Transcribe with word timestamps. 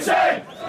shame! 0.00 0.59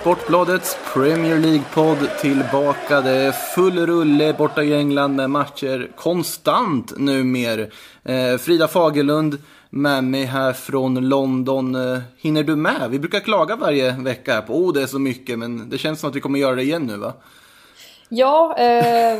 Sportbladets 0.00 0.78
Premier 0.94 1.38
League-podd 1.38 2.18
tillbaka. 2.20 3.00
Det 3.00 3.10
är 3.10 3.32
full 3.32 3.86
rulle 3.86 4.32
borta 4.32 4.62
i 4.62 4.74
England 4.74 5.16
med 5.16 5.30
matcher 5.30 5.90
konstant 5.96 6.98
numer. 6.98 7.72
Eh, 8.04 8.38
Frida 8.38 8.68
Fagerlund 8.68 9.38
med 9.70 10.04
mig 10.04 10.24
här 10.24 10.52
från 10.52 11.08
London. 11.08 11.74
Eh, 11.74 11.98
hinner 12.18 12.42
du 12.42 12.56
med? 12.56 12.90
Vi 12.90 12.98
brukar 12.98 13.20
klaga 13.20 13.56
varje 13.56 13.92
vecka 13.92 14.32
här 14.32 14.42
på 14.42 14.54
oh, 14.54 14.72
det 14.72 14.82
är 14.82 14.86
så 14.86 14.98
mycket, 14.98 15.38
men 15.38 15.70
det 15.70 15.78
känns 15.78 16.00
som 16.00 16.10
att 16.10 16.16
vi 16.16 16.20
kommer 16.20 16.38
göra 16.38 16.54
det 16.54 16.62
igen 16.62 16.86
nu 16.86 16.96
va? 16.96 17.12
Ja, 18.08 18.56
eh, 18.58 19.18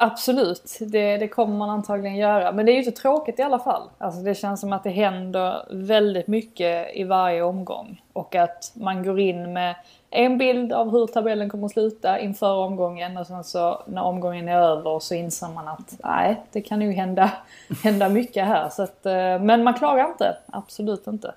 absolut. 0.00 0.78
Det, 0.80 1.16
det 1.16 1.28
kommer 1.28 1.56
man 1.56 1.70
antagligen 1.70 2.16
göra. 2.16 2.52
Men 2.52 2.66
det 2.66 2.72
är 2.72 2.74
ju 2.74 2.84
inte 2.84 3.00
tråkigt 3.00 3.38
i 3.38 3.42
alla 3.42 3.58
fall. 3.58 3.82
Alltså 3.98 4.20
det 4.20 4.34
känns 4.34 4.60
som 4.60 4.72
att 4.72 4.84
det 4.84 4.90
händer 4.90 5.66
väldigt 5.70 6.26
mycket 6.26 6.96
i 6.96 7.04
varje 7.04 7.42
omgång. 7.42 8.02
Och 8.12 8.34
att 8.34 8.72
man 8.74 9.04
går 9.04 9.20
in 9.20 9.52
med 9.52 9.74
en 10.12 10.38
bild 10.38 10.72
av 10.72 10.90
hur 10.90 11.06
tabellen 11.06 11.50
kommer 11.50 11.66
att 11.66 11.72
sluta 11.72 12.20
inför 12.20 12.54
omgången. 12.54 13.16
Och 13.16 13.26
sen 13.26 13.44
så 13.44 13.82
när 13.86 14.02
omgången 14.02 14.48
är 14.48 14.56
över 14.56 15.00
så 15.00 15.14
inser 15.14 15.48
man 15.48 15.68
att 15.68 15.94
nej, 16.04 16.42
det 16.52 16.60
kan 16.60 16.80
ju 16.80 16.92
hända, 16.92 17.30
hända 17.82 18.08
mycket 18.08 18.46
här. 18.46 18.68
Så 18.68 18.82
att, 18.82 19.06
eh, 19.06 19.12
men 19.40 19.64
man 19.64 19.74
klagar 19.74 20.08
inte. 20.08 20.36
Absolut 20.46 21.06
inte. 21.06 21.34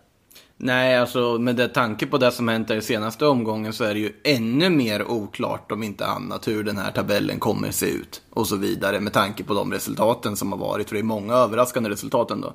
Nej, 0.58 0.98
alltså 0.98 1.20
med 1.20 1.56
det 1.56 1.68
tanke 1.68 2.06
på 2.08 2.18
det 2.18 2.32
som 2.32 2.48
hänt 2.48 2.72
i 2.72 2.82
senaste 2.82 3.26
omgången 3.26 3.74
så 3.74 3.84
är 3.84 3.94
det 3.94 4.00
ju 4.00 4.14
ännu 4.24 4.70
mer 4.70 5.12
oklart 5.12 5.72
om 5.72 5.84
inte 5.84 6.06
annat 6.06 6.48
hur 6.48 6.64
den 6.64 6.78
här 6.78 6.92
tabellen 6.92 7.40
kommer 7.40 7.72
se 7.72 7.86
ut 7.86 8.22
och 8.30 8.48
så 8.48 8.56
vidare 8.56 9.00
med 9.00 9.14
tanke 9.14 9.44
på 9.44 9.54
de 9.54 9.74
resultaten 9.74 10.36
som 10.36 10.52
har 10.52 10.60
varit. 10.60 10.88
För 10.88 10.96
det 10.96 11.02
är 11.02 11.04
många 11.04 11.34
överraskande 11.34 11.90
resultat 11.90 12.32
ändå. 12.32 12.54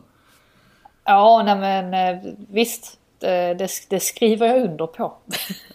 Ja, 1.04 1.42
nej 1.44 1.56
men 1.56 1.94
eh, 1.94 2.32
visst. 2.48 2.99
Eh, 3.22 3.56
det, 3.56 3.68
det, 3.88 4.00
skriver 4.00 4.46
jag 4.46 4.62
under 4.62 4.86
på. 4.86 5.12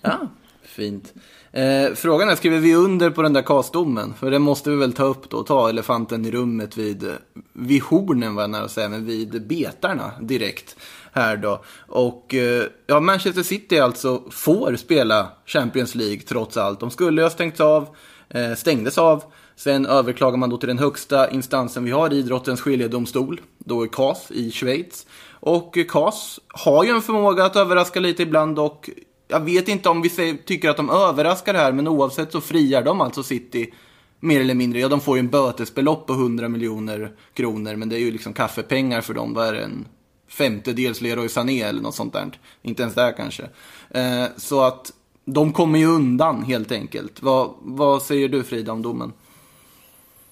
Ja, 0.02 0.28
fint. 0.64 1.14
Eh, 1.52 1.94
frågan 1.96 2.30
är, 2.30 2.36
skriver 2.36 2.60
vi 2.60 2.76
under 2.76 3.10
på 3.10 3.22
den 3.22 3.34
där 3.34 3.42
kastdomen? 3.42 4.14
För 4.14 4.32
det 4.32 4.40
måste 4.40 4.70
vi 4.70 4.76
väl 4.76 4.94
ta 4.94 5.04
upp 5.04 5.30
då, 5.30 5.44
ta 5.44 5.70
elefanten 5.70 6.26
i 6.26 6.32
rummet 6.32 6.78
vid, 6.78 7.04
eh, 7.04 7.14
vid 7.54 7.82
hornen 7.82 8.36
var 8.36 8.44
jag 8.44 8.50
nära 8.50 8.64
att 8.64 8.72
säga, 8.72 8.90
men 8.90 9.06
vid 9.06 9.48
betarna 9.48 10.12
direkt 10.22 10.76
här 11.16 11.38
då. 11.38 11.64
Och 11.88 12.34
eh, 12.34 12.64
ja, 12.88 13.00
Manchester 13.00 13.44
City 13.44 13.80
alltså 13.80 14.24
får 14.32 14.76
spela 14.76 15.28
Champions 15.46 15.96
League 15.96 16.20
trots 16.20 16.58
allt. 16.58 16.80
De 16.80 16.92
skulle 16.92 17.22
ha 17.22 17.30
stängts 17.30 17.62
av, 17.62 17.88
eh, 18.30 18.54
stängdes 18.54 18.98
av. 18.98 19.24
Sen 19.56 19.86
överklagar 19.86 20.38
man 20.38 20.50
då 20.50 20.58
till 20.58 20.68
den 20.68 20.80
högsta 20.80 21.30
instansen 21.30 21.84
vi 21.84 21.92
har, 21.92 22.14
idrottens 22.14 22.62
skiljedomstol, 22.62 23.42
då 23.58 23.84
är 23.84 23.88
CAS 23.88 24.32
i 24.32 24.52
Schweiz. 24.52 25.06
Och 25.30 25.78
eh, 25.78 25.86
CAS 25.86 26.40
har 26.48 26.84
ju 26.84 26.90
en 26.90 27.02
förmåga 27.02 27.46
att 27.46 27.56
överraska 27.56 28.00
lite 28.00 28.24
ibland 28.24 28.60
och 28.60 28.90
jag 29.28 29.40
vet 29.40 29.68
inte 29.68 29.90
om 29.90 30.02
vi 30.02 30.38
tycker 30.46 30.70
att 30.70 30.78
de 30.78 30.90
överraskar 30.90 31.54
här, 31.54 31.72
men 31.72 31.88
oavsett 31.88 32.32
så 32.32 32.42
friar 32.42 32.84
de 32.84 33.02
alltså 33.02 33.24
City 33.24 33.74
mer 34.20 34.42
eller 34.42 34.56
mindre. 34.56 34.80
Ja, 34.80 34.88
de 34.88 35.02
får 35.02 35.18
ju 35.18 35.20
en 35.20 35.30
bötesbelopp 35.30 36.08
på 36.08 36.14
100 36.14 36.50
miljoner 36.50 37.12
kronor, 37.34 37.76
men 37.76 37.90
det 37.90 37.96
är 37.96 38.00
ju 38.00 38.12
liksom 38.12 38.34
kaffepengar 38.34 39.02
för 39.02 39.14
dem. 39.14 39.34
Vad 39.34 39.48
är 39.48 39.54
det? 39.54 39.64
En 39.64 39.88
femtedels 40.38 41.02
Leroy 41.02 41.30
Sané 41.30 41.61
eller 41.61 41.81
något 41.81 41.95
sånt 41.95 42.14
där. 42.14 42.39
Inte 42.61 42.81
ens 42.81 42.95
där 42.95 43.11
kanske. 43.11 43.44
Eh, 43.89 44.25
så 44.38 44.64
att 44.64 44.91
de 45.25 45.53
kommer 45.53 45.79
ju 45.79 45.85
undan 45.85 46.44
helt 46.44 46.72
enkelt. 46.72 47.22
Vad, 47.22 47.50
vad 47.62 48.01
säger 48.01 48.29
du 48.29 48.44
Frida 48.44 48.72
om 48.72 48.81
domen? 48.81 49.13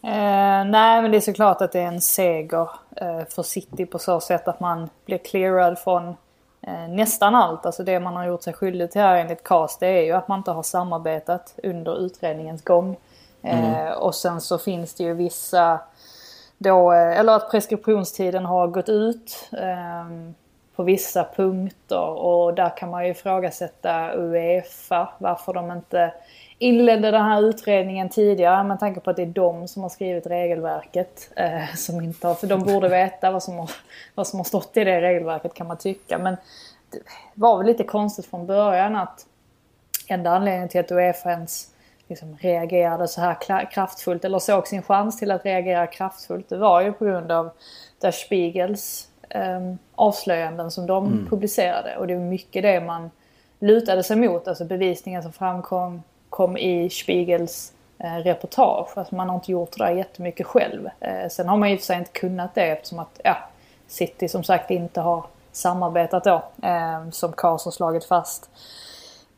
Eh, 0.03 0.65
nej, 0.65 1.01
men 1.01 1.11
det 1.11 1.17
är 1.17 1.21
såklart 1.21 1.61
att 1.61 1.71
det 1.71 1.79
är 1.79 1.87
en 1.87 2.01
seger 2.01 2.69
eh, 2.95 3.25
för 3.29 3.43
City 3.43 3.85
på 3.85 3.99
så 3.99 4.19
sätt 4.19 4.47
att 4.47 4.59
man 4.59 4.89
blir 5.05 5.17
clearad 5.17 5.79
från 5.79 6.07
eh, 6.61 6.87
nästan 6.89 7.35
allt. 7.35 7.65
Alltså 7.65 7.83
det 7.83 7.99
man 7.99 8.15
har 8.15 8.25
gjort 8.25 8.43
sig 8.43 8.53
skyldig 8.53 8.91
till 8.91 9.01
här 9.01 9.17
enligt 9.17 9.43
CAS 9.43 9.77
det 9.79 9.87
är 9.87 10.03
ju 10.03 10.11
att 10.11 10.27
man 10.27 10.39
inte 10.39 10.51
har 10.51 10.63
samarbetat 10.63 11.55
under 11.63 12.05
utredningens 12.05 12.63
gång. 12.63 12.97
Eh, 13.41 13.91
och 13.91 14.15
sen 14.15 14.41
så 14.41 14.57
finns 14.57 14.93
det 14.93 15.03
ju 15.03 15.13
vissa 15.13 15.79
då, 16.63 16.93
eh, 16.93 17.19
eller 17.19 17.35
att 17.35 17.51
preskriptionstiden 17.51 18.45
har 18.45 18.67
gått 18.67 18.89
ut 18.89 19.49
eh, 19.51 20.33
på 20.75 20.83
vissa 20.83 21.27
punkter 21.35 22.05
och 22.07 22.53
där 22.53 22.77
kan 22.77 22.89
man 22.89 23.05
ju 23.05 23.11
ifrågasätta 23.11 24.11
Uefa 24.15 25.09
varför 25.17 25.53
de 25.53 25.71
inte 25.71 26.13
inledde 26.57 27.11
den 27.11 27.25
här 27.25 27.41
utredningen 27.41 28.09
tidigare 28.09 28.63
med 28.63 28.79
tanke 28.79 28.99
på 28.99 29.09
att 29.09 29.15
det 29.15 29.21
är 29.21 29.25
de 29.25 29.67
som 29.67 29.81
har 29.81 29.89
skrivit 29.89 30.27
regelverket. 30.27 31.29
Eh, 31.35 31.75
som 31.75 32.01
inte 32.01 32.27
har, 32.27 32.35
för 32.35 32.47
de 32.47 32.63
borde 32.63 32.89
veta 32.89 33.31
vad 33.31 33.43
som, 33.43 33.57
har, 33.57 33.71
vad 34.15 34.27
som 34.27 34.39
har 34.39 34.43
stått 34.43 34.77
i 34.77 34.83
det 34.83 35.01
regelverket 35.01 35.53
kan 35.53 35.67
man 35.67 35.77
tycka. 35.77 36.17
Men 36.17 36.37
det 36.91 36.99
var 37.33 37.57
väl 37.57 37.67
lite 37.67 37.83
konstigt 37.83 38.25
från 38.25 38.47
början 38.47 38.95
att 38.95 39.25
enda 40.07 40.29
anledningen 40.29 40.69
till 40.69 40.79
att 40.79 40.91
Uefa 40.91 41.31
ens 41.31 41.72
liksom 42.07 42.37
reagerade 42.41 43.07
så 43.07 43.21
här 43.21 43.71
kraftfullt 43.71 44.25
eller 44.25 44.39
såg 44.39 44.67
sin 44.67 44.83
chans 44.83 45.19
till 45.19 45.31
att 45.31 45.45
reagera 45.45 45.87
kraftfullt 45.87 46.49
det 46.49 46.57
var 46.57 46.81
ju 46.81 46.93
på 46.93 47.05
grund 47.05 47.31
av 47.31 47.49
Der 48.01 48.11
Spiegels 48.11 49.07
eh, 49.29 49.73
avslöjanden 49.95 50.71
som 50.71 50.87
de 50.87 51.27
publicerade. 51.29 51.97
Och 51.97 52.07
det 52.07 52.13
är 52.13 52.19
mycket 52.19 52.63
det 52.63 52.81
man 52.81 53.11
lutade 53.59 54.03
sig 54.03 54.15
mot, 54.15 54.47
alltså 54.47 54.65
bevisningen 54.65 55.23
som 55.23 55.33
framkom 55.33 56.03
kom 56.29 56.57
i 56.57 56.89
Spiegels 56.89 57.73
eh, 57.99 58.15
reportage. 58.15 58.97
Alltså 58.97 59.15
man 59.15 59.29
har 59.29 59.35
inte 59.35 59.51
gjort 59.51 59.77
det 59.77 59.83
där 59.83 59.91
jättemycket 59.91 60.47
själv. 60.47 60.89
Eh, 60.99 61.29
sen 61.29 61.47
har 61.47 61.57
man 61.57 61.71
ju 61.71 61.77
för 61.77 61.85
sig 61.85 61.97
inte 61.97 62.11
kunnat 62.11 62.55
det 62.55 62.63
eftersom 62.63 62.99
att 62.99 63.19
ja, 63.23 63.37
City 63.87 64.29
som 64.29 64.43
sagt 64.43 64.71
inte 64.71 65.01
har 65.01 65.25
samarbetat 65.51 66.23
då, 66.23 66.43
eh, 66.63 67.09
som 67.11 67.33
Kars 67.33 67.65
har 67.65 67.71
slagit 67.71 68.05
fast. 68.05 68.49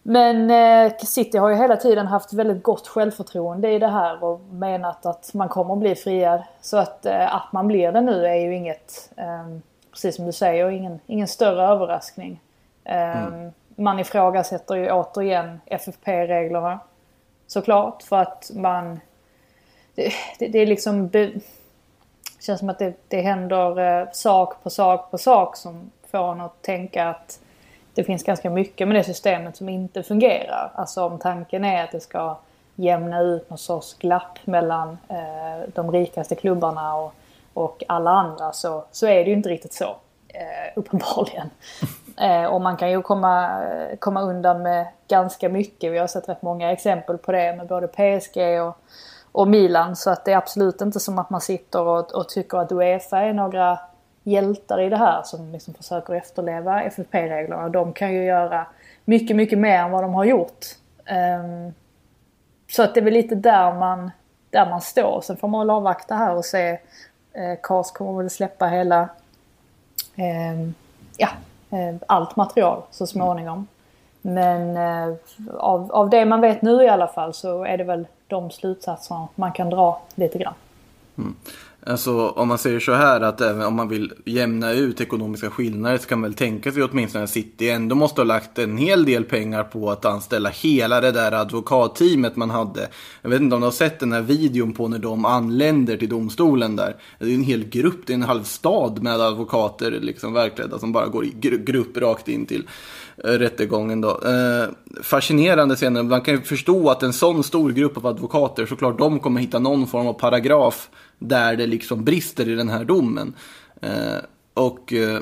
Men 0.07 0.51
eh, 0.51 0.97
City 0.97 1.37
har 1.37 1.49
ju 1.49 1.55
hela 1.55 1.77
tiden 1.77 2.07
haft 2.07 2.33
väldigt 2.33 2.63
gott 2.63 2.87
självförtroende 2.87 3.71
i 3.71 3.79
det 3.79 3.87
här 3.87 4.23
och 4.23 4.39
menat 4.39 5.05
att 5.05 5.33
man 5.33 5.49
kommer 5.49 5.73
att 5.73 5.79
bli 5.79 5.95
friad. 5.95 6.43
Så 6.61 6.77
att, 6.77 7.05
eh, 7.05 7.35
att 7.35 7.53
man 7.53 7.67
blir 7.67 7.91
det 7.91 8.01
nu 8.01 8.25
är 8.25 8.35
ju 8.35 8.55
inget, 8.55 9.09
eh, 9.17 9.57
precis 9.91 10.15
som 10.15 10.25
du 10.25 10.31
säger, 10.31 10.69
ingen, 10.69 10.99
ingen 11.05 11.27
större 11.27 11.63
överraskning. 11.63 12.41
Eh, 12.83 13.29
Man 13.75 13.99
ifrågasätter 13.99 14.75
ju 14.75 14.91
återigen 14.91 15.61
FFP-reglerna. 15.65 16.79
Såklart, 17.47 18.03
för 18.03 18.15
att 18.15 18.51
man... 18.53 18.99
Det, 19.95 20.11
det, 20.39 20.47
det 20.47 20.59
är 20.59 20.65
liksom... 20.65 21.07
Be, 21.07 21.31
känns 22.39 22.59
som 22.59 22.69
att 22.69 22.79
det, 22.79 22.93
det 23.07 23.21
händer 23.21 23.79
eh, 23.79 24.07
sak 24.11 24.63
på 24.63 24.69
sak 24.69 25.11
på 25.11 25.17
sak 25.17 25.55
som 25.57 25.91
får 26.11 26.31
en 26.31 26.41
att 26.41 26.61
tänka 26.61 27.09
att 27.09 27.39
det 27.95 28.03
finns 28.03 28.23
ganska 28.23 28.49
mycket 28.49 28.87
med 28.87 28.97
det 28.97 29.03
systemet 29.03 29.57
som 29.57 29.69
inte 29.69 30.03
fungerar. 30.03 30.71
Alltså 30.75 31.05
om 31.05 31.19
tanken 31.19 31.65
är 31.65 31.83
att 31.83 31.91
det 31.91 31.99
ska 31.99 32.37
jämna 32.75 33.21
ut 33.21 33.49
någon 33.49 33.57
sorts 33.57 33.93
glapp 33.93 34.39
mellan 34.43 34.97
eh, 35.07 35.69
de 35.73 35.91
rikaste 35.91 36.35
klubbarna 36.35 36.95
och, 36.95 37.13
och 37.53 37.83
alla 37.87 38.11
andra 38.11 38.51
så, 38.51 38.85
så 38.91 39.07
är 39.07 39.23
det 39.23 39.29
ju 39.29 39.33
inte 39.33 39.49
riktigt 39.49 39.73
så. 39.73 39.95
Eh, 40.27 40.71
uppenbarligen. 40.75 41.49
Eh, 42.17 42.45
och 42.45 42.61
man 42.61 42.77
kan 42.77 42.91
ju 42.91 43.01
komma, 43.01 43.61
komma 43.99 44.21
undan 44.21 44.61
med 44.61 44.87
ganska 45.07 45.49
mycket. 45.49 45.91
Vi 45.91 45.97
har 45.97 46.07
sett 46.07 46.29
rätt 46.29 46.41
många 46.41 46.71
exempel 46.71 47.17
på 47.17 47.31
det 47.31 47.55
med 47.55 47.67
både 47.67 47.87
PSG 47.87 48.61
och, 48.61 48.77
och 49.31 49.47
Milan. 49.47 49.95
Så 49.95 50.09
att 50.09 50.25
det 50.25 50.31
är 50.31 50.37
absolut 50.37 50.81
inte 50.81 50.99
som 50.99 51.19
att 51.19 51.29
man 51.29 51.41
sitter 51.41 51.81
och, 51.81 52.15
och 52.15 52.29
tycker 52.29 52.57
att 52.57 52.71
Uefa 52.71 53.19
är 53.19 53.33
några 53.33 53.79
hjältar 54.25 54.81
i 54.81 54.89
det 54.89 54.97
här 54.97 55.23
som 55.23 55.51
liksom 55.51 55.73
försöker 55.73 56.13
efterleva 56.13 56.83
FFP-reglerna. 56.83 57.69
De 57.69 57.93
kan 57.93 58.13
ju 58.13 58.23
göra 58.23 58.67
mycket, 59.05 59.35
mycket 59.35 59.59
mer 59.59 59.79
än 59.79 59.91
vad 59.91 60.03
de 60.03 60.13
har 60.13 60.25
gjort. 60.25 60.65
Um, 61.39 61.73
så 62.71 62.83
att 62.83 62.93
det 62.93 62.99
är 62.99 63.03
väl 63.03 63.13
lite 63.13 63.35
där 63.35 63.73
man, 63.73 64.11
där 64.49 64.69
man 64.69 64.81
står. 64.81 65.21
Sen 65.21 65.37
får 65.37 65.47
man 65.47 65.59
väl 65.59 65.69
avvakta 65.69 66.15
här 66.15 66.35
och 66.35 66.45
se. 66.45 66.79
Eh, 67.33 67.59
kommer 67.61 68.17
väl 68.17 68.29
släppa 68.29 68.67
hela 68.67 69.09
eh, 70.15 70.69
ja, 71.17 71.29
eh, 71.69 71.95
allt 72.07 72.35
material 72.35 72.81
så 72.91 73.07
småningom. 73.07 73.67
Men 74.21 74.77
eh, 74.77 75.15
av, 75.57 75.91
av 75.91 76.09
det 76.09 76.25
man 76.25 76.41
vet 76.41 76.61
nu 76.61 76.83
i 76.83 76.89
alla 76.89 77.07
fall 77.07 77.33
så 77.33 77.63
är 77.63 77.77
det 77.77 77.83
väl 77.83 78.07
de 78.27 78.51
slutsatser 78.51 79.27
man 79.35 79.51
kan 79.51 79.69
dra 79.69 80.01
lite 80.15 80.37
grann. 80.37 80.53
Mm. 81.17 81.35
Alltså 81.87 82.29
om 82.29 82.47
man 82.47 82.57
säger 82.57 82.79
så 82.79 82.93
här 82.93 83.21
att 83.21 83.41
även 83.41 83.61
om 83.61 83.73
man 83.73 83.89
vill 83.89 84.13
jämna 84.25 84.71
ut 84.71 85.01
ekonomiska 85.01 85.49
skillnader 85.49 85.97
så 85.97 86.07
kan 86.07 86.19
man 86.19 86.29
väl 86.29 86.37
tänka 86.37 86.71
sig 86.71 86.83
åtminstone 86.83 87.23
att 87.23 87.29
City 87.29 87.69
ändå 87.69 87.95
måste 87.95 88.21
ha 88.21 88.25
lagt 88.25 88.59
en 88.59 88.77
hel 88.77 89.05
del 89.05 89.23
pengar 89.23 89.63
på 89.63 89.91
att 89.91 90.05
anställa 90.05 90.49
hela 90.49 91.01
det 91.01 91.11
där 91.11 91.31
advokatteamet 91.31 92.35
man 92.35 92.49
hade. 92.49 92.87
Jag 93.21 93.29
vet 93.29 93.41
inte 93.41 93.55
om 93.55 93.61
du 93.61 93.67
har 93.67 93.71
sett 93.71 93.99
den 93.99 94.13
här 94.13 94.21
videon 94.21 94.73
på 94.73 94.87
när 94.87 94.99
de 94.99 95.25
anländer 95.25 95.97
till 95.97 96.09
domstolen 96.09 96.75
där. 96.75 96.95
Det 97.19 97.25
är 97.25 97.35
en 97.35 97.43
hel 97.43 97.63
grupp, 97.69 98.07
det 98.07 98.13
är 98.13 98.15
en 98.15 98.23
halv 98.23 98.43
stad 98.43 99.03
med 99.03 99.21
advokater 99.21 99.91
liksom 99.91 100.33
verkligen 100.33 100.79
som 100.79 100.91
bara 100.91 101.07
går 101.07 101.25
i 101.25 101.33
grupp 101.65 101.97
rakt 101.97 102.27
in 102.27 102.45
till 102.45 102.67
eh, 103.23 103.31
rättegången 103.31 104.01
då. 104.01 104.09
Eh, 104.09 104.69
fascinerande 105.03 105.75
scener. 105.75 106.03
Man 106.03 106.21
kan 106.21 106.33
ju 106.33 106.41
förstå 106.41 106.89
att 106.89 107.03
en 107.03 107.13
sån 107.13 107.43
stor 107.43 107.71
grupp 107.71 107.97
av 107.97 108.07
advokater, 108.07 108.65
såklart 108.65 108.97
de 108.97 109.19
kommer 109.19 109.41
hitta 109.41 109.59
någon 109.59 109.87
form 109.87 110.07
av 110.07 110.13
paragraf 110.13 110.89
där 111.19 111.55
det 111.55 111.67
liksom 111.67 112.03
brister 112.03 112.49
i 112.49 112.55
den 112.55 112.69
här 112.69 112.85
domen. 112.85 113.33
Eh, 113.81 114.17
och 114.53 114.93
eh, 114.93 115.19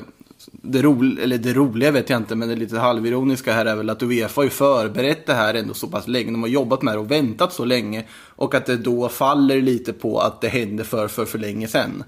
det, 0.52 0.82
ro, 0.82 1.16
eller 1.20 1.38
det 1.38 1.52
roliga 1.52 1.90
vet 1.90 2.10
jag 2.10 2.16
inte, 2.16 2.34
men 2.34 2.48
det 2.48 2.56
lite 2.56 2.78
halvironiska 2.78 3.52
här 3.52 3.66
är 3.66 3.76
väl 3.76 3.90
att 3.90 4.02
Uefa 4.02 4.40
har 4.40 4.44
ju 4.44 4.50
förberett 4.50 5.26
det 5.26 5.34
här 5.34 5.54
ändå 5.54 5.74
så 5.74 5.86
pass 5.86 6.08
länge. 6.08 6.30
De 6.30 6.42
har 6.42 6.48
jobbat 6.48 6.82
med 6.82 6.94
det 6.94 6.98
och 6.98 7.10
väntat 7.10 7.52
så 7.52 7.64
länge. 7.64 8.04
Och 8.12 8.54
att 8.54 8.66
det 8.66 8.76
då 8.76 9.08
faller 9.08 9.62
lite 9.62 9.92
på 9.92 10.20
att 10.20 10.40
det 10.40 10.48
hände 10.48 10.84
för, 10.84 11.08
för, 11.08 11.24
för 11.24 11.38
länge 11.38 11.68
sedan. 11.68 12.04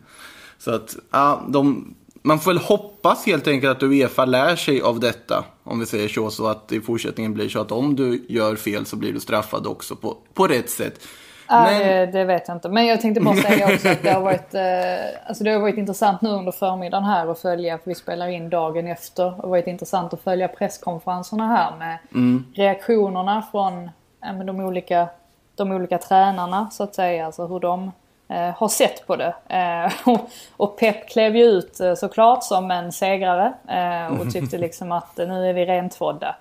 Så 0.59 0.71
att, 0.71 0.97
ja, 1.11 1.47
de, 1.49 1.95
man 2.23 2.41
får 2.41 2.51
väl 2.51 2.63
hoppas 2.63 3.27
helt 3.27 3.49
enkelt 3.49 3.77
att 3.77 3.83
Uefa 3.83 4.25
lär 4.25 4.57
sig 4.57 4.81
av 4.81 5.01
detta. 5.01 5.45
Om 5.63 5.81
vi 5.81 5.87
säger 5.87 6.09
så, 6.09 6.31
så 6.31 6.47
att 6.47 6.73
i 6.73 6.81
fortsättningen 6.81 7.35
blir 7.35 7.49
så 7.49 7.61
att 7.61 7.73
om 7.73 7.97
du 7.97 8.25
gör 8.29 8.57
fel 8.57 8.87
så 8.87 8.97
blir 8.97 9.13
du 9.13 9.21
straffad 9.21 9.67
också 9.67 9.97
på, 9.97 10.17
på 10.35 10.47
rätt 10.47 10.71
sätt. 10.71 11.07
Men... 11.49 12.03
Äh, 12.03 12.09
det 12.09 12.25
vet 12.25 12.49
jag 12.49 12.57
inte. 12.57 12.69
Men 12.69 12.87
jag 12.87 13.01
tänkte 13.01 13.21
bara 13.21 13.37
säga 13.37 13.67
också 13.75 13.89
att 13.89 14.03
det 14.03 14.11
har 14.11 14.21
varit, 14.21 14.55
eh, 14.55 15.29
alltså 15.29 15.45
det 15.45 15.51
har 15.51 15.61
varit 15.61 15.79
intressant 15.79 16.23
nu 16.23 16.29
under 16.29 16.53
förmiddagen 16.53 17.05
här 17.05 17.27
att 17.27 17.39
följa, 17.39 17.79
för 17.79 17.91
vi 17.91 17.95
spelar 17.95 18.29
in 18.29 18.51
dagen 18.51 18.87
efter. 18.87 19.25
Det 19.25 19.43
har 19.43 19.49
varit 19.49 19.67
intressant 19.67 20.15
att 20.15 20.21
följa 20.21 20.49
presskonferenserna 20.49 21.47
här 21.47 21.77
med 21.77 21.99
mm. 22.15 22.45
reaktionerna 22.55 23.43
från 23.51 23.91
eh, 24.25 24.39
de, 24.45 24.61
olika, 24.61 25.09
de 25.57 25.73
olika 25.73 25.99
tränarna 25.99 26.71
så 26.71 26.83
att 26.83 26.95
säga. 26.95 27.27
Alltså 27.27 27.47
hur 27.47 27.61
de 27.61 27.93
eh, 28.29 28.55
har 28.57 28.69
sett 28.69 29.07
på 29.07 29.17
det. 29.17 29.35
Eh, 29.49 29.93
och, 30.09 30.31
och 30.57 30.79
Pep 30.79 31.09
klev 31.09 31.37
ju 31.37 31.45
ut 31.45 31.81
eh, 31.81 31.95
såklart 31.95 32.45
som 32.45 32.71
en 32.71 32.93
segrare 32.93 33.53
eh, 33.69 34.21
och 34.21 34.33
tyckte 34.33 34.59
liksom 34.67 34.93
att 34.93 35.17
nu 35.17 35.49
är 35.49 35.53
vi 35.53 35.67
rentvådda. 35.67 36.37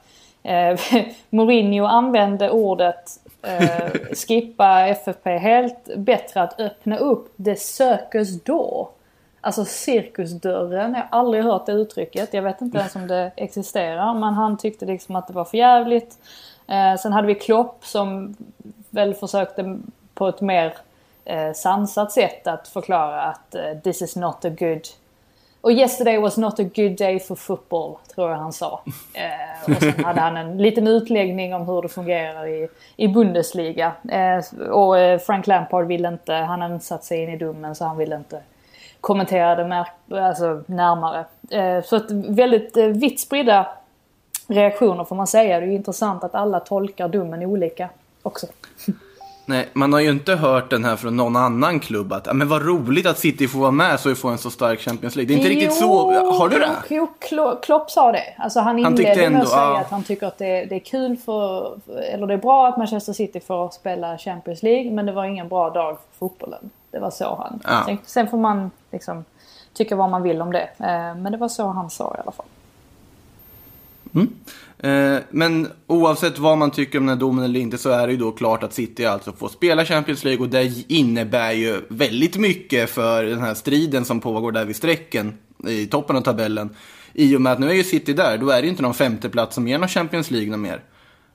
Mourinho 1.30 1.86
använde 1.86 2.50
ordet 2.50 3.20
eh, 3.46 3.92
skippa 4.14 4.88
FFP 4.88 5.38
helt. 5.38 5.98
Bättre 5.98 6.42
att 6.42 6.60
öppna 6.60 6.98
upp 6.98 7.38
the 7.46 7.56
circus 7.56 8.44
door. 8.44 8.90
Alltså 9.42 9.66
cirkusdörren, 9.66 10.94
jag 10.94 11.02
har 11.02 11.20
aldrig 11.20 11.44
hört 11.44 11.66
det 11.66 11.72
uttrycket. 11.72 12.34
Jag 12.34 12.42
vet 12.42 12.62
inte 12.62 12.78
ens 12.78 12.96
om 12.96 13.08
det 13.08 13.32
existerar. 13.36 14.14
Men 14.14 14.34
han 14.34 14.58
tyckte 14.58 14.86
liksom 14.86 15.16
att 15.16 15.28
det 15.28 15.34
var 15.34 15.46
för 15.46 15.58
jävligt. 15.58 16.18
Eh, 16.68 16.96
sen 17.00 17.14
hade 17.14 17.28
vi 17.28 17.36
Klopp 17.36 17.86
som 17.86 18.36
väl 18.90 19.14
försökte 19.14 19.80
på 20.14 20.28
ett 20.28 20.42
mer 20.42 20.74
eh, 21.26 21.54
sansat 21.54 22.12
sätt 22.12 22.48
att 22.48 22.68
förklara 22.68 23.22
att 23.22 23.56
eh, 23.56 23.80
this 23.84 24.02
is 24.02 24.16
not 24.16 24.46
a 24.46 24.50
good 24.50 24.88
och 25.66 25.72
yesterday 25.72 26.18
was 26.18 26.38
not 26.38 26.60
a 26.60 26.64
good 26.64 26.98
day 26.98 27.20
for 27.20 27.36
football, 27.36 27.98
tror 28.16 28.30
jag 28.30 28.38
han 28.38 28.54
sa. 28.54 28.82
Eh, 29.14 29.76
och 29.76 29.82
sen 29.82 30.06
hade 30.06 30.20
han 30.22 30.38
en 30.38 30.58
liten 30.58 30.88
utläggning 30.88 31.54
om 31.54 31.68
hur 31.68 31.82
det 31.82 31.90
fungerar 31.90 32.48
i, 32.48 32.68
i 32.96 33.08
Bundesliga. 33.08 33.92
Eh, 34.10 34.68
och 34.70 35.00
eh, 35.00 35.20
Frank 35.20 35.48
Lampard 35.48 35.88
ville 35.88 36.08
inte, 36.08 36.34
han 36.34 36.62
hade 36.62 36.74
inte 36.74 36.86
satt 36.86 37.04
sig 37.04 37.24
in 37.24 37.30
i 37.30 37.38
domen 37.38 37.76
så 37.76 37.86
han 37.86 37.98
ville 37.98 38.16
inte 38.16 38.42
kommentera 39.02 39.56
det 39.56 39.68
mer, 39.68 39.88
alltså, 40.22 40.64
närmare. 40.66 41.26
Eh, 41.50 41.84
så 41.84 41.96
att 41.96 42.12
väldigt 42.12 42.78
eh, 42.78 42.86
vitt 42.86 43.20
spridda 43.20 43.68
reaktioner 44.48 45.04
får 45.04 45.16
man 45.16 45.28
säga. 45.28 45.60
Det 45.60 45.66
är 45.66 45.70
ju 45.70 45.76
intressant 45.76 46.24
att 46.24 46.36
alla 46.36 46.60
tolkar 46.60 47.08
domen 47.08 47.44
olika 47.44 47.90
också. 48.24 48.48
Nej, 49.48 49.70
man 49.74 49.94
har 49.94 50.00
ju 50.00 50.10
inte 50.10 50.36
hört 50.36 50.70
den 50.70 50.86
här 50.86 50.96
från 50.96 51.18
någon 51.18 51.36
annan 51.36 51.80
klubb 51.80 52.14
att 52.14 52.36
men 52.36 52.48
vad 52.48 52.66
roligt 52.66 53.06
att 53.06 53.20
City 53.20 53.48
får 53.48 53.60
vara 53.60 53.72
med 53.72 54.00
så 54.00 54.10
vi 54.10 54.16
får 54.16 54.32
en 54.32 54.38
så 54.38 54.52
stark 54.52 54.80
Champions 54.80 55.16
League. 55.16 55.28
Det 55.28 55.34
är 55.34 55.38
inte 55.38 55.54
jo, 55.54 55.60
riktigt 55.60 55.80
så. 55.80 56.12
Har 56.32 56.50
du 56.50 56.60
det? 56.60 56.72
Jo, 56.90 57.08
Klopp 57.62 57.92
sa 57.92 58.12
det. 58.12 58.36
Alltså 58.38 58.60
han 58.60 58.80
inledde 58.80 59.24
ändå, 59.24 59.38
med 59.38 59.42
att 59.42 59.50
säga 59.50 59.62
ja. 59.62 59.80
att 59.80 59.92
han 59.92 60.04
tycker 60.04 60.28
att 60.28 60.38
det, 60.38 60.66
det, 60.66 60.76
är 60.76 60.80
kul 60.80 61.18
för, 61.18 61.80
eller 62.14 62.28
det 62.28 62.34
är 62.34 62.38
bra 62.38 62.68
att 62.68 62.78
Manchester 62.78 63.14
City 63.14 63.40
får 63.40 63.70
spela 63.70 64.18
Champions 64.18 64.64
League 64.64 64.92
men 64.92 65.06
det 65.06 65.12
var 65.12 65.26
ingen 65.26 65.50
bra 65.50 65.70
dag 65.70 65.98
för 65.98 66.18
fotbollen. 66.18 66.70
Det 66.92 67.00
var 67.00 67.12
så 67.12 67.36
han. 67.36 67.60
Ja. 67.64 67.84
Sen, 67.86 67.98
sen, 68.06 68.28
får 68.28 68.38
man 68.38 68.72
liksom 68.92 69.26
tycka 69.74 69.96
vad 69.96 70.10
man 70.10 70.24
vill 70.24 70.42
om 70.42 70.52
det. 70.52 70.70
Eh, 70.80 71.16
men 71.16 71.32
det 71.32 71.38
var 71.38 71.50
så 71.50 71.68
han 71.68 71.90
sa 71.90 72.16
i 72.18 72.22
alla 72.22 72.32
fall. 72.32 72.46
Mm. 74.16 74.28
Eh, 74.78 75.22
men 75.30 75.68
oavsett 75.88 76.40
vad 76.40 76.58
man 76.58 76.72
tycker 76.72 77.00
om 77.00 77.06
den 77.06 77.18
här 77.18 77.20
domen 77.20 77.44
eller 77.44 77.60
inte 77.60 77.78
så 77.78 77.90
är 77.90 78.08
det 78.08 78.14
ju 78.14 78.20
då 78.20 78.32
klart 78.32 78.64
att 78.64 78.74
City 78.74 79.06
alltså 79.06 79.32
får 79.32 79.50
spela 79.50 79.86
Champions 79.86 80.24
League 80.24 80.46
och 80.46 80.50
det 80.50 80.92
innebär 80.92 81.52
ju 81.52 81.82
väldigt 81.88 82.36
mycket 82.36 82.90
för 82.90 83.24
den 83.24 83.42
här 83.42 83.54
striden 83.54 84.06
som 84.06 84.20
pågår 84.20 84.52
där 84.52 84.66
vid 84.66 84.76
strecken 84.76 85.34
i 85.68 85.86
toppen 85.86 86.16
av 86.16 86.22
tabellen. 86.22 86.70
I 87.14 87.36
och 87.36 87.42
med 87.42 87.54
att 87.54 87.60
nu 87.60 87.70
är 87.70 87.74
ju 87.74 87.84
City 87.84 88.14
där, 88.14 88.38
då 88.38 88.50
är 88.50 88.62
det 88.62 88.66
ju 88.66 88.70
inte 88.70 88.84
någon 88.84 88.94
femteplats 88.94 89.56
som 89.56 89.68
ger 89.68 89.80
någon 89.80 89.90
Champions 89.90 90.32
League 90.32 90.58
mer. 90.58 90.82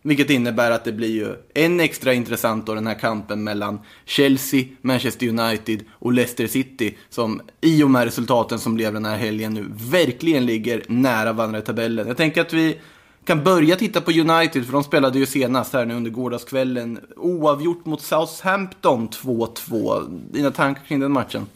Vilket 0.02 0.31
innebär 0.31 0.70
att 0.70 0.85
det 0.85 0.93
blir 0.93 1.08
ju 1.08 1.35
än 1.55 1.81
extra 1.81 2.12
intressant 2.12 2.67
då 2.67 2.75
den 2.75 2.87
här 2.87 2.94
kampen 2.94 3.44
mellan 3.44 3.81
Chelsea, 4.05 4.64
Manchester 4.81 5.29
United 5.29 5.85
och 5.91 6.12
Leicester 6.12 6.47
City 6.47 6.99
som 7.08 7.41
i 7.61 7.82
och 7.82 7.91
med 7.91 8.05
resultaten 8.05 8.58
som 8.58 8.75
blev 8.75 8.93
den 8.93 9.05
här 9.05 9.17
helgen 9.17 9.55
nu 9.55 9.67
verkligen 9.91 10.47
ligger 10.47 10.82
nära 10.88 11.32
varandra 11.32 11.58
i 11.58 11.62
tabellen. 11.62 12.08
Jag 12.08 12.17
tänker 12.17 12.41
att 12.41 12.52
vi 12.52 12.81
kan 13.25 13.44
börja 13.44 13.76
titta 13.76 14.00
på 14.00 14.11
United, 14.11 14.67
för 14.67 14.73
de 14.73 14.85
spelade 14.85 15.19
ju 15.19 15.26
senast 15.26 15.73
här 15.73 15.85
nu 15.85 15.94
under 15.94 16.11
gårdagskvällen. 16.11 17.00
Oavgjort 17.17 17.87
mot 17.87 18.00
Southampton 18.00 19.08
2-2. 19.08 20.20
Dina 20.31 20.50
tankar 20.50 20.82
kring 20.82 21.00
den 21.00 21.12
matchen? 21.12 21.47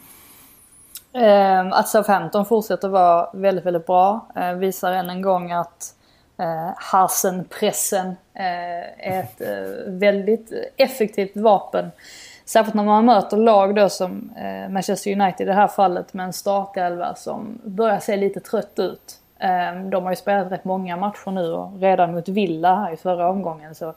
Ehm, 1.13 1.73
att 1.73 1.89
Southampton 1.89 2.47
fortsätter 2.47 2.89
vara 2.89 3.31
väldigt, 3.35 3.67
väldigt 3.67 3.87
bra. 3.87 4.29
Eh, 4.37 4.53
visar 4.53 4.93
än 4.93 5.11
en 5.11 5.23
gång 5.23 5.53
att 5.53 5.95
eh, 6.39 6.71
Harsen-pressen 6.77 8.07
eh, 8.35 9.09
är 9.09 9.21
ett 9.21 9.41
eh, 9.41 9.49
väldigt 9.87 10.53
effektivt 10.77 11.37
vapen. 11.37 11.91
Särskilt 12.45 12.75
när 12.75 12.85
man 12.85 13.05
möter 13.05 13.37
lag 13.37 13.75
då 13.75 13.89
som 13.89 14.33
eh, 14.37 14.69
Manchester 14.69 15.13
United 15.13 15.41
i 15.41 15.45
det 15.45 15.55
här 15.55 15.69
fallet 15.69 16.15
med 16.15 16.27
en 16.27 16.33
startelva 16.33 17.15
som 17.15 17.59
börjar 17.65 17.99
se 17.99 18.17
lite 18.17 18.41
trött 18.41 18.79
ut. 18.79 19.21
De 19.91 20.05
har 20.05 20.13
ju 20.13 20.17
spelat 20.17 20.53
rätt 20.53 20.65
många 20.65 20.97
matcher 20.97 21.31
nu 21.31 21.53
och 21.53 21.81
redan 21.81 22.15
mot 22.15 22.29
Villa 22.29 22.77
här 22.77 22.93
i 22.93 22.97
förra 22.97 23.29
omgången 23.29 23.75
så 23.75 23.95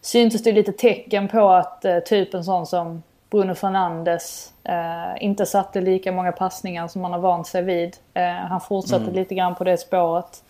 syntes 0.00 0.42
det 0.42 0.52
lite 0.52 0.72
tecken 0.72 1.28
på 1.28 1.48
att 1.48 1.84
typ 2.06 2.34
en 2.34 2.44
sån 2.44 2.66
som 2.66 3.02
Bruno 3.30 3.54
Fernandes 3.54 4.52
inte 5.20 5.46
satte 5.46 5.80
lika 5.80 6.12
många 6.12 6.32
passningar 6.32 6.88
som 6.88 7.02
man 7.02 7.12
har 7.12 7.18
vant 7.18 7.46
sig 7.46 7.62
vid. 7.62 7.96
Han 8.48 8.60
fortsatte 8.60 9.02
mm. 9.02 9.14
lite 9.14 9.34
grann 9.34 9.54
på 9.54 9.64
det 9.64 9.76
spåret 9.76 10.42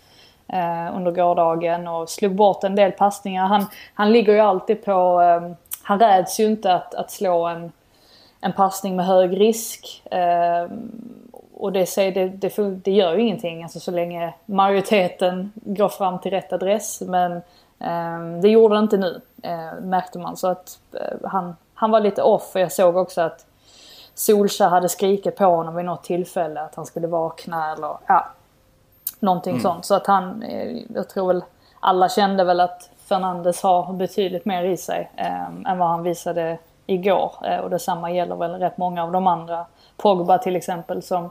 eh, 0.49 0.97
under 0.97 1.11
gårdagen 1.11 1.88
och 1.88 2.09
slog 2.09 2.35
bort 2.35 2.65
en 2.65 2.76
del 2.76 2.93
passningar. 2.93 3.47
Han, 3.47 3.67
han 3.95 4.12
ligger 4.12 4.33
ju 4.33 4.41
alltid 4.41 4.85
på, 4.85 5.21
eh, 5.21 5.53
han 5.83 5.99
räds 5.99 6.41
ju 6.41 6.47
inte 6.47 6.75
att, 6.75 6.95
att 6.95 7.11
slå 7.11 7.47
en, 7.47 7.73
en 8.41 8.53
passning 8.53 8.97
med 8.97 9.07
hög 9.07 9.41
risk. 9.41 10.03
Eh, 10.11 10.67
och 11.59 11.73
det, 11.73 11.97
det, 11.97 12.29
det, 12.29 12.59
det, 12.85 12.93
gör 12.93 13.15
ju 13.15 13.23
ingenting 13.23 13.62
alltså 13.62 13.81
så 13.81 13.91
länge 13.91 14.35
majoriteten 14.47 15.53
går 15.55 15.88
fram 15.88 16.19
till 16.19 16.31
rätt 16.31 16.53
adress. 16.53 17.00
Men 17.00 17.33
eh, 17.79 18.41
det 18.43 18.49
gjorde 18.49 18.75
det 18.75 18.79
inte 18.79 18.97
nu, 18.97 19.21
eh, 19.43 19.81
märkte 19.81 20.19
man. 20.19 20.37
Så 20.37 20.49
att 20.49 20.79
eh, 20.93 21.29
han, 21.29 21.57
han 21.75 21.91
var 21.91 22.00
lite 22.00 22.23
off 22.23 22.50
och 22.55 22.61
jag 22.61 22.73
såg 22.73 22.97
också 22.97 23.21
att 23.21 23.47
Solskjaer 24.15 24.71
hade 24.71 24.88
skrikit 24.88 25.37
på 25.37 25.45
honom 25.45 25.75
vid 25.75 25.85
något 25.85 26.05
tillfälle 26.05 26.61
att 26.61 26.75
han 26.75 26.87
skulle 26.87 27.07
vakna 27.07 27.73
eller 27.73 27.97
ja, 28.07 28.26
någonting 29.20 29.52
mm. 29.52 29.62
sånt. 29.62 29.85
Så 29.85 29.94
att 29.94 30.06
han, 30.06 30.42
eh, 30.42 30.82
jag 30.94 31.08
tror 31.08 31.26
väl 31.26 31.44
alla 31.80 32.08
kände 32.08 32.44
väl 32.44 32.61
att 32.61 32.90
Fernandes 33.08 33.62
har 33.62 33.92
betydligt 33.92 34.44
mer 34.44 34.64
i 34.64 34.76
sig 34.76 35.11
eh, 35.16 35.70
än 35.70 35.78
vad 35.78 35.88
han 35.88 36.02
visade 36.02 36.58
igår. 36.87 37.32
Eh, 37.44 37.58
och 37.58 37.70
detsamma 37.70 38.11
gäller 38.11 38.37
väl 38.37 38.54
rätt 38.54 38.78
många 38.78 39.02
av 39.02 39.12
de 39.12 39.26
andra. 39.26 39.66
Pogba 39.96 40.38
till 40.38 40.56
exempel 40.56 41.02
som 41.02 41.30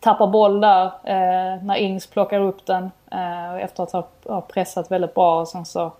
tappar 0.00 0.26
boll 0.26 0.60
där 0.60 0.84
eh, 0.84 1.62
när 1.62 1.76
Ings 1.76 2.06
plockar 2.06 2.40
upp 2.40 2.66
den 2.66 2.90
eh, 3.10 3.54
efter 3.54 3.82
att 3.82 3.92
ha, 3.92 4.08
ha 4.24 4.40
pressat 4.40 4.90
väldigt 4.90 5.14
bra. 5.14 5.40
Och 5.40 5.48
sen 5.48 5.64
så 5.64 5.92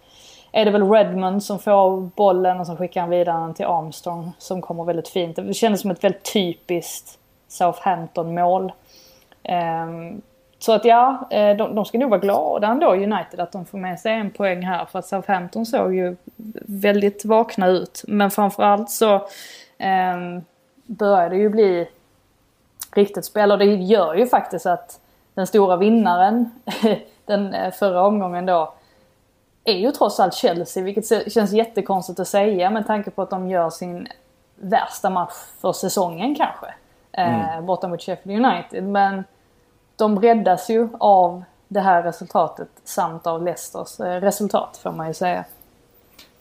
är 0.53 0.65
det 0.65 0.71
väl 0.71 0.91
Redmond 0.91 1.43
som 1.43 1.59
får 1.59 2.01
bollen 2.01 2.61
och 2.61 2.67
så 2.67 2.77
skickar 2.77 3.01
han 3.01 3.11
vidare 3.11 3.41
den 3.41 3.55
till 3.55 3.67
Armstrong 3.67 4.33
som 4.39 4.63
kommer 4.63 4.85
väldigt 4.85 5.09
fint. 5.09 5.37
Det 5.37 5.55
kändes 5.55 5.81
som 5.81 5.91
ett 5.91 6.05
väldigt 6.05 6.33
typiskt 6.33 7.19
Southampton-mål. 7.49 8.73
Eh, 10.65 10.67
så 10.67 10.73
att 10.73 10.85
ja, 10.85 11.29
eh, 11.31 11.57
de, 11.57 11.75
de 11.75 11.85
ska 11.85 11.99
nog 11.99 12.11
vara 12.11 12.21
glada 12.21 12.69
ändå 12.69 12.93
United 12.93 13.41
att 13.41 13.53
de 13.53 13.67
får 13.67 13.79
med 13.79 14.01
sig 14.01 14.13
en 14.13 14.31
poäng 14.31 14.63
här 14.63 14.85
för 14.85 14.99
att 14.99 15.07
Southampton 15.07 15.67
såg 15.67 15.95
ju 15.95 16.17
väldigt 16.67 17.25
vakna 17.25 17.67
ut. 17.67 18.05
Men 18.07 18.31
framförallt 18.31 18.91
så 18.91 19.15
eh, 19.79 20.41
börjar 20.87 21.31
det 21.31 21.37
ju 21.37 21.49
bli 21.49 21.89
riktigt 22.95 23.25
spel. 23.25 23.53
Och 23.53 23.59
det 23.59 23.65
gör 23.65 24.15
ju 24.15 24.27
faktiskt 24.27 24.67
att 24.67 25.01
den 25.35 25.47
stora 25.47 25.77
vinnaren 25.77 26.51
den 27.27 27.55
eh, 27.55 27.73
förra 27.73 28.07
omgången 28.07 28.47
då 28.47 28.75
är 29.65 29.79
ju 29.79 29.91
trots 29.93 30.21
allt 30.21 30.35
Chelsea, 30.35 30.83
vilket 30.83 31.33
känns 31.33 31.53
jättekonstigt 31.53 32.21
att 32.21 32.29
säga 32.29 32.71
med 32.71 32.87
tanke 32.87 33.11
på 33.11 33.23
att 33.23 33.31
de 33.31 33.49
gör 33.49 33.71
sin 33.71 34.09
värsta 34.57 35.11
match 35.11 35.35
för 35.61 35.73
säsongen 35.73 36.35
kanske. 36.35 36.67
Eh, 37.13 37.55
mm. 37.55 37.67
borta 37.67 37.89
mot 37.89 38.03
Sheffield 38.03 38.47
United. 38.47 38.85
Men 38.85 39.25
de 39.97 40.21
räddas 40.21 40.71
ju 40.71 40.89
av 41.01 41.45
det 41.69 41.81
här 41.81 42.03
resultatet 42.03 42.69
samt 42.85 43.27
av 43.27 43.43
Leicesters 43.43 44.01
eh, 44.01 44.21
resultat 44.21 44.81
får 44.83 44.93
man 44.93 45.09
ju 45.09 45.15
säga. 45.15 45.45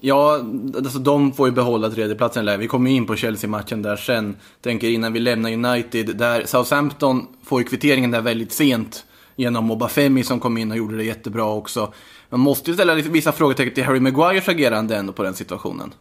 Ja, 0.06 0.40
alltså 0.76 1.00
de 1.00 1.34
får 1.34 1.48
ju 1.48 1.54
behålla 1.54 1.90
tredjeplatsen. 1.90 2.60
Vi 2.60 2.68
kommer 2.68 2.92
in 2.92 3.06
på 3.06 3.16
Chelsea-matchen 3.16 3.82
där 3.82 3.96
sen. 3.96 4.38
Tänker 4.62 4.88
innan 4.88 5.14
vi 5.14 5.20
lämnar 5.20 5.52
United. 5.54 6.18
Där 6.18 6.46
Southampton 6.46 7.28
får 7.44 7.62
ju 7.62 7.68
kvitteringen 7.68 8.12
där 8.12 8.22
väldigt 8.22 8.52
sent. 8.52 9.06
Genom 9.36 9.72
Obafemi 9.72 10.24
som 10.24 10.40
kom 10.40 10.58
in 10.58 10.72
och 10.72 10.78
gjorde 10.78 10.98
det 10.98 11.04
jättebra 11.04 11.46
också. 11.46 11.94
Man 12.30 12.40
måste 12.40 12.72
ju 12.72 12.76
ställa 12.76 12.94
vissa 12.96 13.32
frågetecken 13.32 13.74
till 13.74 13.84
Harry 13.84 14.00
Maguires 14.00 14.50
agerande 14.50 14.98
ändå 14.98 15.14
på 15.14 15.24
den 15.24 15.34
situationen. 15.34 15.94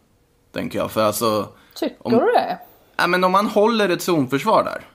Tänker 0.51 0.79
jag. 0.79 0.91
För 0.91 1.03
alltså... 1.03 1.47
Tycker 1.75 2.07
om, 2.07 2.11
du 2.11 2.19
det? 2.19 2.57
Ja, 2.95 3.07
men 3.07 3.23
om 3.23 3.31
man 3.31 3.45
håller 3.45 3.89
ett 3.89 4.01
zonförsvar 4.01 4.63
där. 4.63 4.85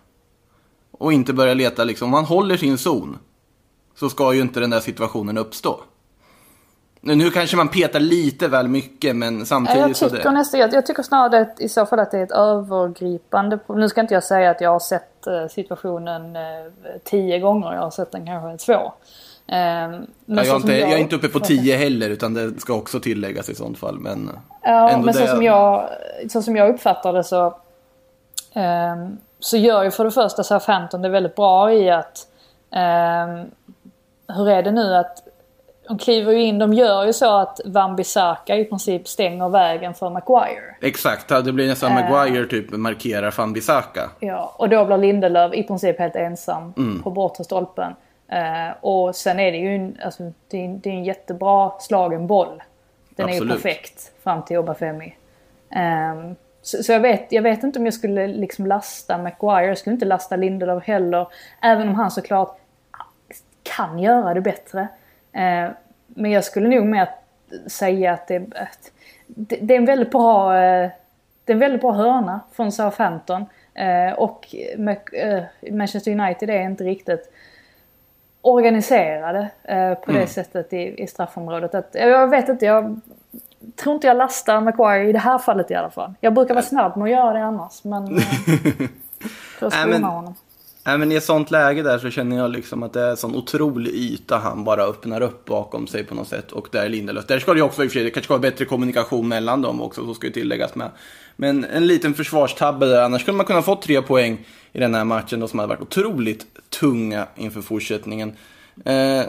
Och 0.98 1.12
inte 1.12 1.32
börjar 1.32 1.54
leta 1.54 1.84
liksom. 1.84 2.06
Om 2.06 2.10
man 2.10 2.24
håller 2.24 2.56
sin 2.56 2.78
zon. 2.78 3.18
Så 3.94 4.08
ska 4.10 4.34
ju 4.34 4.40
inte 4.40 4.60
den 4.60 4.70
där 4.70 4.80
situationen 4.80 5.38
uppstå. 5.38 5.80
Nu 7.00 7.30
kanske 7.30 7.56
man 7.56 7.68
petar 7.68 8.00
lite 8.00 8.48
väl 8.48 8.68
mycket 8.68 9.16
men 9.16 9.46
samtidigt 9.46 9.80
jag 9.80 9.88
tycker 9.88 10.08
så 10.08 10.28
det... 10.28 10.30
Nästan, 10.30 10.60
jag, 10.60 10.74
jag 10.74 10.86
tycker 10.86 11.02
snarare 11.02 11.40
att 11.40 11.60
i 11.60 11.68
så 11.68 11.86
fall 11.86 11.98
att 11.98 12.10
det 12.10 12.18
är 12.18 12.22
ett 12.22 12.30
övergripande 12.30 13.58
Nu 13.68 13.88
ska 13.88 14.00
inte 14.00 14.14
jag 14.14 14.24
säga 14.24 14.50
att 14.50 14.60
jag 14.60 14.70
har 14.70 14.80
sett 14.80 15.26
eh, 15.26 15.48
situationen 15.50 16.36
eh, 16.36 16.42
tio 17.04 17.38
gånger. 17.38 17.72
Jag 17.72 17.80
har 17.80 17.90
sett 17.90 18.12
den 18.12 18.26
kanske 18.26 18.66
två. 18.66 18.92
Ehm, 19.46 20.06
men 20.24 20.44
ja, 20.44 20.44
jag, 20.44 20.54
är 20.54 20.56
inte, 20.56 20.72
jag, 20.72 20.90
jag, 20.90 20.92
är 20.92 20.98
inte 20.98 21.16
uppe 21.16 21.28
på 21.28 21.40
tio 21.40 21.76
heller 21.76 22.10
utan 22.10 22.34
det 22.34 22.60
ska 22.60 22.74
också 22.74 23.00
tilläggas 23.00 23.48
i 23.48 23.54
sånt 23.54 23.78
fall. 23.78 23.98
Men, 23.98 24.30
ja, 24.62 25.00
men 25.04 25.14
så, 25.14 25.26
som 25.26 25.42
jag, 25.42 25.88
så 26.30 26.42
som 26.42 26.56
jag 26.56 26.74
uppfattar 26.74 27.12
det 27.12 27.24
så, 27.24 27.46
um, 28.54 29.18
så 29.40 29.57
gör 29.57 29.85
ju 29.85 29.90
för 29.90 30.04
det 30.04 30.11
första 30.11 30.45
Southampton 30.45 31.02
det 31.02 31.09
väldigt 31.09 31.35
bra 31.37 31.73
i 31.73 31.90
att 31.90 32.26
um, 32.71 33.50
hur 34.37 34.49
är 34.49 34.62
det 34.62 34.71
nu 34.71 34.95
att 34.95 35.23
de 35.88 35.99
kliver 35.99 36.33
ju 36.33 36.42
in, 36.42 36.59
de 36.59 36.73
gör 36.73 37.04
ju 37.07 37.12
så 37.12 37.37
att 37.37 37.61
Van 37.64 37.97
Bissaka 37.97 38.57
i 38.57 38.64
princip 38.64 39.09
stänger 39.09 39.49
vägen 39.49 39.95
för 39.95 40.11
Maguire. 40.11 40.76
Exakt, 40.80 41.28
det 41.28 41.52
blir 41.52 41.68
nästan 41.68 41.92
uh, 41.92 42.11
Maguire 42.11 42.47
typ 42.47 42.71
markerar 42.71 43.35
Van 43.38 43.52
Bissaka. 43.52 44.11
Ja, 44.21 44.54
och 44.57 44.68
då 44.68 44.85
blir 44.85 44.97
Lindelöf 44.97 45.54
i 45.54 45.62
princip 45.62 45.99
helt 45.99 46.16
ensam 46.16 46.73
mm. 46.76 47.02
på 47.02 47.11
bortre 47.11 47.45
stolpen. 47.45 47.92
Uh, 48.33 48.75
och 48.80 49.16
sen 49.16 49.40
är 49.40 49.52
det 49.52 49.59
ju 49.59 49.76
en, 49.76 49.97
alltså, 50.04 50.33
det 50.49 50.64
är, 50.64 50.68
det 50.68 50.88
är 50.88 50.95
en 50.95 51.04
jättebra 51.04 51.73
slagen 51.80 52.26
boll. 52.26 52.62
Den 53.11 53.26
Absolut. 53.26 53.50
är 53.50 53.57
ju 53.57 53.62
perfekt 53.62 54.12
fram 54.23 54.42
till 54.42 54.59
Obafemi. 54.59 55.16
Um, 55.71 56.37
så, 56.68 56.82
så 56.82 56.92
jag, 56.92 57.00
vet, 57.00 57.32
jag 57.32 57.42
vet 57.42 57.62
inte 57.62 57.78
om 57.78 57.84
jag 57.84 57.94
skulle 57.94 58.26
liksom 58.26 58.66
lasta 58.66 59.18
Maguire, 59.18 59.66
jag 59.66 59.78
skulle 59.78 59.94
inte 59.94 60.06
lasta 60.06 60.37
Lindelöf 60.37 60.84
heller. 60.84 61.26
Även 61.62 61.88
om 61.88 61.94
han 61.94 62.10
såklart 62.10 62.58
kan 63.62 63.98
göra 63.98 64.34
det 64.34 64.40
bättre. 64.40 64.88
Eh, 65.32 65.70
men 66.06 66.30
jag 66.30 66.44
skulle 66.44 66.68
nog 66.68 66.87
mer 66.87 67.08
säga 67.66 68.12
att 68.12 68.26
det, 68.26 68.46
det, 69.26 69.75
är 69.75 69.78
en 69.78 69.84
väldigt 69.84 70.10
bra, 70.10 70.56
eh, 70.56 70.90
det 71.44 71.52
är 71.52 71.54
en 71.54 71.58
väldigt 71.58 71.80
bra 71.80 71.92
hörna 71.92 72.40
från 72.52 72.72
Southampton. 72.72 73.46
Eh, 73.75 74.12
och 74.12 74.54
Manchester 75.70 76.20
United 76.20 76.50
är 76.50 76.62
inte 76.62 76.84
riktigt 76.84 77.32
organiserade 78.40 79.48
på 80.04 80.10
det 80.10 80.16
mm. 80.16 80.26
sättet 80.26 80.72
i, 80.72 81.02
i 81.02 81.06
straffområdet. 81.06 81.75
Att, 81.75 81.90
jag 81.92 82.28
vet 82.28 82.48
inte, 82.48 82.66
jag 82.66 83.00
tror 83.76 83.94
inte 83.94 84.06
jag 84.06 84.16
lastar 84.16 84.60
Maguire 84.60 85.08
i 85.08 85.12
det 85.12 85.18
här 85.18 85.38
fallet 85.38 85.70
i 85.70 85.75
alla 85.75 85.90
fall. 85.90 86.14
Jag 86.20 86.34
brukar 86.34 86.54
vara 86.54 86.64
snabb 86.64 86.96
med 86.96 87.04
att 87.04 87.10
göra 87.10 87.32
det 87.32 87.44
annars 87.44 87.84
men... 87.84 88.20
för 89.58 89.66
att 89.66 89.72
skona 89.72 90.08
honom. 90.08 90.34
Nej, 90.88 90.98
men 90.98 91.12
I 91.12 91.14
ett 91.14 91.25
sånt 91.25 91.50
läge 91.50 91.82
där 91.82 91.98
så 91.98 92.10
känner 92.10 92.37
jag 92.37 92.50
liksom 92.50 92.82
att 92.82 92.92
det 92.92 93.00
är 93.00 93.10
en 93.10 93.16
sån 93.16 93.37
otrolig 93.37 93.94
yta 93.94 94.38
han 94.38 94.64
bara 94.64 94.82
öppnar 94.82 95.20
upp 95.20 95.44
bakom 95.44 95.87
sig 95.87 96.04
på 96.04 96.14
något 96.14 96.28
sätt. 96.28 96.52
Och 96.52 96.68
där 96.72 96.84
är 96.84 96.88
Lindelöf. 96.88 97.26
Där 97.26 97.38
ska 97.38 97.52
det 97.52 97.58
ju 97.58 97.64
också 97.64 97.84
i 97.84 97.87
och 97.87 97.90
för 97.90 97.94
sig, 97.94 98.04
det 98.04 98.10
kanske 98.10 98.25
ska 98.25 98.34
vara 98.34 98.50
bättre 98.50 98.64
kommunikation 98.64 99.28
mellan 99.28 99.62
dem 99.62 99.82
också, 99.82 100.06
så 100.06 100.14
ska 100.14 100.26
ju 100.26 100.32
tilläggas 100.32 100.75
med. 100.75 100.90
Men 101.37 101.64
en 101.64 101.87
liten 101.87 102.14
försvarstabbe 102.14 102.87
där, 102.87 103.02
annars 103.02 103.22
skulle 103.22 103.37
man 103.37 103.46
kunna 103.46 103.62
få 103.62 103.76
tre 103.76 104.02
poäng 104.02 104.46
i 104.72 104.78
den 104.78 104.94
här 104.94 105.04
matchen 105.04 105.40
då, 105.40 105.48
som 105.48 105.58
hade 105.58 105.68
varit 105.68 105.82
otroligt 105.82 106.46
tunga 106.80 107.26
inför 107.37 107.60
fortsättningen. 107.60 108.32
Eh, 108.84 109.22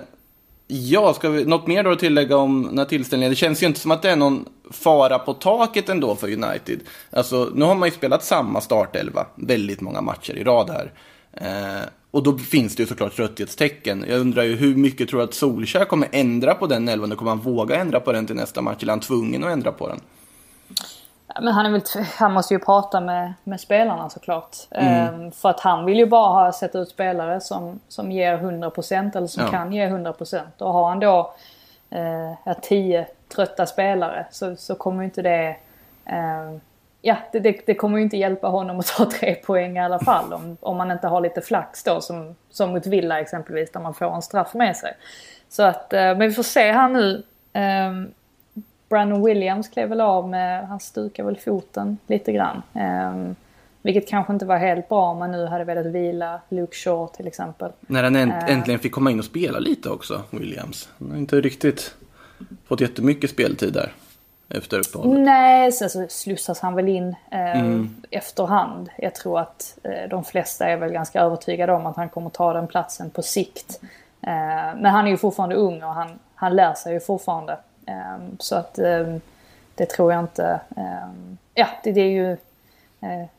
ja, 0.72 1.14
ska 1.14 1.30
vi, 1.30 1.46
något 1.46 1.68
mer 1.68 1.84
då 1.84 1.92
att 1.92 2.00
tillägga 2.00 2.38
om 2.38 2.64
den 2.64 2.78
här 2.78 2.86
tillställningen? 2.86 3.32
Det 3.32 3.36
känns 3.36 3.64
ju 3.64 3.68
inte 3.68 3.80
som 3.80 3.92
att 3.92 4.02
det 4.02 4.10
är 4.10 4.16
någon 4.16 4.46
fara 4.72 5.20
på 5.20 5.34
taket 5.34 5.90
ändå 5.90 6.16
för 6.16 6.28
United. 6.28 6.80
Alltså, 7.12 7.52
nu 7.56 7.66
har 7.66 7.76
man 7.76 7.88
ju 7.88 7.96
spelat 7.96 8.24
samma 8.24 8.62
startelva 8.62 9.26
väldigt 9.36 9.82
många 9.82 10.02
matcher 10.02 10.34
i 10.34 10.44
rad 10.44 10.70
här. 10.70 10.94
Eh, 11.34 11.88
och 12.12 12.24
då 12.24 12.38
finns 12.38 12.76
det 12.76 12.84
ju 12.84 12.88
såklart 12.88 13.16
trötthetstecken. 13.16 14.06
Jag 14.10 14.20
undrar 14.20 14.44
ju 14.44 14.56
hur 14.56 14.76
mycket 14.76 15.10
tror 15.10 15.20
du 15.20 15.24
att 15.24 15.34
Solskjaer 15.34 15.86
kommer 15.86 16.08
ändra 16.12 16.56
på 16.56 16.68
den 16.68 16.88
elvan? 16.88 17.16
Kommer 17.16 17.32
han 17.32 17.40
våga 17.40 17.76
ändra 17.76 18.00
på 18.00 18.12
den 18.12 18.26
till 18.26 18.36
nästa 18.36 18.62
match? 18.62 18.84
Eller 18.84 18.94
är 18.94 18.96
han 18.96 19.00
tvungen 19.00 19.44
att 19.44 19.52
ändra 19.52 19.72
på 19.72 19.88
den? 19.88 20.00
Men 21.42 21.54
han, 21.54 21.66
är 21.66 21.70
väl, 21.70 21.82
han 22.18 22.34
måste 22.34 22.54
ju 22.54 22.60
prata 22.60 23.00
med, 23.00 23.34
med 23.44 23.60
spelarna 23.60 24.10
såklart. 24.10 24.58
Mm. 24.72 25.26
Eh, 25.26 25.32
för 25.32 25.50
att 25.50 25.60
han 25.60 25.86
vill 25.86 25.98
ju 25.98 26.06
bara 26.06 26.44
ha 26.44 26.52
sett 26.52 26.76
ut 26.76 26.90
spelare 26.90 27.42
som, 27.42 27.80
som 27.88 28.12
ger 28.12 28.38
100% 28.38 29.18
eller 29.18 29.28
som 29.28 29.44
ja. 29.44 29.50
kan 29.50 29.74
ge 29.74 29.88
100%. 29.88 30.42
Och 30.58 30.74
har 30.74 30.90
han 30.90 31.00
då 31.00 31.34
eh, 31.90 32.58
10 32.62 33.08
trötta 33.36 33.66
spelare 33.66 34.26
så, 34.32 34.56
så 34.56 34.76
kommer 34.76 35.04
inte 35.04 35.22
det 35.22 35.56
eh, 36.06 36.60
ja, 37.02 37.18
det, 37.32 37.40
det, 37.40 37.62
det, 37.66 37.76
kommer 37.76 37.98
ju 37.98 38.04
inte 38.04 38.18
hjälpa 38.18 38.48
honom 38.48 38.80
att 38.80 38.88
ta 38.88 39.06
tre 39.06 39.36
poäng 39.36 39.78
i 39.78 39.80
alla 39.80 40.00
fall 40.00 40.34
om, 40.34 40.58
om 40.60 40.78
man 40.78 40.92
inte 40.92 41.08
har 41.08 41.22
lite 41.22 41.42
flax 41.42 41.84
då 41.84 42.02
som, 42.02 42.36
som 42.50 42.70
mot 42.70 42.88
Villa 42.88 43.20
exempelvis 43.20 43.72
där 43.72 43.80
man 43.80 43.94
får 43.94 44.16
en 44.16 44.22
straff 44.22 44.54
med 44.54 44.78
sig. 44.78 44.94
Så 45.50 45.64
att, 45.64 45.94
eh, 45.94 46.00
men 46.00 46.20
vi 46.20 46.32
får 46.32 46.44
se 46.44 46.72
här 46.72 46.90
nu. 46.90 47.24
Um, 47.54 48.12
Brandon 48.90 49.24
Williams 49.24 49.68
klev 49.68 49.90
väl 49.90 50.02
av 50.02 50.30
med, 50.30 50.68
han 50.68 50.80
stukar 50.80 51.24
väl 51.24 51.38
foten 51.38 51.98
lite 52.08 52.32
grann. 52.32 52.62
Um, 52.74 53.36
vilket 53.82 54.10
kanske 54.10 54.34
inte 54.34 54.46
var 54.46 54.58
helt 54.58 54.90
bra 54.90 55.12
om 55.12 55.18
man 55.18 55.32
nu 55.32 55.46
hade 55.46 55.64
velat 55.64 55.86
vila 55.86 56.42
Luke 56.50 56.76
Shaw 56.76 57.08
till 57.08 57.28
exempel. 57.28 57.72
När 57.80 58.04
han 58.04 58.16
änt, 58.16 58.34
äntligen 58.48 58.80
fick 58.80 58.92
komma 58.92 59.12
in 59.12 59.20
och 59.20 59.26
spela 59.26 59.60
lite 59.60 59.90
också, 59.90 60.22
Williams. 60.30 60.90
Han 61.00 61.12
har 61.12 61.18
inte 61.18 61.42
riktigt 61.42 61.96
fått 62.68 62.82
jättemycket 62.82 63.30
speltid 63.30 63.74
där 63.74 63.94
efter 64.50 64.80
uppehållet? 64.80 65.24
Nej, 65.24 65.72
sen 65.72 65.90
så 65.90 66.06
slussas 66.10 66.60
han 66.60 66.76
väl 66.76 66.88
in 66.88 67.16
eh, 67.32 67.60
mm. 67.60 67.96
efterhand. 68.10 68.90
Jag 68.98 69.16
tror 69.16 69.40
att 69.40 69.78
eh, 69.84 70.10
de 70.10 70.24
flesta 70.24 70.66
är 70.66 70.78
väl 70.78 70.92
ganska 70.92 71.22
övertygade 71.22 71.74
om 71.74 71.86
att 71.86 71.96
han 71.96 72.10
kommer 72.10 72.30
ta 72.30 72.54
den 72.54 72.68
platsen 72.68 73.10
på 73.10 73.22
sikt. 73.22 73.80
Eh, 74.22 74.30
men 74.78 74.86
han 74.86 75.08
är 75.08 75.12
ju 75.12 75.18
fortfarande 75.18 75.56
ung 75.56 75.84
och 75.84 75.94
han, 75.94 76.20
han 76.36 76.56
lär 76.56 76.74
sig 76.74 76.94
ju 76.94 77.00
fortfarande. 77.00 77.58
Eh, 77.90 78.18
så 78.40 78.56
att 78.56 78.80
eh, 78.80 79.16
det 79.76 79.90
tror 79.90 80.14
jag 80.14 80.20
inte... 80.20 80.60
Eh, 80.78 81.10
ja, 81.54 81.68
det, 81.84 81.92
det, 81.92 82.02
är 82.02 82.12
ju... 82.12 82.38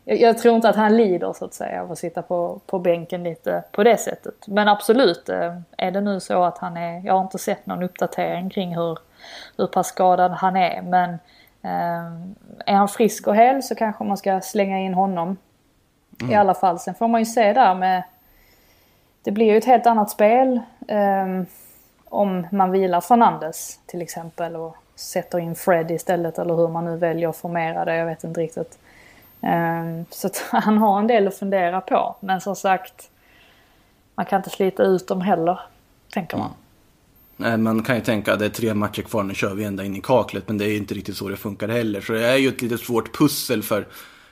Jag, 0.05 0.21
jag, 0.21 0.39
tror 0.39 0.57
inte 0.57 0.69
att 0.69 0.77
han 0.77 0.97
lider 0.97 1.33
så 1.33 1.45
att 1.45 1.55
säga 1.55 1.83
av 1.83 1.93
att 1.93 1.99
sitta 1.99 2.23
på, 2.23 2.61
på 2.67 2.79
bänken 2.79 3.23
lite 3.23 3.65
på 3.73 3.85
det 3.85 3.97
sättet. 3.97 4.35
Men 4.47 4.69
absolut, 4.69 5.29
är 5.77 5.91
det 5.91 6.01
nu 6.01 6.21
så 6.21 6.43
att 6.43 6.59
han 6.59 6.77
är... 6.77 7.07
Jag 7.07 7.15
har 7.15 7.21
inte 7.21 7.39
sett 7.39 7.67
någon 7.67 7.83
uppdatering 7.83 8.51
kring 8.51 8.77
hur 8.77 8.99
hur 9.57 9.67
pass 9.67 9.87
skadad 9.87 10.33
han 10.33 10.57
är. 10.57 10.83
Men 10.83 11.11
eh, 11.63 12.13
är 12.67 12.75
han 12.75 12.89
frisk 12.89 13.27
och 13.27 13.37
hel 13.37 13.63
så 13.63 13.75
kanske 13.75 14.05
man 14.05 14.17
ska 14.17 14.41
slänga 14.41 14.79
in 14.79 14.95
honom. 14.95 15.37
Mm. 16.21 16.33
I 16.33 16.37
alla 16.37 16.55
fall. 16.55 16.79
Sen 16.79 16.95
får 16.95 17.09
man 17.09 17.21
ju 17.21 17.25
se 17.25 17.53
där 17.53 17.75
med... 17.75 18.03
Det 19.23 19.31
blir 19.31 19.47
ju 19.47 19.57
ett 19.57 19.65
helt 19.65 19.87
annat 19.87 20.11
spel. 20.11 20.61
Om 22.11 22.47
man 22.53 22.71
vilar 22.71 23.01
Fernandes 23.01 23.79
till 23.87 24.03
exempel 24.03 24.57
och 24.57 24.77
sätter 24.95 25.39
in 25.39 25.55
Fred 25.55 25.91
istället 25.91 26.39
eller 26.39 26.55
hur 26.55 26.69
man 26.69 26.85
nu 26.85 26.97
väljer 26.97 27.29
att 27.29 27.37
formera 27.37 27.85
det. 27.85 27.97
Jag 27.97 28.07
vet 28.07 28.25
inte 28.25 28.41
riktigt. 28.41 28.79
Ehm, 29.41 30.05
så 30.11 30.31
han 30.51 30.79
har 30.79 30.99
en 30.99 31.07
del 31.07 31.29
att 31.29 31.37
fundera 31.37 31.81
på. 31.81 32.17
Men 32.21 32.41
som 32.41 32.57
sagt, 32.57 33.11
man 34.15 34.27
kan 34.27 34.37
inte 34.37 34.51
slita 34.51 34.83
ut 34.83 35.09
dem 35.09 35.21
heller, 35.21 35.61
tänker 36.13 36.37
man. 36.37 36.51
Mm. 37.39 37.63
Man 37.63 37.83
kan 37.83 37.97
ju 37.97 38.03
tänka 38.03 38.33
att 38.33 38.39
det 38.39 38.45
är 38.45 38.51
tre 38.51 38.75
matcher 38.75 39.03
kvar, 39.03 39.23
nu 39.23 39.35
kör 39.35 39.55
vi 39.55 39.65
ända 39.65 39.85
in 39.85 39.97
i 39.97 40.01
kaklet. 40.01 40.49
Men 40.49 40.59
det 40.59 40.65
är 40.65 40.69
ju 40.69 40.77
inte 40.77 40.95
riktigt 40.95 41.17
så 41.17 41.29
det 41.29 41.37
funkar 41.37 41.69
heller. 41.69 42.01
Så 42.01 42.13
det 42.13 42.27
är 42.27 42.37
ju 42.37 42.49
ett 42.49 42.63
lite 42.63 42.79
svårt 42.79 43.19
pussel 43.19 43.63
för 43.63 43.87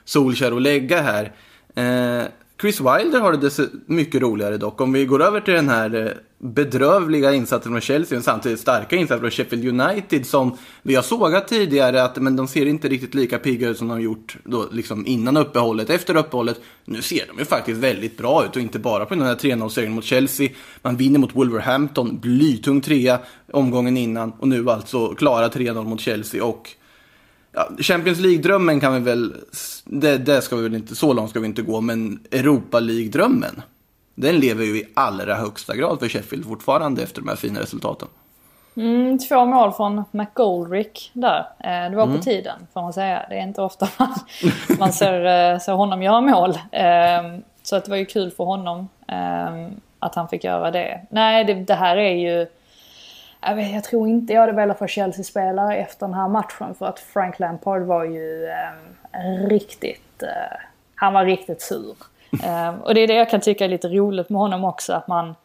Solskjaer 0.05 0.51
att 0.51 0.61
lägga 0.61 1.01
här. 1.01 1.31
Ehm, 1.75 2.25
Chris 2.61 2.79
Wilder 2.79 3.19
har 3.19 3.33
det 3.33 3.69
mycket 3.85 4.21
roligare 4.21 4.57
dock. 4.57 4.81
Om 4.81 4.93
vi 4.93 5.05
går 5.05 5.21
över 5.21 5.41
till 5.41 5.53
den 5.53 5.69
här 5.69 6.05
eh, 6.05 6.11
bedrövliga 6.37 7.33
insatsen 7.33 7.71
från 7.71 7.81
Chelsea 7.81 8.17
och 8.17 8.23
samtidigt 8.23 8.59
starka 8.59 8.95
insatsen 8.95 9.19
från 9.19 9.31
Sheffield 9.31 9.81
United 9.81 10.25
som 10.25 10.57
vi 10.81 10.95
har 10.95 11.01
sågat 11.01 11.47
tidigare 11.47 12.03
att 12.03 12.17
men 12.17 12.35
de 12.35 12.47
ser 12.47 12.65
inte 12.65 12.87
riktigt 12.87 13.15
lika 13.15 13.39
pigga 13.39 13.69
ut 13.69 13.77
som 13.77 13.87
de 13.87 14.01
gjort 14.01 14.37
då, 14.43 14.67
liksom 14.71 15.05
innan 15.05 15.37
uppehållet. 15.37 15.89
Efter 15.89 16.15
uppehållet, 16.15 16.61
nu 16.85 17.01
ser 17.01 17.27
de 17.27 17.39
ju 17.39 17.45
faktiskt 17.45 17.79
väldigt 17.79 18.17
bra 18.17 18.45
ut 18.45 18.55
och 18.55 18.61
inte 18.61 18.79
bara 18.79 19.05
på 19.05 19.15
den 19.15 19.23
här 19.23 19.35
3-0-segern 19.35 19.91
mot 19.91 20.05
Chelsea. 20.05 20.49
Man 20.81 20.97
vinner 20.97 21.19
mot 21.19 21.35
Wolverhampton, 21.35 22.19
blytung 22.19 22.81
trea 22.81 23.19
omgången 23.51 23.97
innan 23.97 24.31
och 24.31 24.47
nu 24.47 24.69
alltså 24.69 25.15
klara 25.15 25.47
3-0 25.47 25.83
mot 25.83 25.99
Chelsea 25.99 26.43
och 26.43 26.75
ja, 27.59 27.83
Champions 27.83 28.19
League-drömmen 28.19 28.79
kan 28.79 28.93
vi 28.93 28.99
väl, 28.99 29.35
det, 29.85 30.17
det, 30.17 30.41
ska 30.41 30.55
vi 30.55 30.63
väl 30.63 30.75
inte, 30.75 30.95
så 30.95 31.13
långt 31.13 31.29
ska 31.29 31.39
vi 31.39 31.45
inte 31.45 31.61
gå, 31.61 31.81
men 31.81 32.19
Europa 32.31 32.79
League-drömmen, 32.79 33.61
den 34.15 34.39
lever 34.39 34.65
ju 34.65 34.77
i 34.77 34.87
allra 34.93 35.35
högsta 35.35 35.75
grad 35.75 35.99
för 35.99 36.09
Sheffield 36.09 36.45
fortfarande 36.45 37.03
efter 37.03 37.21
de 37.21 37.27
här 37.27 37.35
fina 37.35 37.59
resultaten. 37.59 38.07
Mm, 38.75 39.19
två 39.19 39.45
mål 39.45 39.71
från 39.71 40.03
McGoldrick 40.11 41.11
där. 41.13 41.39
Eh, 41.59 41.89
det 41.91 41.95
var 41.95 42.05
på 42.05 42.09
mm. 42.09 42.21
tiden 42.21 42.67
får 42.73 42.81
man 42.81 42.93
säga. 42.93 43.25
Det 43.29 43.35
är 43.35 43.43
inte 43.43 43.61
ofta 43.61 43.87
man, 43.97 44.15
man 44.79 44.93
ser, 44.93 45.25
eh, 45.25 45.59
ser 45.59 45.73
honom 45.73 46.03
göra 46.03 46.21
mål. 46.21 46.57
Ehm, 46.71 47.41
så 47.63 47.75
att 47.75 47.85
det 47.85 47.91
var 47.91 47.97
ju 47.97 48.05
kul 48.05 48.31
för 48.31 48.43
honom 48.43 48.87
ehm, 49.07 49.71
att 49.99 50.15
han 50.15 50.29
fick 50.29 50.43
göra 50.43 50.71
det. 50.71 51.01
Nej, 51.09 51.45
det, 51.45 51.53
det 51.53 51.75
här 51.75 51.97
är 51.97 52.15
ju 52.15 52.47
jag, 53.41 53.55
vet, 53.55 53.71
jag 53.71 53.83
tror 53.83 54.07
inte 54.07 54.33
jag 54.33 54.41
hade 54.41 54.53
velat 54.53 54.79
vara 54.79 54.87
Chelsea-spelare 54.87 55.75
efter 55.75 56.05
den 56.05 56.15
här 56.15 56.27
matchen 56.27 56.75
för 56.75 56.85
att 56.85 56.99
Frank 56.99 57.39
Lampard 57.39 57.81
var 57.81 58.03
ju 58.03 58.45
eh, 58.45 59.47
riktigt, 59.47 60.23
eh, 60.23 60.57
han 60.95 61.13
var 61.13 61.25
riktigt 61.25 61.61
sur. 61.61 61.95
eh, 62.43 62.75
och 62.83 62.93
det 62.93 63.01
är 63.01 63.07
det 63.07 63.13
jag 63.13 63.29
kan 63.29 63.41
tycka 63.41 63.65
är 63.65 63.69
lite 63.69 63.87
roligt 63.87 64.29
med 64.29 64.41
honom 64.41 64.63
också 64.63 64.93
att 64.93 65.07
man 65.07 65.35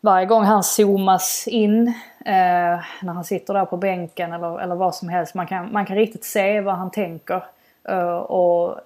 varje 0.00 0.26
gång 0.26 0.44
han 0.44 0.62
zoomas 0.62 1.48
in 1.48 1.88
eh, 2.24 2.80
när 3.02 3.12
han 3.12 3.24
sitter 3.24 3.54
där 3.54 3.64
på 3.64 3.76
bänken 3.76 4.32
eller, 4.32 4.60
eller 4.60 4.74
vad 4.74 4.94
som 4.94 5.08
helst. 5.08 5.34
Man 5.34 5.46
kan, 5.46 5.72
man 5.72 5.86
kan 5.86 5.96
riktigt 5.96 6.24
se 6.24 6.60
vad 6.60 6.74
han 6.74 6.90
tänker. 6.90 7.44
Uh, 7.90 8.16
och 8.16 8.80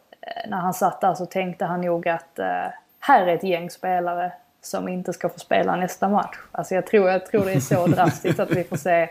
när 0.46 0.56
han 0.56 0.74
satt 0.74 1.00
där 1.00 1.14
så 1.14 1.26
tänkte 1.26 1.64
han 1.64 1.80
nog 1.80 2.08
att 2.08 2.38
här 3.00 3.26
är 3.26 3.34
ett 3.34 3.42
gäng 3.42 3.70
spelare 3.70 4.32
som 4.62 4.88
inte 4.88 5.12
ska 5.12 5.28
få 5.28 5.38
spela 5.38 5.76
nästa 5.76 6.08
match. 6.08 6.36
Alltså 6.52 6.74
jag 6.74 6.86
tror, 6.86 7.10
jag 7.10 7.26
tror 7.26 7.44
det 7.44 7.52
är 7.52 7.60
så 7.60 7.86
drastiskt 7.96 8.40
att 8.40 8.50
vi 8.50 8.64
får 8.64 8.76
se 8.76 9.08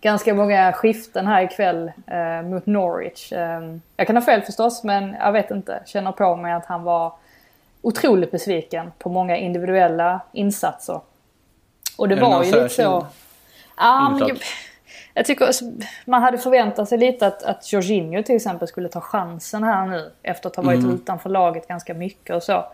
ganska 0.00 0.34
många 0.34 0.72
skiften 0.72 1.26
här 1.26 1.42
ikväll 1.42 1.92
eh, 2.06 2.42
mot 2.42 2.66
Norwich. 2.66 3.32
Eh, 3.32 3.76
jag 3.96 4.06
kan 4.06 4.16
ha 4.16 4.22
fel 4.22 4.42
förstås, 4.42 4.84
men 4.84 5.16
jag 5.20 5.32
vet 5.32 5.50
inte. 5.50 5.82
Känner 5.86 6.12
på 6.12 6.36
mig 6.36 6.52
att 6.52 6.66
han 6.66 6.82
var 6.82 7.12
otroligt 7.82 8.30
besviken 8.30 8.92
på 8.98 9.08
många 9.08 9.36
individuella 9.36 10.20
insatser. 10.32 11.00
Och 11.96 12.08
det, 12.08 12.16
var 12.16 12.44
ju 12.44 12.52
lite 12.52 12.68
så... 12.68 13.06
Ja, 13.76 14.10
men 14.10 14.28
jag, 14.28 14.38
jag 15.14 15.24
tycker 15.26 15.48
man 16.04 16.22
hade 16.22 16.38
förväntat 16.38 16.88
sig 16.88 16.98
lite 16.98 17.26
att, 17.26 17.42
att 17.42 17.72
Jorginho 17.72 18.22
till 18.22 18.36
exempel 18.36 18.68
skulle 18.68 18.88
ta 18.88 19.00
chansen 19.00 19.64
här 19.64 19.86
nu 19.86 20.12
efter 20.22 20.48
att 20.48 20.56
ha 20.56 20.62
varit 20.62 20.80
mm. 20.80 20.94
utanför 20.94 21.30
laget 21.30 21.68
ganska 21.68 21.94
mycket 21.94 22.36
och 22.36 22.42
så 22.42 22.64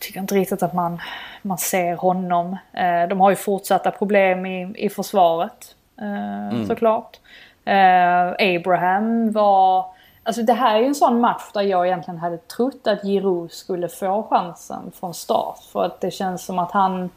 tycker 0.00 0.20
inte 0.20 0.34
riktigt 0.34 0.62
att 0.62 0.74
man, 0.74 1.00
man 1.42 1.58
ser 1.58 1.96
honom. 1.96 2.56
Eh, 2.72 3.08
de 3.08 3.20
har 3.20 3.30
ju 3.30 3.36
fortsatta 3.36 3.90
problem 3.90 4.46
i, 4.46 4.72
i 4.76 4.88
försvaret 4.88 5.74
eh, 6.00 6.48
mm. 6.48 6.66
såklart. 6.66 7.18
Eh, 7.64 8.56
Abraham 8.56 9.32
var... 9.32 9.86
Alltså 10.22 10.42
det 10.42 10.52
här 10.52 10.76
är 10.76 10.80
ju 10.80 10.86
en 10.86 10.94
sån 10.94 11.20
match 11.20 11.52
där 11.54 11.62
jag 11.62 11.86
egentligen 11.86 12.18
hade 12.18 12.38
trott 12.38 12.86
att 12.86 13.02
Giroud 13.02 13.52
skulle 13.52 13.88
få 13.88 14.26
chansen 14.30 14.92
från 15.00 15.14
start. 15.14 15.58
För 15.72 15.84
att 15.84 16.00
det 16.00 16.10
känns 16.10 16.44
som 16.44 16.58
att 16.58 16.72
han 16.72 17.10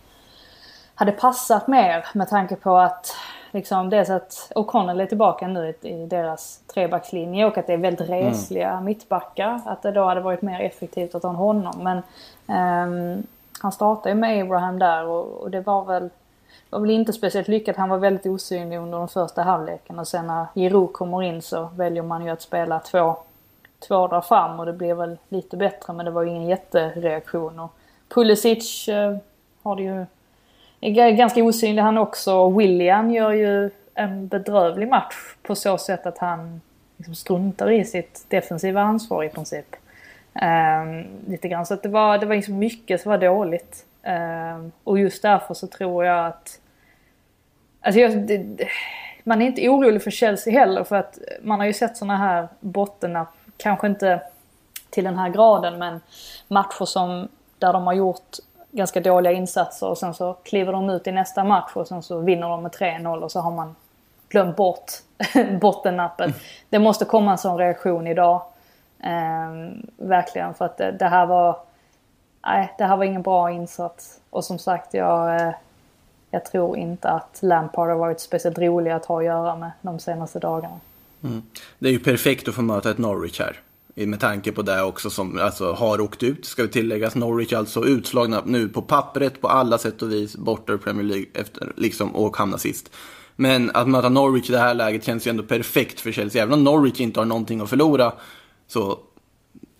hade 0.95 1.11
passat 1.11 1.67
mer 1.67 2.05
med 2.13 2.29
tanke 2.29 2.55
på 2.55 2.77
att 2.77 3.15
liksom 3.53 3.89
dels 3.89 4.09
att 4.09 4.51
O'Connell 4.55 5.01
är 5.01 5.05
tillbaka 5.05 5.47
nu 5.47 5.73
i 5.81 6.05
deras 6.05 6.59
trebackslinje 6.73 7.45
och 7.45 7.57
att 7.57 7.67
det 7.67 7.73
är 7.73 7.77
väldigt 7.77 8.09
mm. 8.09 8.25
resliga 8.25 8.71
mm. 8.71 8.85
mittbackar. 8.85 9.61
Att 9.65 9.81
det 9.81 9.91
då 9.91 10.05
hade 10.05 10.21
varit 10.21 10.41
mer 10.41 10.59
effektivt 10.59 11.15
att 11.15 11.23
ha 11.23 11.31
honom. 11.31 11.73
Men 11.83 11.97
um, 12.87 13.23
han 13.59 13.71
startade 13.71 14.09
ju 14.09 14.15
med 14.15 14.43
Abraham 14.43 14.79
där 14.79 15.05
och, 15.05 15.41
och, 15.41 15.51
det 15.51 15.61
var 15.61 15.85
väl, 15.85 16.09
var 16.69 16.79
väl 16.79 16.89
inte 16.89 17.13
speciellt 17.13 17.47
lyckat. 17.47 17.75
Han 17.75 17.89
var 17.89 17.97
väldigt 17.97 18.25
osynlig 18.25 18.77
under 18.77 18.99
den 18.99 19.07
första 19.07 19.41
halvleken 19.41 19.99
och 19.99 20.07
sen 20.07 20.27
när 20.27 20.45
Giroud 20.55 20.93
kommer 20.93 21.23
in 21.23 21.41
så 21.41 21.69
väljer 21.75 22.03
man 22.03 22.25
ju 22.25 22.29
att 22.29 22.41
spela 22.41 22.79
två, 22.79 23.15
två 23.79 24.07
där 24.07 24.21
fram 24.21 24.59
och 24.59 24.65
det 24.65 24.73
blir 24.73 24.93
väl 24.93 25.17
lite 25.29 25.57
bättre 25.57 25.93
men 25.93 26.05
det 26.05 26.11
var 26.11 26.23
ju 26.23 26.29
ingen 26.29 26.47
jättereaktion. 26.47 27.59
Och 27.59 27.71
Pulisic 28.09 28.89
uh, 28.89 29.17
har 29.63 29.75
det 29.75 29.83
ju 29.83 30.05
är 30.83 31.11
ganska 31.11 31.43
osynlig 31.43 31.81
han 31.81 31.97
också. 31.97 32.49
William 32.49 33.11
gör 33.11 33.31
ju 33.31 33.69
en 33.93 34.27
bedrövlig 34.27 34.87
match 34.87 35.15
på 35.41 35.55
så 35.55 35.77
sätt 35.77 36.05
att 36.05 36.17
han 36.17 36.61
liksom 36.97 37.15
struntar 37.15 37.71
i 37.71 37.85
sitt 37.85 38.25
defensiva 38.27 38.81
ansvar 38.81 39.23
i 39.23 39.29
princip. 39.29 39.75
Um, 40.41 41.05
lite 41.27 41.47
grann. 41.47 41.65
Så 41.65 41.73
att 41.73 41.83
det 41.83 41.89
var, 41.89 42.17
det 42.17 42.25
var 42.25 42.35
liksom 42.35 42.59
mycket 42.59 43.01
som 43.01 43.09
var 43.09 43.17
dåligt. 43.17 43.85
Um, 44.03 44.71
och 44.83 44.99
just 44.99 45.21
därför 45.21 45.53
så 45.53 45.67
tror 45.67 46.05
jag 46.05 46.25
att... 46.25 46.59
Alltså 47.81 47.99
jag, 47.99 48.27
det, 48.27 48.67
man 49.23 49.41
är 49.41 49.45
inte 49.45 49.69
orolig 49.69 50.03
för 50.03 50.11
Chelsea 50.11 50.59
heller 50.59 50.83
för 50.83 50.95
att 50.95 51.17
man 51.41 51.59
har 51.59 51.67
ju 51.67 51.73
sett 51.73 51.97
sådana 51.97 52.17
här 52.17 52.47
bottennapp, 52.59 53.35
kanske 53.57 53.87
inte 53.87 54.21
till 54.89 55.03
den 55.03 55.17
här 55.17 55.29
graden 55.29 55.79
men 55.79 56.01
matcher 56.47 56.85
som 56.85 57.27
där 57.59 57.73
de 57.73 57.87
har 57.87 57.93
gjort 57.93 58.37
ganska 58.73 58.99
dåliga 58.99 59.33
insatser 59.33 59.87
och 59.87 59.97
sen 59.97 60.13
så 60.13 60.33
kliver 60.33 60.71
de 60.71 60.89
ut 60.89 61.07
i 61.07 61.11
nästa 61.11 61.43
match 61.43 61.71
och 61.73 61.87
sen 61.87 62.03
så 62.03 62.19
vinner 62.19 62.49
de 62.49 62.63
med 62.63 62.71
3-0 62.71 63.21
och 63.21 63.31
så 63.31 63.39
har 63.39 63.51
man 63.51 63.75
glömt 64.29 64.55
bort 64.55 64.91
bottennappet. 65.61 66.25
Mm. 66.25 66.39
Det 66.69 66.79
måste 66.79 67.05
komma 67.05 67.31
en 67.31 67.37
sån 67.37 67.57
reaktion 67.57 68.07
idag. 68.07 68.41
Eh, 68.99 69.71
verkligen 69.97 70.53
för 70.53 70.65
att 70.65 70.77
det, 70.77 70.91
det, 70.91 71.05
här 71.05 71.25
var... 71.25 71.59
Nej, 72.45 72.73
det 72.77 72.83
här 72.83 72.97
var 72.97 73.03
ingen 73.03 73.21
bra 73.21 73.51
insats. 73.51 74.19
Och 74.29 74.45
som 74.45 74.59
sagt, 74.59 74.93
jag, 74.93 75.41
eh, 75.41 75.53
jag 76.31 76.45
tror 76.45 76.77
inte 76.77 77.09
att 77.09 77.39
Lampard 77.41 77.89
har 77.89 77.95
varit 77.95 78.19
speciellt 78.19 78.57
rolig 78.57 78.91
att 78.91 79.05
ha 79.05 79.19
att 79.19 79.25
göra 79.25 79.55
med 79.55 79.71
de 79.81 79.99
senaste 79.99 80.39
dagarna. 80.39 80.79
Mm. 81.23 81.43
Det 81.79 81.87
är 81.87 81.91
ju 81.91 81.99
perfekt 81.99 82.47
att 82.47 82.55
få 82.55 82.61
möta 82.61 82.91
ett 82.91 82.97
Norwich 82.97 83.39
här. 83.39 83.59
Med 83.95 84.19
tanke 84.19 84.51
på 84.51 84.61
det 84.61 84.83
också 84.83 85.09
som 85.09 85.39
alltså, 85.39 85.73
har 85.73 86.01
åkt 86.01 86.23
ut, 86.23 86.45
ska 86.45 86.63
vi 86.63 86.69
tilläggas. 86.69 87.15
Norwich 87.15 87.53
alltså 87.53 87.85
utslagna 87.85 88.41
nu 88.45 88.69
på 88.69 88.81
pappret 88.81 89.41
på 89.41 89.47
alla 89.47 89.77
sätt 89.77 90.01
och 90.01 90.11
vis 90.11 90.35
borta 90.35 90.73
ur 90.73 90.77
Premier 90.77 91.03
League 91.03 91.25
efter, 91.33 91.73
liksom, 91.77 92.15
och 92.15 92.37
hamna 92.37 92.57
sist. 92.57 92.91
Men 93.35 93.71
att 93.73 93.89
möta 93.89 94.09
Norwich 94.09 94.49
i 94.49 94.53
det 94.53 94.59
här 94.59 94.73
läget 94.73 95.03
känns 95.03 95.27
ju 95.27 95.29
ändå 95.29 95.43
perfekt 95.43 95.99
för 95.99 96.11
Chelsea. 96.11 96.43
Även 96.43 96.53
om 96.53 96.63
Norwich 96.63 96.99
inte 96.99 97.19
har 97.19 97.25
någonting 97.25 97.61
att 97.61 97.69
förlora 97.69 98.13
så 98.67 98.99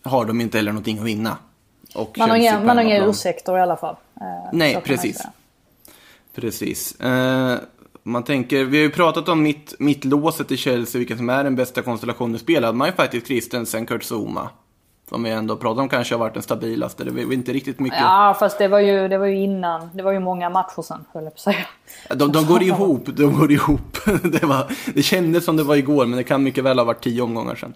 har 0.04 0.26
de 0.26 0.41
inte 0.41 0.58
heller 0.58 0.71
någonting 0.71 0.99
att 0.99 1.06
vinna. 1.06 1.38
Och 1.95 2.17
man, 2.17 2.30
har 2.30 2.38
inga, 2.38 2.63
man 2.63 2.78
har 2.78 2.84
inga 2.84 3.06
ursäkter 3.06 3.58
i 3.58 3.62
alla 3.62 3.78
fall. 3.78 3.95
Eh, 4.21 4.49
Nej, 4.54 4.82
precis. 4.86 5.21
Precis. 6.36 7.02
Eh, 7.02 7.58
man 8.03 8.23
tänker, 8.23 8.63
vi 8.63 8.77
har 8.77 8.83
ju 8.83 8.89
pratat 8.89 9.29
om 9.29 9.43
mitt, 9.43 9.75
mitt 9.79 10.05
låset 10.05 10.51
i 10.51 10.57
Chelsea, 10.57 10.99
vilken 10.99 11.17
som 11.17 11.29
är 11.29 11.43
den 11.43 11.55
bästa 11.55 11.81
konstellationen 11.81 12.39
spel. 12.39 12.63
hade 12.63 12.77
man 12.77 12.87
ju 12.87 12.93
faktiskt 12.93 13.27
Christensen, 13.27 13.85
Kurt 13.85 14.03
Zuma. 14.03 14.49
Som 15.09 15.23
vi 15.23 15.29
ändå 15.29 15.55
pratar 15.55 15.81
om 15.81 15.89
kanske 15.89 16.15
har 16.15 16.19
varit 16.19 16.33
den 16.33 16.43
stabilaste. 16.43 17.03
Det 17.03 17.11
var 17.11 17.33
inte 17.33 17.53
riktigt 17.53 17.79
mycket. 17.79 17.99
Ja, 17.99 18.35
fast 18.39 18.57
det 18.57 18.67
var 18.67 18.79
ju, 18.79 19.07
det 19.07 19.17
var 19.17 19.25
ju 19.25 19.35
innan. 19.35 19.89
Det 19.93 20.03
var 20.03 20.11
ju 20.11 20.19
många 20.19 20.49
matcher 20.49 20.81
sen, 20.81 21.05
höll 21.13 21.23
jag 21.23 21.33
på 21.33 21.35
att 21.35 21.39
säga. 21.39 21.65
De, 22.09 22.31
de 22.31 22.45
går 22.45 22.63
ihop, 22.63 23.05
de 23.05 23.39
går 23.39 23.51
ihop. 23.51 23.97
Det, 24.23 24.45
var, 24.45 24.71
det 24.93 25.03
kändes 25.03 25.45
som 25.45 25.57
det 25.57 25.63
var 25.63 25.75
igår, 25.75 26.05
men 26.05 26.17
det 26.17 26.23
kan 26.23 26.43
mycket 26.43 26.63
väl 26.63 26.79
ha 26.79 26.85
varit 26.85 27.03
tio 27.03 27.21
omgångar 27.21 27.55
sen. 27.55 27.73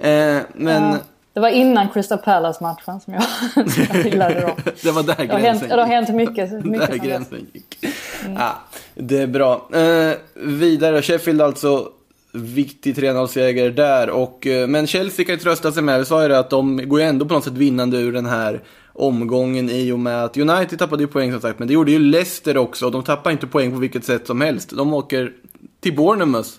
Eh, 0.00 0.42
men... 0.54 0.92
Ja. 0.92 0.98
Det 1.32 1.40
var 1.40 1.48
innan 1.48 1.88
Crystal 1.88 2.18
Palace-matchen 2.18 3.00
som 3.00 3.14
jag, 3.14 3.22
jag 3.94 4.04
gillade 4.04 4.40
då. 4.40 4.70
det 4.82 4.90
var 4.90 5.02
där 5.02 5.24
gränsen 5.24 5.28
det 5.28 5.34
har 5.34 5.40
hänt, 5.40 5.62
gick. 5.62 5.70
Det 5.70 5.80
har 5.80 5.86
hänt 5.86 6.08
mycket. 6.08 6.64
mycket 6.64 6.90
där 6.90 6.96
gränsen 6.96 7.46
gick. 7.52 7.78
Mm. 8.24 8.36
Ah, 8.36 8.54
det 8.94 9.18
är 9.18 9.26
bra. 9.26 9.68
Eh, 9.72 10.12
vidare, 10.34 11.02
Sheffield 11.02 11.42
alltså. 11.42 11.88
Viktig 12.32 12.96
3-0-seger 12.96 13.70
där. 13.70 14.10
Och, 14.10 14.46
eh, 14.46 14.68
men 14.68 14.86
Chelsea 14.86 15.24
kan 15.24 15.34
ju 15.34 15.40
trösta 15.40 15.72
sig 15.72 15.82
med, 15.82 15.98
vi 15.98 16.04
sa 16.04 16.22
ju 16.22 16.28
det, 16.28 16.38
att 16.38 16.50
de 16.50 16.88
går 16.88 17.00
ju 17.00 17.06
ändå 17.06 17.26
på 17.26 17.34
något 17.34 17.44
sätt 17.44 17.52
vinnande 17.52 17.96
ur 17.96 18.12
den 18.12 18.26
här 18.26 18.62
omgången 18.92 19.70
i 19.70 19.92
och 19.92 19.98
med 19.98 20.24
att 20.24 20.36
United 20.36 20.78
tappade 20.78 21.02
ju 21.02 21.06
poäng 21.06 21.32
som 21.32 21.40
sagt, 21.40 21.58
men 21.58 21.68
det 21.68 21.74
gjorde 21.74 21.90
ju 21.90 21.98
Leicester 21.98 22.56
också. 22.56 22.86
Och 22.86 22.92
de 22.92 23.02
tappar 23.02 23.30
inte 23.30 23.46
poäng 23.46 23.72
på 23.72 23.78
vilket 23.78 24.04
sätt 24.04 24.26
som 24.26 24.40
helst. 24.40 24.70
De 24.76 24.94
åker 24.94 25.32
till 25.80 25.96
Bournemouth 25.96 26.50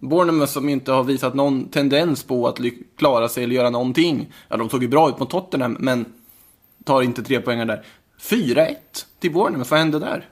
Bournemouth 0.00 0.52
som 0.52 0.68
inte 0.68 0.92
har 0.92 1.04
visat 1.04 1.34
någon 1.34 1.68
tendens 1.68 2.22
på 2.22 2.48
att 2.48 2.58
klara 2.98 3.28
sig 3.28 3.44
eller 3.44 3.54
göra 3.54 3.70
någonting. 3.70 4.32
Ja, 4.48 4.56
de 4.56 4.70
såg 4.70 4.82
ju 4.82 4.88
bra 4.88 5.08
ut 5.08 5.18
mot 5.18 5.30
Tottenham, 5.30 5.76
men 5.80 6.04
tar 6.84 7.02
inte 7.02 7.22
tre 7.22 7.40
poäng 7.40 7.66
där. 7.66 7.84
4-1 8.20 8.74
till 9.18 9.32
Bournemouth, 9.32 9.70
vad 9.70 9.80
hände 9.80 9.98
där? 9.98 10.28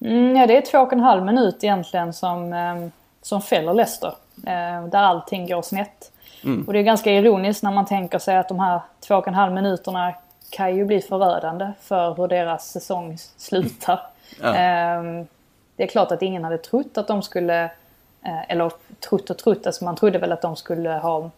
Mm, 0.00 0.36
ja, 0.36 0.46
det 0.46 0.56
är 0.56 0.60
två 0.60 0.78
och 0.78 0.92
en 0.92 1.00
halv 1.00 1.24
minut 1.24 1.64
egentligen 1.64 2.12
som, 2.12 2.52
eh, 2.52 2.88
som 3.22 3.42
fäller 3.42 3.74
Leicester. 3.74 4.14
Eh, 4.46 4.86
där 4.86 4.98
allting 4.98 5.46
går 5.46 5.62
snett. 5.62 6.12
Mm. 6.44 6.64
Och 6.66 6.72
det 6.72 6.78
är 6.78 6.82
ganska 6.82 7.12
ironiskt 7.12 7.62
när 7.62 7.72
man 7.72 7.86
tänker 7.86 8.18
sig 8.18 8.36
att 8.36 8.48
de 8.48 8.60
här 8.60 8.80
två 9.00 9.14
och 9.14 9.28
en 9.28 9.34
halv 9.34 9.52
minuterna 9.52 10.14
kan 10.50 10.76
ju 10.76 10.84
bli 10.84 11.00
förödande 11.00 11.72
för 11.80 12.14
hur 12.14 12.28
deras 12.28 12.70
säsong 12.70 13.18
slutar. 13.36 14.00
Ja. 14.42 14.54
Ehm, 14.54 15.26
det 15.76 15.82
är 15.82 15.86
klart 15.86 16.12
att 16.12 16.22
ingen 16.22 16.44
hade 16.44 16.58
trott 16.58 16.98
att 16.98 17.08
de 17.08 17.22
skulle, 17.22 17.64
eh, 18.24 18.50
eller 18.50 18.72
trott 19.08 19.30
och 19.30 19.38
trott, 19.38 19.66
alltså 19.66 19.84
man 19.84 19.96
trodde 19.96 20.18
väl 20.18 20.32
att 20.32 20.42
de 20.42 20.56
skulle 20.56 20.90
ha, 20.90 21.30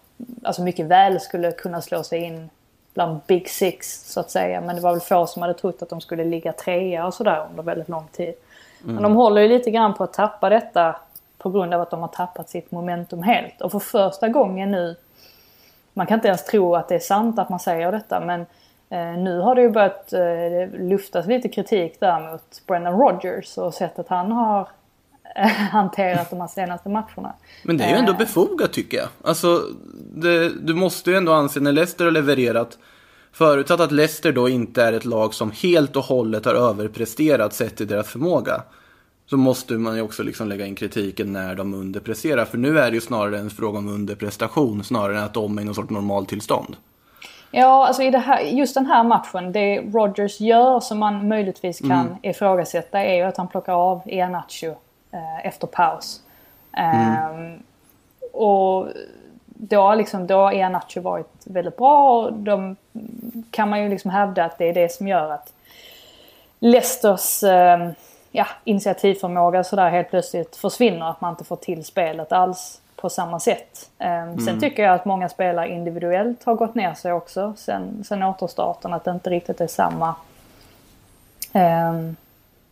alltså 0.42 0.62
mycket 0.62 0.87
väl 0.87 1.21
skulle 1.21 1.53
kunna 1.53 1.83
slå 1.83 2.03
sig 2.03 2.23
in 2.23 2.51
bland 2.94 3.21
Big 3.27 3.49
Six 3.49 4.12
så 4.12 4.21
att 4.21 4.31
säga. 4.31 4.61
Men 4.61 4.77
det 4.77 4.83
var 4.83 4.90
väl 4.92 5.01
få 5.01 5.27
som 5.27 5.42
hade 5.42 5.55
trott 5.55 5.83
att 5.83 5.88
de 5.88 6.01
skulle 6.01 6.25
ligga 6.25 6.53
trea 6.53 7.07
och 7.07 7.14
sådär 7.14 7.47
under 7.51 7.62
väldigt 7.62 7.88
lång 7.88 8.09
tid. 8.12 8.35
Men 8.82 9.02
de 9.02 9.14
håller 9.14 9.42
ju 9.42 9.48
lite 9.48 9.70
grann 9.70 9.94
på 9.94 10.04
att 10.04 10.12
tappa 10.12 10.48
detta 10.48 10.96
på 11.38 11.50
grund 11.50 11.74
av 11.74 11.80
att 11.80 11.90
de 11.90 12.00
har 12.00 12.08
tappat 12.08 12.50
sitt 12.50 12.70
momentum 12.70 13.22
helt. 13.22 13.60
Och 13.60 13.72
för 13.72 13.78
första 13.78 14.28
gången 14.28 14.70
nu, 14.70 14.96
man 15.94 16.06
kan 16.06 16.14
inte 16.14 16.28
ens 16.28 16.44
tro 16.44 16.74
att 16.74 16.88
det 16.88 16.94
är 16.94 16.98
sant 16.98 17.38
att 17.38 17.48
man 17.48 17.60
säger 17.60 17.92
detta 17.92 18.20
men 18.20 18.40
eh, 18.90 19.22
nu 19.22 19.40
har 19.40 19.54
det 19.54 19.62
ju 19.62 19.70
börjat 19.70 20.12
eh, 20.12 20.80
luftas 20.80 21.26
lite 21.26 21.48
kritik 21.48 22.00
där 22.00 22.30
mot 22.32 22.62
Brendan 22.66 22.98
Rodgers 22.98 23.58
och 23.58 23.74
sättet 23.74 24.06
han 24.08 24.32
har 24.32 24.68
eh, 25.36 25.46
hanterat 25.46 26.30
de 26.30 26.40
här 26.40 26.48
senaste 26.48 26.88
matcherna. 26.88 27.32
Men 27.62 27.76
det 27.76 27.84
är 27.84 27.90
ju 27.90 27.96
ändå 27.96 28.12
Eh, 28.12 28.18
befogat 28.18 28.72
tycker 28.72 28.96
jag. 28.96 29.08
Alltså, 29.24 29.62
det, 30.14 30.48
du 30.48 30.74
måste 30.74 31.10
ju 31.10 31.16
ändå 31.16 31.32
anse 31.32 31.60
när 31.60 31.72
Leicester 31.72 32.04
har 32.04 32.12
levererat, 32.12 32.78
förutsatt 33.38 33.81
att 33.81 33.92
Leicester 33.92 34.33
då 34.33 34.48
inte 34.48 34.83
är 34.83 34.92
ett 34.92 35.05
lag 35.05 35.35
som 35.35 35.51
helt 35.51 35.96
och 35.96 36.05
hållet 36.05 36.44
har 36.44 36.55
överpresterat 36.55 37.55
sett 37.55 37.77
till 37.77 37.87
deras 37.87 38.09
förmåga, 38.09 38.62
så 39.27 39.37
måste 39.37 39.74
man 39.74 39.96
ju 39.96 40.03
också 40.03 40.22
liksom 40.22 40.48
lägga 40.48 40.66
in 40.66 40.74
kritiken 40.74 41.33
när 41.33 41.55
de 41.55 41.74
underpresterar. 41.74 42.44
För 42.44 42.59
nu 42.59 42.79
är 42.79 42.90
det 42.90 42.94
ju 42.94 43.01
snarare 43.01 43.38
en 43.38 43.51
fråga 43.51 43.79
om 43.79 43.88
underprestation, 43.88 44.85
snarare 44.85 45.18
än 45.18 45.24
att 45.24 45.35
de 45.35 45.59
är 45.59 45.62
i 45.62 45.64
någon 45.64 45.74
sorts 45.74 45.90
normaltillstånd. 45.90 46.77
Ja, 47.51 47.87
alltså 47.87 48.03
i 48.03 48.11
här, 48.11 48.40
just 48.40 48.74
den 48.74 48.87
här 48.87 49.05
matchen, 49.05 49.53
det 49.53 49.81
Rodgers 49.81 50.40
gör 50.40 50.81
som 50.81 50.98
man 50.98 51.29
möjligtvis 51.29 51.79
kan 51.79 52.16
ifrågasätta 52.22 52.98
är 52.98 53.14
ju 53.14 53.22
att 53.22 53.37
han 53.37 53.48
plockar 53.48 53.72
av 53.72 54.03
Iheanacho 54.07 54.66
eh, 55.12 55.46
efter 55.46 55.66
paus. 55.66 56.20
Ehm, 56.77 57.59
och 58.33 58.88
då, 59.61 59.94
liksom, 59.94 60.27
då 60.27 60.37
har 60.37 60.53
Iheanacho 60.53 61.01
varit 61.01 61.42
väldigt 61.44 61.77
bra 61.77 62.21
och 62.21 62.33
de 62.33 62.77
kan 63.51 63.68
man 63.68 63.83
ju 63.83 63.88
liksom 63.88 64.11
hävda 64.11 64.44
att 64.44 64.59
det 64.59 64.68
är 64.68 64.75
det 64.75 64.92
som 64.92 65.09
gör 65.09 65.31
att 65.31 65.53
Leicesters 66.59 67.42
eh, 67.42 67.90
ja, 68.31 68.47
initiativförmåga 68.64 69.64
sådär 69.64 69.90
helt 69.90 70.11
plötsligt 70.11 70.57
försvinner. 70.57 71.11
Att 71.11 71.21
man 71.21 71.31
inte 71.31 71.44
får 71.44 71.57
till 71.57 71.85
spelet 71.85 72.33
alls 72.33 72.81
på 72.97 73.11
samma 73.11 73.40
sätt. 73.40 73.90
Eh, 73.99 74.37
Sen 74.44 74.61
tycker 74.61 74.83
jag 74.83 74.94
att 74.94 75.05
många 75.05 75.29
spelare 75.29 75.68
individuellt 75.68 76.44
har 76.44 76.55
gått 76.55 76.75
ner 76.75 76.94
sig 76.94 77.12
också 77.12 77.55
sen, 77.57 78.05
sen 78.05 78.23
återstarten. 78.23 78.92
Att 78.92 79.05
det 79.05 79.11
inte 79.11 79.31
riktigt 79.31 79.61
är 79.61 79.66
samma... 79.66 80.14
Eh, 81.53 81.94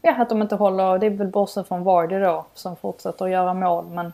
ja, 0.03 0.15
att 0.19 0.29
de 0.29 0.43
inte 0.43 0.55
håller... 0.55 0.99
Det 0.99 1.07
är 1.07 1.11
väl 1.11 1.29
bortsett 1.29 1.69
från 1.69 1.85
Vardy 1.85 2.19
då 2.19 2.45
som 2.55 2.77
fortsätter 2.77 3.25
att 3.25 3.31
göra 3.31 3.55
mål. 3.55 3.85
Men 3.85 4.13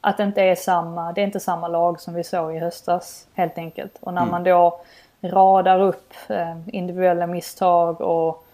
att 0.00 0.16
det 0.16 0.22
inte 0.22 0.42
är 0.42 0.54
samma... 0.54 1.12
Det 1.12 1.20
är 1.20 1.24
inte 1.24 1.40
samma 1.40 1.68
lag 1.68 2.00
som 2.00 2.14
vi 2.14 2.24
såg 2.24 2.56
i 2.56 2.58
höstas 2.58 3.26
helt 3.34 3.58
enkelt. 3.58 3.98
Och 4.00 4.14
när 4.14 4.26
man 4.26 4.44
då 4.44 4.80
radar 5.20 5.80
upp 5.80 6.12
eh, 6.28 6.56
individuella 6.66 7.26
misstag 7.26 8.00
och 8.00 8.44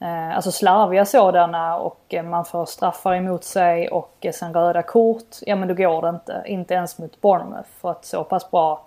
eh, 0.00 0.36
alltså 0.36 0.52
slarviga 0.52 1.04
sådana 1.04 1.78
och 1.78 2.00
eh, 2.08 2.22
man 2.22 2.44
får 2.44 2.66
straffar 2.66 3.14
emot 3.14 3.44
sig 3.44 3.88
och 3.88 4.16
eh, 4.20 4.32
sen 4.32 4.54
röda 4.54 4.82
kort. 4.82 5.36
Ja 5.40 5.56
men 5.56 5.68
då 5.68 5.74
går 5.74 6.02
det 6.02 6.08
inte. 6.08 6.42
Inte 6.46 6.74
ens 6.74 6.98
mot 6.98 7.20
Bournemouth 7.20 7.68
för 7.80 7.90
att 7.90 8.04
så 8.04 8.24
pass 8.24 8.50
bra 8.50 8.80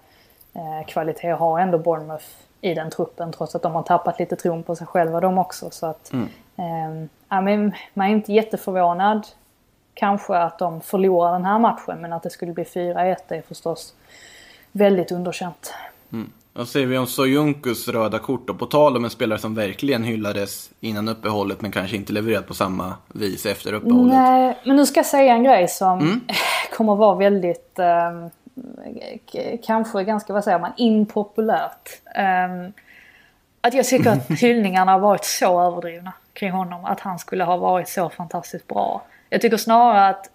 kvalitet 0.87 1.31
har 1.31 1.59
ändå 1.59 1.77
Bournemouth 1.77 2.25
i 2.61 2.73
den 2.73 2.91
truppen 2.91 3.31
trots 3.31 3.55
att 3.55 3.61
de 3.61 3.75
har 3.75 3.83
tappat 3.83 4.19
lite 4.19 4.35
tron 4.35 4.63
på 4.63 4.75
sig 4.75 4.87
själva 4.87 5.19
de 5.19 5.37
också. 5.37 5.69
Så 5.69 5.85
att, 5.85 6.13
eh, 6.57 7.05
ja, 7.29 7.41
men 7.41 7.73
man 7.93 8.07
är 8.07 8.11
inte 8.11 8.33
jätteförvånad 8.33 9.27
kanske 9.95 10.37
att 10.37 10.59
de 10.59 10.81
förlorar 10.81 11.31
den 11.31 11.45
här 11.45 11.59
matchen 11.59 12.01
men 12.01 12.13
att 12.13 12.23
det 12.23 12.29
skulle 12.29 12.53
bli 12.53 12.63
4-1 12.63 13.15
är 13.27 13.41
förstås 13.41 13.93
väldigt 14.71 15.11
underkänt. 15.11 15.73
Vad 16.57 16.67
säger 16.67 16.87
vi 16.87 16.97
om 16.97 17.07
Soyunkus 17.07 17.87
röda 17.87 18.19
kort 18.19 18.49
och 18.49 18.59
på 18.59 18.65
tal 18.65 18.97
om 18.97 19.03
en 19.03 19.09
spelare 19.09 19.39
som 19.39 19.55
verkligen 19.55 20.03
hyllades 20.03 20.69
innan 20.79 21.07
uppehållet 21.07 21.61
men 21.61 21.71
kanske 21.71 21.95
inte 21.95 22.13
levererat 22.13 22.47
på 22.47 22.53
samma 22.53 22.93
vis 23.07 23.45
efter 23.45 23.73
uppehållet. 23.73 24.13
Nej, 24.13 24.57
men 24.65 24.75
nu 24.75 24.85
ska 24.85 24.99
jag 24.99 25.05
säga 25.05 25.33
en 25.33 25.43
grej 25.43 25.67
som 25.67 26.21
kommer 26.77 26.95
vara 26.95 27.15
väldigt, 27.15 27.79
eh, 27.79 28.29
kanske 29.65 30.03
ganska, 30.03 30.33
vad 30.33 30.43
säger 30.43 30.59
man, 30.59 30.71
impopulärt. 30.77 32.01
Eh, 32.15 32.69
att 33.61 33.73
jag 33.73 33.85
tycker 33.85 34.11
att 34.11 34.31
hyllningarna 34.41 34.91
har 34.91 34.99
varit 34.99 35.25
så 35.25 35.61
överdrivna 35.61 36.13
kring 36.33 36.51
honom. 36.51 36.85
Att 36.85 36.99
han 36.99 37.19
skulle 37.19 37.43
ha 37.43 37.57
varit 37.57 37.89
så 37.89 38.09
fantastiskt 38.09 38.67
bra. 38.67 39.01
Jag 39.35 39.41
tycker 39.41 39.57
snarare 39.57 40.07
att 40.07 40.29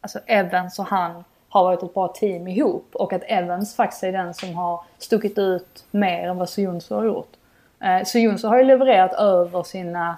alltså 0.00 0.18
Evans 0.26 0.78
och 0.78 0.84
han 0.84 1.24
har 1.48 1.64
varit 1.64 1.82
ett 1.82 1.94
bra 1.94 2.08
team 2.08 2.48
ihop. 2.48 2.90
Och 2.94 3.12
att 3.12 3.22
Evans 3.26 3.76
faktiskt 3.76 4.02
är 4.02 4.12
den 4.12 4.34
som 4.34 4.54
har 4.54 4.80
stuckit 4.98 5.38
ut 5.38 5.84
mer 5.90 6.28
än 6.28 6.36
vad 6.36 6.48
Soyuncu 6.48 6.94
har 6.94 7.04
gjort. 7.04 7.32
Eh, 7.80 8.04
Soyuncu 8.04 8.46
har 8.46 8.58
ju 8.58 8.64
levererat 8.64 9.12
över 9.12 9.62
sina, 9.62 10.16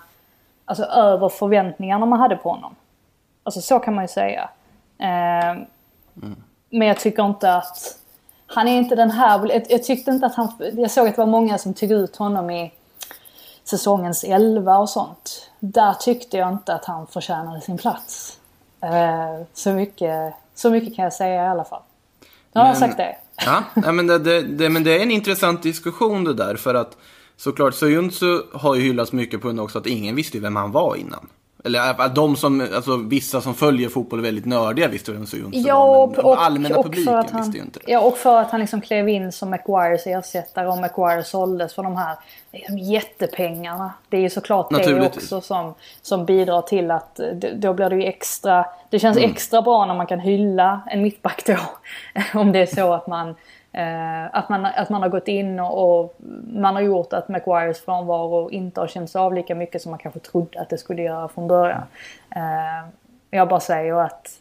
alltså 0.64 0.84
över 0.84 1.28
förväntningarna 1.28 2.06
man 2.06 2.20
hade 2.20 2.36
på 2.36 2.50
honom. 2.50 2.74
Alltså 3.42 3.60
så 3.60 3.78
kan 3.78 3.94
man 3.94 4.04
ju 4.04 4.08
säga. 4.08 4.50
Eh, 4.98 5.62
Men 6.70 6.88
jag 6.88 6.98
tycker 7.00 7.26
inte 7.26 7.54
att... 7.54 7.98
Han 8.46 8.68
är 8.68 8.78
inte 8.78 8.94
den 8.94 9.10
här... 9.10 9.48
Jag, 9.52 9.66
jag 9.68 9.84
tyckte 9.84 10.10
inte 10.10 10.26
att 10.26 10.34
han... 10.34 10.52
Jag 10.58 10.90
såg 10.90 11.08
att 11.08 11.14
det 11.14 11.20
var 11.20 11.26
många 11.26 11.58
som 11.58 11.74
tog 11.74 11.90
ut 11.90 12.16
honom 12.16 12.50
i 12.50 12.72
säsongens 13.68 14.24
11 14.24 14.78
och 14.78 14.90
sånt. 14.90 15.50
Där 15.60 15.92
tyckte 15.94 16.36
jag 16.36 16.48
inte 16.52 16.74
att 16.74 16.84
han 16.84 17.06
förtjänade 17.06 17.60
sin 17.60 17.78
plats. 17.78 18.38
Eh, 18.82 19.46
så, 19.54 19.70
mycket, 19.72 20.34
så 20.54 20.70
mycket 20.70 20.96
kan 20.96 21.02
jag 21.02 21.12
säga 21.12 21.44
i 21.44 21.48
alla 21.48 21.64
fall. 21.64 21.82
Nu 22.52 22.60
har 22.60 22.66
jag 22.68 22.80
Men- 22.80 22.88
sagt 22.88 22.96
det. 22.96 23.16
Ja, 23.84 23.92
men 23.92 24.06
det, 24.06 24.18
det, 24.18 24.42
det, 24.42 24.68
men 24.68 24.84
det 24.84 24.98
är 24.98 25.02
en 25.02 25.10
intressant 25.10 25.62
diskussion 25.62 26.24
det 26.24 26.34
där. 26.34 26.56
För 26.56 26.74
att 26.74 26.96
såklart 27.36 27.74
Soyuncu 27.74 28.42
har 28.52 28.74
ju 28.74 28.82
hyllats 28.82 29.12
mycket 29.12 29.40
på 29.40 29.48
grund 29.48 29.60
av 29.60 29.64
också 29.64 29.78
att 29.78 29.86
ingen 29.86 30.16
visste 30.16 30.38
vem 30.38 30.56
han 30.56 30.72
var 30.72 30.96
innan. 30.96 31.28
Eller 31.68 32.00
att 32.00 32.14
de 32.14 32.36
som, 32.36 32.68
alltså 32.74 32.96
vissa 32.96 33.40
som 33.40 33.54
följer 33.54 33.88
fotboll 33.88 34.18
är 34.18 34.22
väldigt 34.22 34.46
nördiga 34.46 34.88
visste 34.88 35.12
vem 35.12 35.26
Soyuncu 35.26 35.58
Ja, 35.58 36.06
var. 36.06 36.16
Men 36.16 36.24
och, 36.24 36.42
allmänna 36.42 36.76
och 36.76 36.84
publiken 36.84 37.14
han, 37.14 37.42
visste 37.42 37.56
ju 37.58 37.64
inte 37.64 37.80
det. 37.84 37.92
Ja, 37.92 38.00
och 38.00 38.18
för 38.18 38.40
att 38.40 38.50
han 38.50 38.60
liksom 38.60 38.80
klev 38.80 39.08
in 39.08 39.32
som 39.32 39.50
Maguires 39.50 40.06
ersättare 40.06 40.68
och 40.68 40.78
Maguire 40.78 41.24
såldes 41.24 41.74
för 41.74 41.82
de 41.82 41.96
här 41.96 42.16
liksom, 42.52 42.78
jättepengarna. 42.78 43.92
Det 44.08 44.16
är 44.16 44.20
ju 44.20 44.30
såklart 44.30 44.70
det 44.70 45.06
också 45.06 45.40
som, 45.40 45.74
som 46.02 46.24
bidrar 46.24 46.62
till 46.62 46.90
att 46.90 47.20
eh, 47.20 47.26
då 47.54 47.72
blir 47.72 47.90
det 47.90 47.96
ju 47.96 48.04
extra... 48.04 48.66
Det 48.90 48.98
känns 48.98 49.18
Mm. 49.18 49.30
extra 49.30 49.62
bra 49.62 49.86
när 49.86 49.94
man 49.94 50.06
kan 50.06 50.20
hylla 50.20 50.80
en 50.86 51.02
mittback 51.02 51.42
då. 51.46 51.56
Om 52.40 52.52
det 52.52 52.58
är 52.58 52.66
så 52.66 52.92
att 52.92 53.06
man, 53.06 53.34
Eh, 53.72 54.24
att 54.32 54.48
man, 54.48 54.66
att 54.66 54.90
man 54.90 55.02
har 55.02 55.08
gått 55.08 55.28
in 55.28 55.60
och, 55.60 56.00
och 56.00 56.16
man 56.52 56.74
har 56.74 56.82
gjort 56.82 57.12
att 57.12 57.28
Maguires 57.28 57.80
frånvaro 57.84 58.50
inte 58.50 58.80
har 58.80 58.86
känts 58.86 59.16
av 59.16 59.34
lika 59.34 59.54
mycket 59.54 59.82
som 59.82 59.90
man 59.90 59.98
kanske 59.98 60.20
trodde 60.20 60.60
att 60.60 60.68
det 60.68 60.78
skulle 60.78 61.02
göra 61.02 61.28
från 61.28 61.48
början. 61.48 61.82
Eh, 62.30 62.88
jag 63.30 63.48
bara 63.48 63.60
säger 63.60 63.94
att 63.94 64.40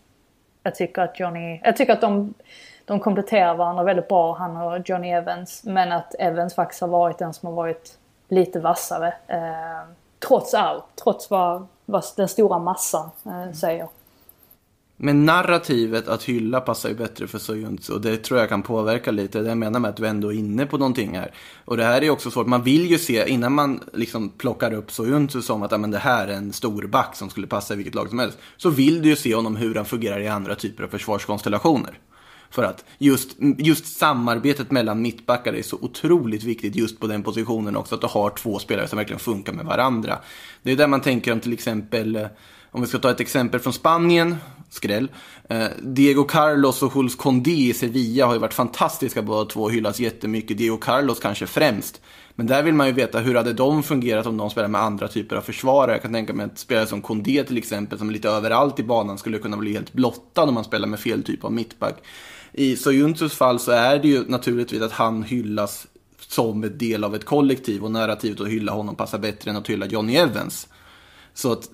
jag 0.63 0.75
tycker 0.75 1.01
att 1.01 1.19
Johnny, 1.19 1.61
jag 1.63 1.77
tycker 1.77 1.93
att 1.93 2.01
de, 2.01 2.33
de 2.85 2.99
kompletterar 2.99 3.55
varandra 3.55 3.83
väldigt 3.83 4.07
bra, 4.07 4.33
han 4.33 4.57
och 4.57 4.89
Johnny 4.89 5.09
Evans. 5.09 5.63
Men 5.65 5.91
att 5.91 6.15
Evans 6.19 6.55
faktiskt 6.55 6.81
har 6.81 6.87
varit 6.87 7.17
den 7.17 7.33
som 7.33 7.47
har 7.47 7.53
varit 7.53 7.97
lite 8.27 8.59
vassare. 8.59 9.13
Eh, 9.27 9.89
trots 10.27 10.53
allt, 10.53 10.85
trots 11.03 11.29
vad, 11.29 11.67
vad 11.85 12.03
den 12.17 12.27
stora 12.27 12.59
massan 12.59 13.09
eh, 13.25 13.51
säger. 13.51 13.87
Men 14.99 15.25
narrativet 15.25 16.07
att 16.07 16.23
hylla 16.23 16.61
passar 16.61 16.89
ju 16.89 16.95
bättre 16.95 17.27
för 17.27 17.39
Soyuncu 17.39 17.93
och 17.93 18.01
det 18.01 18.17
tror 18.17 18.39
jag 18.39 18.49
kan 18.49 18.63
påverka 18.63 19.11
lite. 19.11 19.41
Det 19.41 19.49
jag 19.49 19.57
menar 19.57 19.79
med 19.79 19.89
att 19.89 19.97
du 19.97 20.07
ändå 20.07 20.33
är 20.33 20.37
inne 20.37 20.65
på 20.65 20.77
någonting 20.77 21.17
här. 21.17 21.33
Och 21.65 21.77
det 21.77 21.83
här 21.83 22.03
är 22.03 22.09
också 22.09 22.31
svårt. 22.31 22.47
Man 22.47 22.63
vill 22.63 22.91
ju 22.91 22.97
se, 22.97 23.29
innan 23.29 23.53
man 23.53 23.83
liksom 23.93 24.29
plockar 24.29 24.73
upp 24.73 24.91
Soyuncu 24.91 25.41
som 25.41 25.63
att 25.63 25.71
ja, 25.71 25.77
men 25.77 25.91
det 25.91 25.97
här 25.97 26.27
är 26.27 26.33
en 26.33 26.53
stor 26.53 26.87
back 26.87 27.15
som 27.15 27.29
skulle 27.29 27.47
passa 27.47 27.73
i 27.73 27.77
vilket 27.77 27.95
lag 27.95 28.09
som 28.09 28.19
helst. 28.19 28.37
Så 28.57 28.69
vill 28.69 29.01
du 29.01 29.09
ju 29.09 29.15
se 29.15 29.35
honom 29.35 29.55
hur 29.55 29.75
han 29.75 29.85
fungerar 29.85 30.19
i 30.19 30.27
andra 30.27 30.55
typer 30.55 30.83
av 30.83 30.87
försvarskonstellationer. 30.87 31.99
För 32.49 32.63
att 32.63 32.85
just, 32.97 33.37
just 33.57 33.97
samarbetet 33.97 34.71
mellan 34.71 35.01
mittbackar 35.01 35.53
är 35.53 35.61
så 35.61 35.77
otroligt 35.81 36.43
viktigt 36.43 36.75
just 36.75 36.99
på 36.99 37.07
den 37.07 37.23
positionen 37.23 37.75
också. 37.75 37.95
Att 37.95 38.01
du 38.01 38.07
har 38.07 38.29
två 38.29 38.59
spelare 38.59 38.87
som 38.87 38.97
verkligen 38.97 39.19
funkar 39.19 39.53
med 39.53 39.65
varandra. 39.65 40.19
Det 40.63 40.71
är 40.71 40.75
där 40.75 40.87
man 40.87 41.01
tänker 41.01 41.31
om 41.31 41.39
till 41.39 41.53
exempel, 41.53 42.15
eh, 42.15 42.27
om 42.71 42.81
vi 42.81 42.87
ska 42.87 42.97
ta 42.97 43.11
ett 43.11 43.19
exempel 43.19 43.59
från 43.59 43.73
Spanien, 43.73 44.37
skräll. 44.69 45.07
Eh, 45.49 45.67
Diego 45.81 46.23
Carlos 46.23 46.83
och 46.83 46.91
Jules 46.95 47.15
Condé 47.15 47.69
i 47.69 47.73
Sevilla 47.73 48.25
har 48.25 48.33
ju 48.33 48.39
varit 48.39 48.53
fantastiska 48.53 49.21
båda 49.21 49.45
två 49.45 49.63
och 49.63 49.71
hyllas 49.71 49.99
jättemycket. 49.99 50.57
Diego 50.57 50.77
Carlos 50.77 51.19
kanske 51.19 51.47
främst. 51.47 52.01
Men 52.35 52.47
där 52.47 52.63
vill 52.63 52.73
man 52.73 52.87
ju 52.87 52.93
veta 52.93 53.19
hur 53.19 53.35
hade 53.35 53.53
de 53.53 53.83
fungerat 53.83 54.25
om 54.25 54.37
de 54.37 54.49
spelar 54.49 54.67
med 54.67 54.81
andra 54.81 55.07
typer 55.07 55.35
av 55.35 55.41
försvarare. 55.41 55.91
Jag 55.91 56.01
kan 56.01 56.13
tänka 56.13 56.33
mig 56.33 56.45
att 56.45 56.59
spelare 56.59 56.87
som 56.87 57.01
Condé 57.01 57.43
till 57.43 57.57
exempel, 57.57 57.97
som 57.97 58.09
är 58.09 58.13
lite 58.13 58.29
överallt 58.29 58.79
i 58.79 58.83
banan, 58.83 59.17
skulle 59.17 59.39
kunna 59.39 59.57
bli 59.57 59.73
helt 59.73 59.93
blottad 59.93 60.43
om 60.43 60.53
man 60.53 60.63
spelar 60.63 60.87
med 60.87 60.99
fel 60.99 61.23
typ 61.23 61.43
av 61.43 61.53
mittback. 61.53 62.03
I 62.53 62.75
Sojuntus 62.75 63.33
fall 63.33 63.59
så 63.59 63.71
är 63.71 63.99
det 63.99 64.07
ju 64.07 64.23
naturligtvis 64.27 64.81
att 64.81 64.91
han 64.91 65.23
hyllas 65.23 65.87
som 66.27 66.63
en 66.63 66.77
del 66.77 67.03
av 67.03 67.15
ett 67.15 67.25
kollektiv 67.25 67.83
och 67.83 67.91
narrativet 67.91 68.41
att 68.41 68.47
hylla 68.47 68.71
honom 68.71 68.95
passar 68.95 69.19
bättre 69.19 69.51
än 69.51 69.57
att 69.57 69.69
hylla 69.69 69.85
Johnny 69.85 70.15
Evans. 70.15 70.67
Så 71.33 71.51
att 71.51 71.69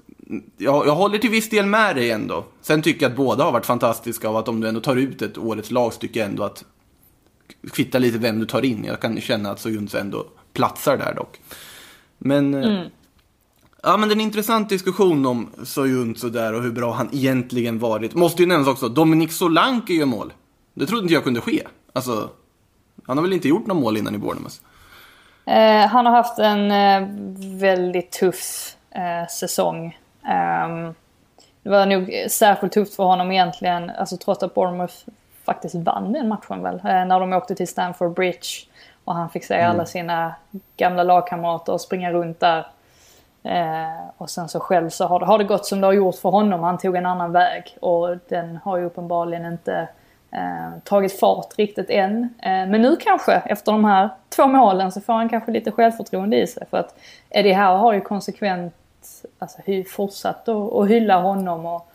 jag, 0.57 0.87
jag 0.87 0.95
håller 0.95 1.17
till 1.17 1.29
viss 1.29 1.49
del 1.49 1.65
med 1.65 1.95
dig 1.95 2.11
ändå. 2.11 2.45
Sen 2.61 2.81
tycker 2.81 3.01
jag 3.05 3.09
att 3.11 3.17
båda 3.17 3.43
har 3.43 3.51
varit 3.51 3.65
fantastiska 3.65 4.29
och 4.29 4.39
att 4.39 4.47
om 4.47 4.61
du 4.61 4.67
ändå 4.67 4.79
tar 4.81 4.95
ut 4.95 5.21
ett 5.21 5.37
årets 5.37 5.71
lag 5.71 5.93
så 5.93 5.99
tycker 5.99 6.19
jag 6.19 6.29
ändå 6.29 6.43
att 6.43 6.65
kvitta 7.71 7.99
lite 7.99 8.17
vem 8.17 8.39
du 8.39 8.45
tar 8.45 8.65
in. 8.65 8.83
Jag 8.85 8.99
kan 9.01 9.21
känna 9.21 9.51
att 9.51 9.59
Soyuncu 9.59 9.97
ändå 9.97 10.25
platsar 10.53 10.97
där 10.97 11.13
dock. 11.13 11.39
Men, 12.17 12.53
eh, 12.53 12.69
Mm. 12.71 12.87
ja, 13.83 13.97
men 13.97 14.09
det 14.09 14.13
är 14.13 14.15
en 14.15 14.21
intressant 14.21 14.69
diskussion 14.69 15.25
om 15.25 15.49
Soyuncu 15.63 16.29
där 16.29 16.53
och 16.53 16.63
hur 16.63 16.71
bra 16.71 16.93
han 16.93 17.09
egentligen 17.13 17.79
varit. 17.79 18.13
Måste 18.13 18.41
ju 18.41 18.47
nämnas 18.47 18.67
också, 18.67 18.89
Dominik 18.89 19.31
Solanke 19.31 19.93
gör 19.93 20.05
mål. 20.05 20.33
Det 20.73 20.85
trodde 20.85 21.01
inte 21.01 21.13
jag 21.13 21.23
kunde 21.23 21.41
ske. 21.41 21.63
Alltså, 21.93 22.29
han 23.05 23.17
har 23.17 23.23
väl 23.23 23.33
inte 23.33 23.47
gjort 23.47 23.67
några 23.67 23.81
mål 23.81 23.97
innan 23.97 24.15
i 24.15 24.17
Bournemouth? 24.17 24.55
Eh, 25.45 25.87
han 25.87 26.05
har 26.05 26.13
haft 26.13 26.39
en 26.39 26.71
eh, 26.71 27.07
väldigt 27.59 28.11
tuff 28.11 28.75
eh, 28.91 29.27
säsong. 29.29 29.97
Ehm, 30.27 30.93
det 31.63 31.69
var 31.69 31.85
nog 31.85 32.25
särskilt 32.29 32.73
tufft 32.73 32.95
för 32.95 33.03
honom 33.03 33.31
egentligen, 33.31 33.89
alltså 33.89 34.17
trots 34.17 34.43
att 34.43 34.53
Bournemouth 34.53 34.95
faktiskt 35.45 35.75
vann 35.75 36.13
den 36.13 36.27
matchen 36.27 36.63
väl, 36.63 36.75
eh, 36.75 37.05
när 37.05 37.19
de 37.19 37.33
åkte 37.33 37.55
till 37.55 37.67
Stamford 37.67 38.13
Bridge. 38.13 38.47
Och 39.05 39.15
han 39.15 39.29
fick 39.29 39.45
se 39.45 39.61
alla 39.61 39.85
sina 39.85 40.35
gamla 40.77 41.03
lagkamrater 41.03 41.77
springa 41.77 42.11
runt 42.11 42.39
där. 42.39 42.67
Eh, 43.43 44.07
och 44.17 44.29
sen 44.29 44.49
så 44.49 44.59
själv 44.59 44.89
så 44.89 45.05
har 45.05 45.19
det, 45.19 45.25
har 45.25 45.37
det 45.37 45.43
gått 45.43 45.65
som 45.65 45.81
det 45.81 45.87
har 45.87 45.93
gjort 45.93 46.15
för 46.15 46.29
honom. 46.29 46.63
Han 46.63 46.77
tog 46.77 46.95
en 46.95 47.05
annan 47.05 47.31
väg 47.31 47.77
och 47.81 48.17
den 48.29 48.59
har 48.63 48.77
ju 48.77 48.85
uppenbarligen 48.85 49.45
inte 49.45 49.87
eh, 50.31 50.79
tagit 50.83 51.19
fart 51.19 51.53
riktigt 51.57 51.89
än. 51.89 52.23
Eh, 52.23 52.49
men 52.49 52.81
nu 52.81 52.95
kanske, 52.95 53.33
efter 53.33 53.71
de 53.71 53.85
här 53.85 54.09
två 54.29 54.47
målen, 54.47 54.91
så 54.91 55.01
får 55.01 55.13
han 55.13 55.29
kanske 55.29 55.51
lite 55.51 55.71
självförtroende 55.71 56.37
i 56.41 56.47
sig. 56.47 56.67
För 56.69 56.77
att 56.77 56.95
Eddie 57.29 57.53
Howe 57.53 57.77
har 57.77 57.93
ju 57.93 58.01
konsekvent 58.01 58.73
alltså, 59.39 59.57
fortsatt 59.89 60.49
att, 60.49 60.73
att 60.73 60.89
hylla 60.89 61.21
honom 61.21 61.65
och 61.65 61.87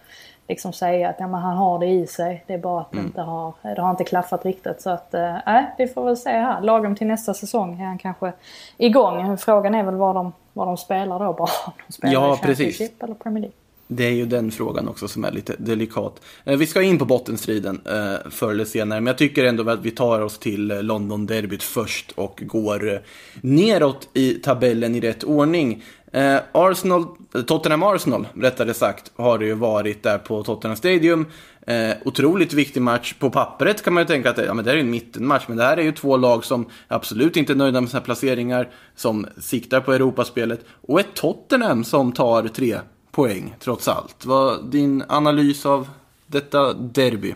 liksom 0.49 0.73
säga 0.73 1.09
att 1.09 1.17
ja, 1.19 1.27
han 1.27 1.57
har 1.57 1.79
det 1.79 1.87
i 1.87 2.07
sig. 2.07 2.45
Det 2.47 2.55
är 2.55 2.59
bara 2.59 2.81
att 2.81 2.93
det, 2.93 2.99
inte 2.99 3.21
har, 3.21 3.53
det 3.63 3.81
har 3.81 3.91
inte 3.91 4.05
klaffat 4.05 4.45
riktigt. 4.45 4.83
Så 4.83 4.91
att, 4.91 5.15
eh, 5.15 5.37
vi 5.79 5.89
får 5.89 6.05
väl 6.05 6.17
se 6.17 6.31
här. 6.31 6.61
Lagom 6.61 6.97
till 6.97 7.07
nästa 7.07 7.35
säsong 7.35 7.81
är 7.81 7.87
han 7.87 7.99
kanske 7.99 8.33
igång. 8.77 9.39
Frågan 9.39 9.75
är 9.75 9.83
väl 9.83 9.95
vad 9.95 10.15
de, 10.15 10.33
vad 10.53 10.69
de 10.69 10.77
spelar 10.77 11.19
då 11.19 11.33
bara. 11.33 11.51
Om 11.67 11.73
de 11.87 11.93
spelar 11.93 12.15
Ja, 12.15 12.39
precis. 12.43 12.81
eller 13.01 13.15
Premier 13.15 13.41
League. 13.41 13.57
Det 13.91 14.05
är 14.05 14.11
ju 14.13 14.27
den 14.27 14.51
frågan 14.51 14.89
också 14.89 15.09
som 15.09 15.25
är 15.25 15.31
lite 15.31 15.55
delikat. 15.59 16.21
Eh, 16.45 16.57
Vi 16.57 16.67
ska 16.67 16.83
in 16.83 16.99
på 16.99 17.05
bottenstriden 17.05 17.81
eh, 17.87 18.31
förr 18.31 18.51
eller 18.51 18.65
senare, 18.65 19.01
men 19.01 19.07
jag 19.07 19.19
tycker 19.19 19.45
ändå 19.45 19.71
att 19.71 19.81
vi 19.81 19.91
tar 19.91 20.21
oss 20.21 20.39
till 20.39 20.67
London-derbyt 20.69 21.63
först 21.63 22.13
och 22.13 22.43
går 22.47 22.93
eh, 22.93 22.99
neråt 23.41 24.09
i 24.15 24.35
tabellen 24.35 24.95
i 24.95 25.01
rätt 25.01 25.25
ordning. 25.25 25.83
Eh, 26.13 26.41
Arsenal, 26.53 27.07
Tottenham-Arsenal, 27.47 28.27
rättare 28.35 28.75
sagt, 28.75 29.13
har 29.17 29.39
det 29.39 29.47
ju 29.47 29.55
varit 29.55 30.03
där 30.03 30.19
på 30.19 30.43
Tottenham 30.43 30.77
Stadium. 30.77 31.27
Eh, 31.67 31.91
otroligt 32.05 32.53
viktig 32.53 32.83
match. 32.83 33.15
På 33.19 33.31
pappret 33.31 33.83
kan 33.83 33.95
man 33.95 34.03
ju 34.03 34.07
tänka 34.07 34.31
att 34.31 34.37
det, 34.37 34.45
ja, 34.45 34.55
men 34.55 34.65
det 34.65 34.71
här 34.71 34.77
är 34.77 34.81
en 34.81 34.91
mittenmatch, 34.91 35.45
men 35.49 35.57
det 35.57 35.65
här 35.65 35.77
är 35.77 35.83
ju 35.83 35.93
två 35.93 36.17
lag 36.17 36.45
som 36.45 36.67
absolut 36.89 37.37
inte 37.37 37.53
är 37.53 37.57
nöjda 37.57 37.81
med 37.81 37.91
sina 37.91 38.01
placeringar, 38.01 38.69
som 38.97 39.27
siktar 39.39 39.81
på 39.81 39.93
Europaspelet, 39.93 40.65
och 40.71 41.01
ett 41.01 41.15
Tottenham 41.15 41.85
som 41.85 42.13
tar 42.13 42.49
tre 42.49 42.79
poäng 43.11 43.57
trots 43.61 43.89
allt. 43.89 44.25
Vad 44.25 44.71
din 44.71 45.05
analys 45.09 45.67
av 45.67 45.89
detta 46.27 46.73
derby? 46.73 47.35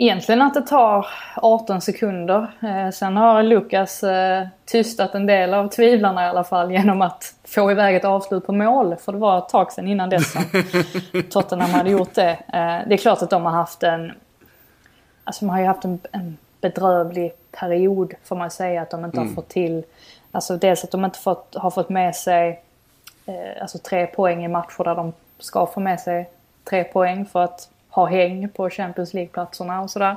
Egentligen 0.00 0.42
att 0.42 0.54
det 0.54 0.62
tar 0.62 1.06
18 1.36 1.80
sekunder. 1.80 2.46
Eh, 2.62 2.90
sen 2.90 3.16
har 3.16 3.42
Lukas 3.42 4.02
eh, 4.02 4.46
tystat 4.64 5.14
en 5.14 5.26
del 5.26 5.54
av 5.54 5.68
tvivlarna 5.68 6.26
i 6.26 6.28
alla 6.28 6.44
fall 6.44 6.72
genom 6.72 7.02
att 7.02 7.34
få 7.44 7.70
iväg 7.70 7.96
ett 7.96 8.04
avslut 8.04 8.46
på 8.46 8.52
mål. 8.52 8.96
För 8.96 9.12
det 9.12 9.18
var 9.18 9.38
ett 9.38 9.48
tag 9.48 9.72
sedan 9.72 9.88
innan 9.88 10.10
dess 10.10 10.32
som 10.32 10.42
Tottenham 11.30 11.70
hade 11.70 11.90
gjort 11.90 12.14
det. 12.14 12.30
Eh, 12.30 12.88
det 12.88 12.94
är 12.94 12.96
klart 12.96 13.22
att 13.22 13.30
de 13.30 13.44
har 13.44 13.52
haft 13.52 13.82
en... 13.82 14.12
Alltså 15.24 15.44
de 15.44 15.50
har 15.50 15.60
ju 15.60 15.66
haft 15.66 15.84
en, 15.84 16.00
en 16.12 16.36
bedrövlig 16.60 17.32
period 17.52 18.14
får 18.24 18.36
man 18.36 18.50
säga. 18.50 18.82
Att 18.82 18.90
de 18.90 19.04
inte 19.04 19.20
har 19.20 19.26
fått 19.26 19.48
till... 19.48 19.84
Alltså 20.32 20.56
dels 20.56 20.84
att 20.84 20.90
de 20.90 21.04
inte 21.04 21.18
fått, 21.18 21.54
har 21.54 21.70
fått 21.70 21.88
med 21.88 22.16
sig 22.16 22.62
eh, 23.26 23.62
alltså 23.62 23.78
tre 23.78 24.06
poäng 24.06 24.44
i 24.44 24.48
matcher 24.48 24.84
där 24.84 24.94
de 24.94 25.12
ska 25.38 25.66
få 25.66 25.80
med 25.80 26.00
sig 26.00 26.30
tre 26.64 26.84
poäng 26.84 27.26
för 27.26 27.44
att 27.44 27.68
ha 27.98 28.06
häng 28.06 28.48
på 28.48 28.70
Champions 28.70 29.14
League-platserna 29.14 29.80
och 29.80 29.90
sådär. 29.90 30.16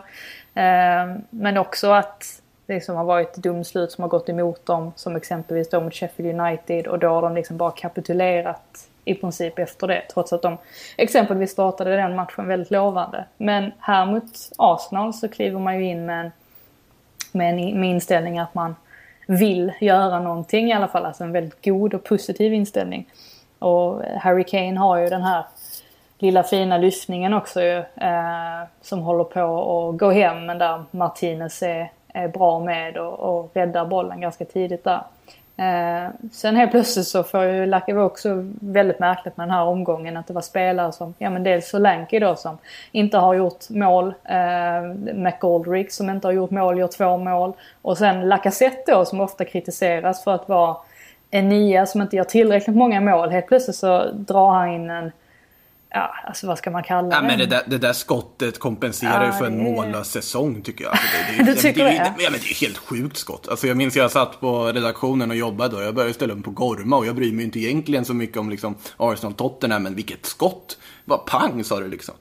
Ehm, 0.54 1.22
men 1.30 1.58
också 1.58 1.92
att 1.92 2.42
det 2.66 2.74
liksom 2.74 2.96
har 2.96 3.04
varit 3.04 3.36
domslut 3.36 3.92
som 3.92 4.02
har 4.02 4.10
gått 4.10 4.30
emot 4.30 4.66
dem, 4.66 4.92
som 4.96 5.16
exempelvis 5.16 5.70
då 5.70 5.82
mot 5.82 5.94
Sheffield 5.94 6.40
United 6.40 6.88
och 6.88 7.00
då 7.00 7.10
har 7.10 7.22
de 7.22 7.36
liksom 7.36 7.58
bara 7.58 7.72
kapitulerat 7.72 8.88
i 9.06 9.16
princip 9.16 9.60
efter 9.60 9.88
det, 9.88 10.02
trots 10.14 10.34
att 10.34 10.42
de 10.42 10.58
exempelvis 10.98 11.52
startade 11.52 11.96
den 11.96 12.16
matchen 12.16 12.48
väldigt 12.48 12.72
lovande. 12.72 13.26
Men 13.38 13.72
här 13.80 14.06
mot 14.06 14.24
Arsenal 14.58 15.14
så 15.14 15.28
kliver 15.28 15.60
man 15.60 15.80
ju 15.80 15.86
in 15.86 16.06
med 16.06 16.26
en 16.26 16.32
med 17.32 17.50
en 17.50 17.80
med 17.80 17.90
inställning 17.90 18.40
att 18.40 18.54
man 18.54 18.76
vill 19.28 19.72
göra 19.80 20.20
någonting 20.20 20.70
i 20.70 20.74
alla 20.74 20.88
fall. 20.88 21.06
Alltså 21.06 21.24
en 21.24 21.32
väldigt 21.32 21.66
god 21.66 21.94
och 21.94 22.04
positiv 22.04 22.54
inställning. 22.54 23.10
Och 23.60 24.04
Harry 24.04 24.44
Kane 24.44 24.80
har 24.80 24.98
ju 24.98 25.10
den 25.10 25.22
här 25.22 25.46
lilla 26.22 26.44
fina 26.44 26.78
lyftningen 26.78 27.34
också 27.34 27.62
ju, 27.62 27.78
eh, 27.78 28.62
som 28.82 29.00
håller 29.00 29.24
på 29.24 29.40
att 29.40 29.98
gå 29.98 30.12
hem 30.12 30.46
men 30.46 30.58
där 30.58 30.84
Martinez 30.92 31.64
är, 31.64 31.92
är 32.14 32.28
bra 32.28 32.60
med 32.60 32.98
och, 32.98 33.20
och 33.20 33.52
räddar 33.54 33.86
bollen 33.86 34.22
ganska 34.22 34.46
tidigt 34.46 34.84
där. 34.84 35.02
Eh, 35.58 36.10
sen 36.32 36.56
helt 36.56 36.72
plötsligt 36.72 37.08
så 37.08 37.24
får 37.24 37.44
ju 37.44 37.66
Lacka 37.66 37.96
var 37.96 38.04
också 38.04 38.48
väldigt 38.62 39.00
märkligt 39.00 39.38
med 39.38 39.48
den 39.48 39.56
här 39.56 39.64
omgången 39.64 40.18
att 40.18 40.28
det 40.28 40.34
var 40.34 40.42
spelare 40.42 40.92
som, 40.92 41.14
ja 41.18 41.30
men 41.30 41.44
dels 41.44 41.70
Solanke 41.70 42.20
då 42.20 42.36
som 42.36 42.58
inte 42.92 43.18
har 43.18 43.34
gjort 43.34 43.70
mål, 43.70 44.14
eh, 44.24 45.14
McGoldrick 45.14 45.92
som 45.92 46.10
inte 46.10 46.28
har 46.28 46.32
gjort 46.32 46.52
mål 46.52 46.80
gör 46.80 46.88
två 46.88 47.18
mål 47.18 47.54
och 47.82 47.98
sen 47.98 48.30
Lacazette 48.30 48.92
då 48.92 49.06
som 49.06 49.22
ofta 49.22 49.46
kritiseras 49.46 50.24
för 50.24 50.34
att 50.36 50.50
vara 50.50 50.78
en 51.32 51.50
nia 51.50 51.86
som 51.86 52.02
inte 52.02 52.16
gör 52.16 52.24
tillräckligt 52.24 52.76
många 52.76 53.02
mål. 53.02 53.30
Helt 53.30 53.48
plötsligt 53.48 53.76
så 53.76 54.12
drar 54.12 54.50
han 54.50 54.70
in 54.70 54.90
en, 54.90 55.12
ja 55.94 56.16
alltså 56.28 56.48
vad 56.48 56.58
ska 56.58 56.72
man 56.72 56.84
kalla 56.84 57.16
Ja, 57.16 57.22
det? 57.22 57.28
men 57.28 57.40
det, 57.40 57.46
där, 57.46 57.62
det 57.66 57.78
där 57.78 57.94
skottet 57.94 58.60
kompenserar 58.60 59.22
ju 59.22 59.28
Ja, 59.28 59.34
för 59.34 59.46
en 59.46 59.58
det 59.58 59.64
mållös 59.64 60.12
säsong 60.12 60.62
tycker 60.62 60.84
jag. 60.84 60.92
Alltså, 60.92 61.08
det, 61.38 61.44
det, 61.44 61.52
Du 61.52 61.56
tycker 61.60 61.84
det, 61.86 61.90
det? 61.90 62.14
Ja, 62.24 62.30
men 62.32 62.40
det 62.40 62.52
är 62.52 62.62
helt 62.62 62.78
sjukt 62.78 63.18
skott. 63.18 63.48
Alltså, 63.50 63.68
jag 63.68 63.78
minns 63.78 63.96
jag 63.96 64.12
satt 64.12 64.40
på 64.42 64.66
redaktionen 64.66 65.30
och 65.32 65.38
jobbade 65.38 65.76
och 65.76 65.84
jag 65.84 65.96
började 65.96 66.14
ställa 66.14 66.34
mig 66.36 66.44
på 66.44 66.52
Gorma 66.52 66.98
och 66.98 67.06
jag 67.06 67.16
bryr 67.16 67.34
mig 67.34 67.46
inte 67.46 67.60
egentligen 67.60 68.06
så 68.06 68.14
mycket 68.14 68.38
om 68.38 68.50
liksom, 68.50 68.76
Arsenal-Tottenham, 68.98 69.84
men 69.84 69.96
vilket 69.96 70.26
skott! 70.26 70.78
Vad 71.06 71.26
pang 71.26 71.64
sa 71.64 71.80
det 71.80 71.88
liksom. 71.88 72.16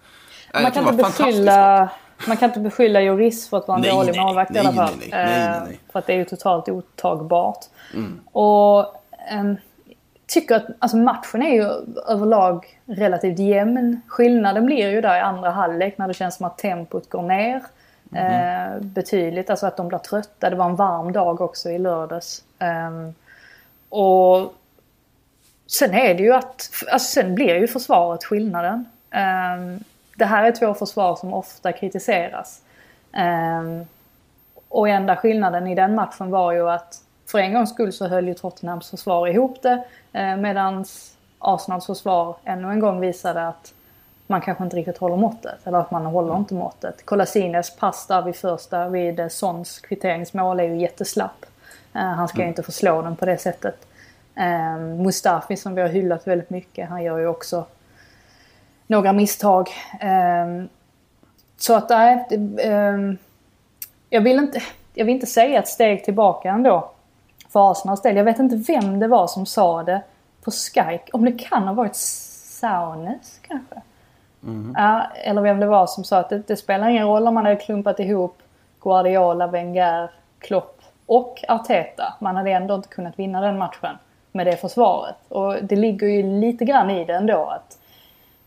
Man 0.55 0.73
kan, 0.73 0.83
inte 0.89 0.97
det 0.97 1.03
beskylla, 1.03 1.89
man 2.29 2.37
kan 2.37 2.49
inte 2.51 2.61
beskylla 2.61 3.01
Joris 3.01 3.49
för 3.51 3.57
att 3.57 3.69
vara 3.69 3.77
en 3.79 3.83
Nej, 3.83 3.91
dålig 3.91 4.21
målvakt 4.21 4.57
i 4.57 4.59
alla 4.59 4.73
fall. 4.73 4.93
nej, 4.99 5.09
nej, 5.13 5.49
nej, 5.61 5.73
Eh. 5.73 5.93
För 5.93 5.99
att 5.99 6.07
det 6.07 6.13
är 6.13 6.17
ju 6.17 6.25
totalt 6.25 6.69
otagbart. 6.69 7.59
Mm. 7.95 8.21
Och 8.33 8.95
ehm, 9.31 9.57
tycker 10.31 10.57
att 10.57 10.67
alltså 10.79 10.97
matchen 10.97 11.43
är 11.43 11.55
ju 11.55 11.65
överlag 12.09 12.81
relativt 12.87 13.39
jämn. 13.39 14.01
Skillnaden 14.07 14.67
blir 14.67 14.91
ju 14.91 15.01
där 15.01 15.17
i 15.17 15.21
andra 15.21 15.51
halvlek 15.51 15.99
när 15.99 16.09
det 16.09 16.15
känns 16.15 16.37
som 16.37 16.47
att 16.47 16.59
tempot 16.59 17.11
går 17.11 17.23
ner. 17.23 17.63
Mm. 18.13 18.75
Eh, 18.75 18.81
betydligt, 18.81 19.51
alltså 19.51 19.67
att 19.67 19.77
de 19.77 19.89
blir 19.89 19.99
trötta. 19.99 20.51
Det 20.51 20.57
var 20.57 20.67
en 20.67 20.77
varm 20.77 21.13
dag 21.13 21.41
också 21.41 21.71
i 21.71 21.79
lördags. 21.79 22.45
Ehm, 22.59 23.15
och 23.89 24.55
Sen 25.71 25.95
är 25.95 26.15
det 26.15 26.23
ju 26.23 26.35
att, 26.35 26.71
alltså 26.93 27.13
sen 27.21 27.35
blir 27.35 27.55
ju 27.55 27.69
försvaret 27.69 28.25
skillnaden. 28.25 28.85
Ehm, 29.11 29.85
det 30.17 30.25
här 30.25 30.45
är 30.45 30.53
två 30.53 30.75
försvar 30.75 31.17
som 31.17 31.35
ofta 31.35 31.73
kritiseras. 31.73 32.63
Ehm, 33.13 33.85
och 34.69 34.89
enda 34.89 35.17
skillnaden 35.17 35.67
i 35.67 35.75
den 35.75 35.95
matchen 35.95 36.31
var 36.31 36.53
ju 36.53 36.71
att 36.71 37.03
för 37.31 37.39
en 37.39 37.55
gångs 37.55 37.71
skull 37.71 37.93
så 37.93 38.09
höll 38.09 38.29
ju 38.29 38.35
Tottenhams 38.35 38.91
försvar 38.91 39.29
ihop 39.29 39.63
det. 39.63 39.85
Eh, 40.13 40.37
Medan 40.37 40.85
Arsenals 41.39 41.87
försvar 41.87 42.37
ännu 42.45 42.71
en 42.71 42.81
gång 42.81 43.01
visade 43.01 43.49
att 43.49 43.75
man 44.27 44.41
kanske 44.41 44.65
inte 44.65 44.77
riktigt 44.77 44.99
håller 44.99 45.17
måttet. 45.17 45.67
Eller 45.67 45.79
att 45.79 45.91
man 45.91 46.07
håller 46.07 46.37
inte 46.37 46.55
måttet. 46.55 47.07
Kolasines 47.07 47.77
pass 47.77 48.07
där 48.07 48.23
vid 48.23 48.37
första, 48.37 48.89
vid 48.89 49.33
Sons 49.33 49.81
kvitteringsmål 49.81 50.61
är 50.61 50.65
ju 50.65 50.77
jätteslapp. 50.77 51.47
Eh, 51.95 52.01
han 52.01 52.29
ska 52.29 52.43
ju 52.43 52.49
inte 52.49 52.63
få 52.63 52.73
slå 52.73 53.03
den 53.03 53.17
på 53.17 53.27
det 53.27 53.39
sättet. 53.39 53.87
Eh, 54.35 54.79
Mustafi 54.79 55.57
som 55.57 55.75
vi 55.75 55.83
har 55.83 55.89
hyllat 55.89 56.27
väldigt 56.27 56.51
mycket, 56.51 56.89
han 56.89 57.03
gör 57.03 57.19
ju 57.19 57.27
också 57.27 57.67
några 58.87 59.13
misstag. 59.13 59.71
Eh, 60.01 60.65
så 61.57 61.75
att 61.75 61.89
nej, 61.89 62.27
det, 62.31 62.63
eh, 62.63 62.99
jag, 64.11 64.21
vill 64.21 64.39
inte, 64.39 64.63
jag 64.95 65.05
vill 65.05 65.15
inte 65.15 65.27
säga 65.27 65.59
ett 65.59 65.69
steg 65.69 66.05
tillbaka 66.05 66.51
ändå. 66.51 66.91
För 67.53 67.71
Arsenals 67.71 68.03
del. 68.03 68.17
Jag 68.17 68.25
vet 68.25 68.39
inte 68.39 68.57
vem 68.57 69.01
det 69.01 69.09
var 69.09 69.27
som 69.27 69.47
sa 69.47 69.83
det 69.83 70.03
på 70.45 70.51
Skype. 70.51 71.05
Om 71.13 71.25
det 71.25 71.33
kan 71.33 71.63
ha 71.63 71.75
varit 71.75 71.97
Saunes 71.97 73.41
kanske? 73.43 73.83
Ja, 74.77 75.07
eller 75.15 75.43
vem 75.43 75.61
det 75.61 75.67
var 75.67 75.87
som 75.87 76.05
sa 76.05 76.19
att 76.19 76.29
det, 76.29 76.43
det 76.47 76.57
spelar 76.57 76.89
ingen 76.89 77.07
roll 77.07 77.29
om 77.29 77.35
man 77.35 77.45
hade 77.45 77.57
klumpat 77.57 78.01
ihop 78.01 78.39
Guardiola, 78.81 79.47
Wenger, 79.47 80.11
Klopp 80.39 80.83
och 81.07 81.45
Arteta. 81.49 82.15
Man 82.21 82.37
hade 82.37 82.51
ändå 82.51 82.75
inte 82.75 82.89
kunnat 82.89 83.19
vinna 83.19 83.41
den 83.41 83.59
matchen 83.59 83.99
med 84.33 84.47
det 84.47 84.57
försvaret. 84.57 85.17
Och 85.29 85.57
det 85.63 85.77
ligger 85.77 86.07
ju 86.07 86.23
lite 86.23 86.65
grann 86.65 86.91
i 86.91 87.05
det 87.05 87.15
ändå 87.15 87.45
att 87.45 87.79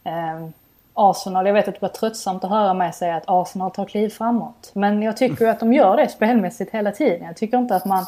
eh, 0.03 0.47
Arsenal, 0.93 1.45
jag 1.45 1.53
vet 1.53 1.67
att 1.67 1.73
det 1.73 1.81
var 1.81 1.89
tröttsamt 1.89 2.43
att 2.43 2.49
höra 2.49 2.73
mig 2.73 2.93
säga 2.93 3.15
att 3.15 3.23
Arsenal 3.27 3.71
tar 3.71 3.85
kliv 3.85 4.09
framåt. 4.09 4.71
Men 4.73 5.01
jag 5.01 5.17
tycker 5.17 5.45
ju 5.45 5.51
att 5.51 5.59
de 5.59 5.73
gör 5.73 5.97
det 5.97 6.07
spelmässigt 6.07 6.73
hela 6.73 6.91
tiden. 6.91 7.27
Jag 7.27 7.35
tycker 7.35 7.57
inte 7.57 7.75
att 7.75 7.85
man... 7.85 8.05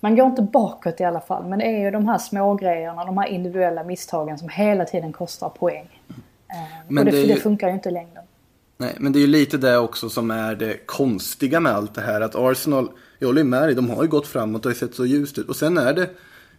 Man 0.00 0.16
går 0.16 0.26
inte 0.26 0.42
bakåt 0.42 1.00
i 1.00 1.04
alla 1.04 1.20
fall. 1.20 1.44
Men 1.44 1.58
det 1.58 1.64
är 1.64 1.78
ju 1.84 1.90
de 1.90 2.08
här 2.08 2.18
små 2.18 2.54
grejerna, 2.54 3.04
de 3.04 3.18
här 3.18 3.26
individuella 3.26 3.84
misstagen 3.84 4.38
som 4.38 4.48
hela 4.48 4.84
tiden 4.84 5.12
kostar 5.12 5.48
poäng. 5.48 6.00
Men 6.88 6.98
och 6.98 7.04
det, 7.04 7.10
det 7.10 7.22
är 7.22 7.26
det, 7.28 7.34
ju- 7.34 7.40
funkar 7.40 7.68
ju 7.68 7.74
inte 7.74 7.88
i 7.88 7.92
längden. 7.92 8.24
Nej, 8.76 8.94
men 8.98 9.12
det 9.12 9.18
är 9.18 9.20
ju 9.20 9.26
lite 9.26 9.56
det 9.58 9.78
också 9.78 10.08
som 10.08 10.30
är 10.30 10.54
det 10.54 10.86
konstiga 10.86 11.60
med 11.60 11.72
allt 11.72 11.94
det 11.94 12.00
här. 12.00 12.20
Att 12.20 12.34
Arsenal, 12.34 12.88
jag 13.18 13.28
håller 13.28 13.40
ju 13.42 13.48
med 13.48 13.62
dig, 13.62 13.74
de 13.74 13.90
har 13.90 14.02
ju 14.02 14.08
gått 14.08 14.26
framåt 14.26 14.66
och 14.66 14.70
har 14.70 14.76
sett 14.76 14.94
så 14.94 15.06
ljust 15.06 15.38
ut. 15.38 15.48
Och 15.48 15.56
sen 15.56 15.78
är 15.78 15.92
det 15.92 16.10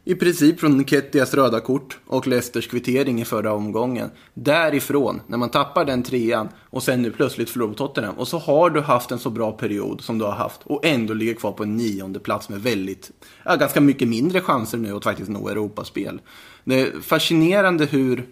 i 0.03 0.15
princip 0.15 0.59
från 0.59 0.77
Nketias 0.77 1.33
röda 1.33 1.59
kort 1.59 1.99
och 2.07 2.27
Leicesters 2.27 2.67
kvittering 2.67 3.21
i 3.21 3.25
förra 3.25 3.53
omgången. 3.53 4.09
Därifrån, 4.33 5.21
när 5.27 5.37
man 5.37 5.49
tappar 5.49 5.85
den 5.85 6.03
trean 6.03 6.49
och 6.69 6.83
sen 6.83 7.01
nu 7.01 7.11
plötsligt 7.11 7.49
förlorar 7.49 7.71
på 7.71 7.77
Tottenham. 7.77 8.15
Och 8.17 8.27
så 8.27 8.37
har 8.37 8.69
du 8.69 8.81
haft 8.81 9.11
en 9.11 9.19
så 9.19 9.29
bra 9.29 9.51
period 9.51 10.01
som 10.01 10.17
du 10.17 10.25
har 10.25 10.31
haft 10.31 10.61
och 10.63 10.85
ändå 10.85 11.13
ligger 11.13 11.33
kvar 11.33 11.51
på 11.51 11.63
en 11.63 11.77
nionde 11.77 12.19
plats 12.19 12.49
med 12.49 12.61
väldigt, 12.61 13.11
ja, 13.45 13.55
ganska 13.55 13.81
mycket 13.81 14.07
mindre 14.07 14.41
chanser 14.41 14.77
nu 14.77 14.95
att 14.95 15.03
faktiskt 15.03 15.29
nå 15.29 15.49
Europaspel. 15.49 16.21
Det 16.63 16.81
är 16.81 17.01
fascinerande 17.01 17.85
hur 17.85 18.27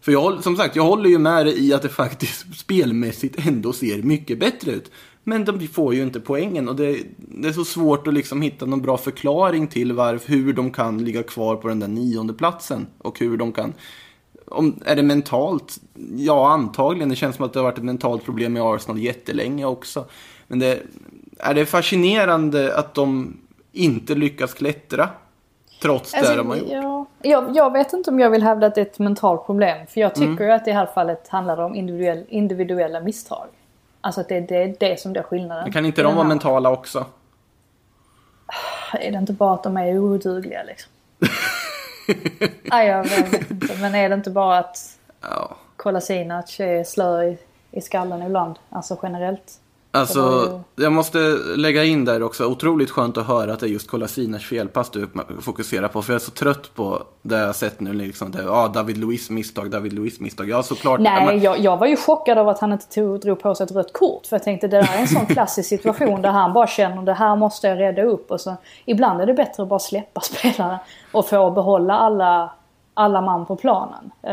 för 0.00 0.12
jag, 0.12 0.42
som 0.44 0.56
sagt, 0.56 0.76
jag 0.76 0.82
håller 0.82 1.10
ju 1.10 1.18
med 1.18 1.46
dig 1.46 1.66
i 1.66 1.74
att 1.74 1.82
det 1.82 1.88
faktiskt 1.88 2.46
spelmässigt 2.56 3.46
ändå 3.46 3.72
ser 3.72 4.02
mycket 4.02 4.40
bättre 4.40 4.72
ut. 4.72 4.90
Men 5.28 5.44
de 5.44 5.68
får 5.68 5.94
ju 5.94 6.02
inte 6.02 6.20
poängen 6.20 6.68
och 6.68 6.76
det, 6.76 6.98
det 7.16 7.48
är 7.48 7.52
så 7.52 7.64
svårt 7.64 8.06
att 8.06 8.14
liksom 8.14 8.42
hitta 8.42 8.66
någon 8.66 8.82
bra 8.82 8.96
förklaring 8.96 9.66
till 9.66 9.92
varför, 9.92 10.32
hur 10.32 10.52
de 10.52 10.70
kan 10.70 11.04
ligga 11.04 11.22
kvar 11.22 11.56
på 11.56 11.68
den 11.68 11.80
där 11.80 11.88
nionde 11.88 12.34
platsen 12.34 12.86
och 12.98 13.18
hur 13.18 13.36
de 13.36 13.52
kan 13.52 13.72
om, 14.50 14.80
är 14.84 14.96
det 14.96 15.02
mentalt? 15.02 15.76
Ja, 16.16 16.48
antagligen. 16.48 17.08
Det 17.08 17.16
känns 17.16 17.36
som 17.36 17.44
att 17.44 17.52
det 17.52 17.58
har 17.58 17.64
varit 17.64 17.78
ett 17.78 17.84
mentalt 17.84 18.24
problem 18.24 18.56
i 18.56 18.60
Arsenal 18.60 18.98
jättelänge 18.98 19.64
också. 19.64 20.04
Men 20.46 20.58
det, 20.58 20.82
är 21.38 21.54
det 21.54 21.66
fascinerande 21.66 22.78
att 22.78 22.94
de 22.94 23.36
inte 23.72 24.14
lyckas 24.14 24.54
klättra? 24.54 25.08
Trots 25.82 26.12
det 26.12 26.36
de 26.36 26.48
har 26.48 26.56
gjort. 26.56 26.68
ja, 26.70 27.06
jag, 27.22 27.56
jag 27.56 27.72
vet 27.72 27.92
inte 27.92 28.10
om 28.10 28.20
jag 28.20 28.30
vill 28.30 28.42
hävda 28.42 28.66
att 28.66 28.74
det 28.74 28.80
är 28.80 28.86
ett 28.86 28.98
mentalt 28.98 29.46
problem. 29.46 29.86
För 29.86 30.00
jag 30.00 30.14
tycker 30.14 30.28
Mm. 30.28 30.44
ju 30.44 30.50
att 30.50 30.66
i 30.66 30.70
det 30.70 30.76
här 30.76 30.86
fallet 30.86 31.28
handlar 31.28 31.56
det 31.56 31.64
om 31.64 31.74
individuell, 31.74 32.24
individuella 32.28 33.00
misstag. 33.00 33.46
Alltså 34.00 34.20
att 34.20 34.28
det, 34.28 34.40
det 34.40 34.62
är 34.62 34.76
det 34.80 35.00
som 35.00 35.16
är 35.16 35.22
skillnaden. 35.22 35.62
Men 35.64 35.72
kan 35.72 35.86
inte 35.86 36.02
de 36.02 36.14
vara 36.14 36.22
här- 36.24 36.28
mentala 36.28 36.70
också? 36.70 37.06
Är 38.92 39.12
det 39.12 39.18
inte 39.18 39.32
bara 39.32 39.54
att 39.54 39.62
de 39.62 39.76
är 39.76 39.98
odugliga 39.98 40.62
liksom? 40.62 40.90
Nej, 42.62 42.88
jag 42.88 43.02
vet 43.04 43.50
inte. 43.50 43.76
Men 43.80 43.94
är 43.94 44.08
det 44.08 44.14
inte 44.14 44.30
bara 44.30 44.58
att 44.58 44.98
Ja. 45.20 45.56
Kolasinac 45.76 46.60
är 46.60 46.84
slö 46.84 47.24
i, 47.24 47.38
i 47.70 47.80
skallen 47.80 48.22
ibland? 48.22 48.58
Alltså 48.70 48.98
generellt. 49.02 49.60
Alltså, 49.90 50.60
jag 50.76 50.92
måste 50.92 51.18
lägga 51.56 51.84
in 51.84 52.04
där 52.04 52.22
också. 52.22 52.44
Otroligt 52.46 52.90
skönt 52.90 53.16
att 53.16 53.26
höra 53.26 53.52
att 53.52 53.60
det 53.60 53.66
är 53.66 53.70
just 53.70 53.90
Kolasinas 53.90 54.44
felpass 54.44 54.90
du 54.90 55.08
fokuserar 55.40 55.88
på. 55.88 56.02
För 56.02 56.12
jag 56.12 56.20
är 56.20 56.24
så 56.24 56.30
trött 56.30 56.74
på 56.74 57.02
det 57.22 57.38
jag 57.38 57.46
har 57.46 57.52
sett 57.52 57.80
nu. 57.80 57.92
Liksom, 57.92 58.30
det, 58.30 58.50
ah, 58.50 58.68
David 58.68 58.96
Luiz 58.98 59.30
misstag, 59.30 59.70
David 59.70 59.92
Luiz 59.92 60.20
misstag. 60.20 60.48
Ja, 60.48 60.62
såklart. 60.62 61.00
Nej, 61.00 61.26
men- 61.26 61.40
jag, 61.40 61.58
jag 61.58 61.76
var 61.76 61.86
ju 61.86 61.96
chockad 61.96 62.38
av 62.38 62.48
att 62.48 62.58
han 62.60 62.72
inte 62.72 62.86
tog, 62.88 63.20
drog 63.20 63.40
på 63.40 63.54
sig 63.54 63.64
ett 63.64 63.72
rött 63.72 63.92
kort. 63.92 64.26
För 64.26 64.36
jag 64.36 64.42
tänkte 64.42 64.68
det 64.68 64.76
där 64.80 64.94
är 64.96 65.00
en 65.00 65.08
sån 65.08 65.26
klassisk 65.34 65.68
situation 65.68 66.22
där 66.22 66.30
han 66.30 66.52
bara 66.52 66.66
känner 66.66 67.02
det 67.02 67.14
här 67.14 67.36
måste 67.36 67.68
jag 67.68 67.78
rädda 67.78 68.02
upp. 68.02 68.30
Och 68.30 68.40
så, 68.40 68.56
ibland 68.84 69.20
är 69.20 69.26
det 69.26 69.34
bättre 69.34 69.62
att 69.62 69.68
bara 69.68 69.78
släppa 69.78 70.20
spelare 70.20 70.78
och 71.12 71.28
få 71.28 71.50
behålla 71.50 71.94
alla, 71.98 72.52
alla 72.94 73.20
man 73.20 73.46
på 73.46 73.56
planen. 73.56 74.10
Eh, 74.22 74.30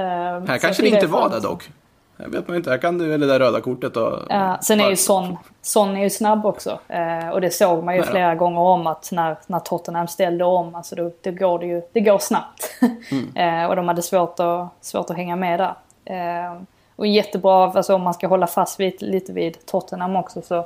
Här 0.47 0.57
kanske 0.57 0.83
det 0.83 0.89
inte 0.89 1.07
var 1.07 1.29
det 1.29 1.39
dock. 1.39 1.69
Jag 2.17 2.29
vet 2.29 2.47
man 2.47 2.57
inte. 2.57 2.69
Här 2.69 2.77
kan 2.77 2.97
det 2.97 3.17
där 3.17 3.39
röda 3.39 3.61
kortet 3.61 3.97
och... 3.97 4.19
Ja, 4.29 4.57
sen 4.61 4.79
är 4.79 4.89
ju 4.89 4.95
Son, 4.95 5.37
Son 5.61 5.97
är 5.97 6.03
ju 6.03 6.09
snabb 6.09 6.45
också. 6.45 6.79
Eh, 6.87 7.29
och 7.29 7.41
det 7.41 7.51
såg 7.51 7.83
man 7.83 7.93
ju 7.93 7.99
Nej 7.99 8.07
då. 8.07 8.11
flera 8.11 8.35
gånger 8.35 8.61
om 8.61 8.87
att 8.87 9.09
när, 9.11 9.37
när 9.47 9.59
Tottenham 9.59 10.07
ställde 10.07 10.43
om, 10.43 10.75
alltså 10.75 10.95
då, 10.95 11.11
det 11.21 11.31
går 11.31 11.59
det 11.59 11.65
ju 11.65 11.81
det 11.93 12.01
går 12.01 12.17
snabbt. 12.17 12.71
eh, 13.35 13.65
och 13.65 13.75
de 13.75 13.87
hade 13.87 14.01
svårt 14.01 14.39
att, 14.39 14.67
svårt 14.81 15.09
att 15.09 15.15
hänga 15.15 15.35
med 15.35 15.59
där. 15.59 15.75
Eh, 16.05 16.61
och 16.95 17.07
jättebra, 17.07 17.71
alltså 17.71 17.95
om 17.95 18.01
man 18.01 18.13
ska 18.13 18.27
hålla 18.27 18.47
fast 18.47 18.79
vid, 18.79 19.01
lite 19.01 19.33
vid 19.33 19.65
Tottenham 19.65 20.15
också 20.15 20.41
så 20.41 20.65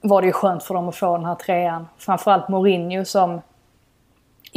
var 0.00 0.20
det 0.20 0.26
ju 0.26 0.32
skönt 0.32 0.62
för 0.62 0.74
dem 0.74 0.88
att 0.88 0.96
få 0.96 1.16
den 1.16 1.26
här 1.26 1.34
trean. 1.34 1.88
Framförallt 1.98 2.48
Mourinho 2.48 3.04
som 3.04 3.40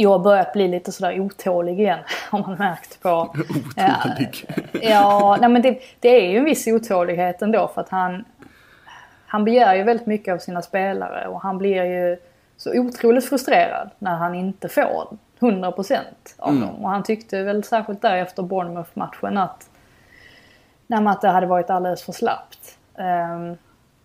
jag 0.00 0.10
har 0.10 0.18
börjat 0.18 0.52
bli 0.52 0.68
lite 0.68 0.92
sådär 0.92 1.20
otålig 1.20 1.80
igen. 1.80 1.98
Har 2.30 2.38
man 2.38 2.56
märkt 2.58 3.02
på. 3.02 3.10
Otålig. 3.76 4.46
Ja, 4.82 5.38
nej 5.40 5.50
men 5.50 5.62
det, 5.62 5.80
det 6.00 6.08
är 6.08 6.30
ju 6.30 6.38
en 6.38 6.44
viss 6.44 6.66
otålighet 6.66 7.42
ändå 7.42 7.70
för 7.74 7.80
att 7.80 7.88
han, 7.88 8.24
han 9.26 9.44
begär 9.44 9.74
ju 9.74 9.82
väldigt 9.82 10.06
mycket 10.06 10.34
av 10.34 10.38
sina 10.38 10.62
spelare 10.62 11.28
och 11.28 11.40
han 11.40 11.58
blir 11.58 11.84
ju 11.84 12.16
så 12.56 12.78
otroligt 12.80 13.28
frustrerad 13.28 13.90
när 13.98 14.16
han 14.16 14.34
inte 14.34 14.68
får 14.68 15.16
100% 15.40 15.96
av 16.38 16.54
dem. 16.54 16.84
Och 16.84 16.90
han 16.90 17.02
tyckte 17.02 17.42
väl 17.42 17.64
särskilt 17.64 18.02
där 18.02 18.16
efter 18.16 18.42
Bournemouth-matchen 18.42 19.38
att, 19.38 19.70
nej, 20.86 21.06
att 21.06 21.20
det 21.20 21.28
hade 21.28 21.46
varit 21.46 21.70
alldeles 21.70 22.02
för 22.02 22.12
slappt. 22.12 22.78
Ehm, 22.98 23.56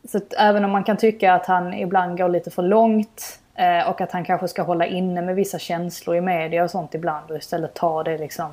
så 0.09 0.17
att 0.17 0.33
även 0.37 0.65
om 0.65 0.71
man 0.71 0.83
kan 0.83 0.97
tycka 0.97 1.33
att 1.33 1.45
han 1.45 1.73
ibland 1.73 2.17
går 2.17 2.29
lite 2.29 2.51
för 2.51 2.63
långt 2.63 3.39
eh, 3.55 3.89
och 3.89 4.01
att 4.01 4.11
han 4.11 4.25
kanske 4.25 4.47
ska 4.47 4.61
hålla 4.63 4.85
inne 4.85 5.21
med 5.21 5.35
vissa 5.35 5.59
känslor 5.59 6.15
i 6.15 6.21
media 6.21 6.63
och 6.63 6.71
sånt 6.71 6.93
ibland 6.95 7.31
och 7.31 7.37
istället 7.37 7.73
ta 7.73 8.03
det 8.03 8.17
liksom 8.17 8.45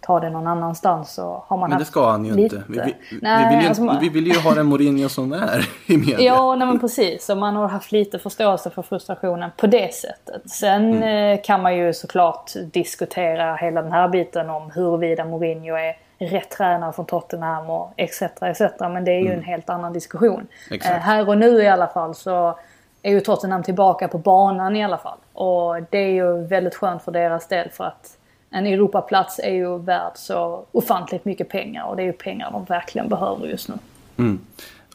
ta 0.00 0.20
det 0.20 0.30
någon 0.30 0.46
annanstans 0.46 1.12
så 1.14 1.42
har 1.46 1.56
man 1.56 1.70
Men 1.70 1.78
det 1.78 1.84
ska 1.84 2.10
han 2.10 2.24
ju 2.24 2.34
lite. 2.34 2.56
inte. 2.56 2.68
Vi, 2.68 2.80
vi, 3.10 3.18
Nej, 3.22 3.44
vi, 3.44 3.54
vill 3.54 3.62
ju, 3.62 3.68
alltså 3.68 3.98
vi 4.00 4.08
vill 4.08 4.26
ju 4.26 4.38
ha 4.38 4.54
den 4.54 4.66
Mourinho 4.66 5.08
som 5.08 5.32
är 5.32 5.68
i 5.86 5.96
media. 5.96 6.20
Ja, 6.20 6.54
nej 6.54 6.66
men 6.66 6.78
precis. 6.80 7.28
Och 7.28 7.36
man 7.36 7.56
har 7.56 7.68
haft 7.68 7.92
lite 7.92 8.18
förståelse 8.18 8.70
för 8.70 8.82
frustrationen 8.82 9.50
på 9.56 9.66
det 9.66 9.94
sättet. 9.94 10.50
Sen 10.50 10.92
Mm. 10.94 11.32
eh, 11.38 11.42
kan 11.44 11.62
man 11.62 11.76
ju 11.76 11.92
såklart 11.94 12.52
diskutera 12.72 13.56
hela 13.56 13.82
den 13.82 13.92
här 13.92 14.08
biten 14.08 14.50
om 14.50 14.70
huruvida 14.70 15.24
Mourinho 15.24 15.74
är 15.76 15.96
rätt 16.18 16.50
tränare 16.50 16.92
för 16.92 17.04
Tottenham 17.04 17.70
och 17.70 17.92
etc. 17.96 18.22
etc. 18.22 18.60
Men 18.80 19.04
det 19.04 19.10
är 19.10 19.20
ju 19.20 19.32
en 19.32 19.42
helt 19.42 19.70
annan 19.70 19.92
diskussion. 19.92 20.34
Mm. 20.34 20.46
Exakt. 20.70 20.94
Eh, 20.94 21.00
här 21.00 21.28
och 21.28 21.38
nu 21.38 21.62
i 21.62 21.68
alla 21.68 21.86
fall 21.86 22.14
så 22.14 22.58
är 23.02 23.10
ju 23.10 23.20
Tottenham 23.20 23.62
tillbaka 23.62 24.08
på 24.08 24.18
banan 24.18 24.76
i 24.76 24.84
alla 24.84 24.98
fall. 24.98 25.18
Och 25.32 25.74
det 25.90 25.98
är 25.98 26.10
ju 26.10 26.46
väldigt 26.46 26.74
skönt 26.74 27.02
för 27.02 27.12
deras 27.12 27.48
del 27.48 27.70
för 27.70 27.84
att 27.84 28.18
en 28.50 28.66
Europaplats 28.66 29.38
är 29.38 29.52
ju 29.52 29.78
värd 29.78 30.12
så 30.14 30.64
ofantligt 30.72 31.24
mycket 31.24 31.48
pengar 31.48 31.84
och 31.84 31.96
det 31.96 32.02
är 32.02 32.06
ju 32.06 32.12
pengar 32.12 32.50
de 32.52 32.64
verkligen 32.64 33.08
behöver 33.08 33.46
just 33.46 33.68
nu. 33.68 33.74
Mm. 34.16 34.38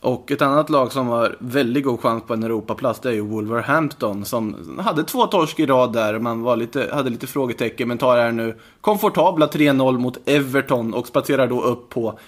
Och 0.01 0.31
ett 0.31 0.41
annat 0.41 0.69
lag 0.69 0.91
som 0.91 1.07
har 1.07 1.35
väldigt 1.39 1.83
god 1.83 1.99
chans 1.99 2.23
på 2.23 2.33
en 2.33 2.43
Europaplats 2.43 2.99
det 2.99 3.09
är 3.09 3.13
ju 3.13 3.21
Wolverhampton 3.21 4.25
som 4.25 4.79
hade 4.83 5.03
två 5.03 5.25
torsk 5.25 5.59
i 5.59 5.65
rad 5.65 5.93
där. 5.93 6.19
Man 6.19 6.41
var 6.41 6.55
lite, 6.55 6.89
hade 6.93 7.09
lite 7.09 7.27
frågetecken 7.27 7.87
men 7.87 7.97
tar 7.97 8.17
här 8.17 8.31
nu 8.31 8.59
komfortabla 8.81 9.47
3-0 9.47 9.97
mot 9.97 10.17
Everton 10.29 10.93
och 10.93 11.07
spatserar 11.07 11.47
då 11.47 11.61
upp 11.61 11.89
på 11.89 12.19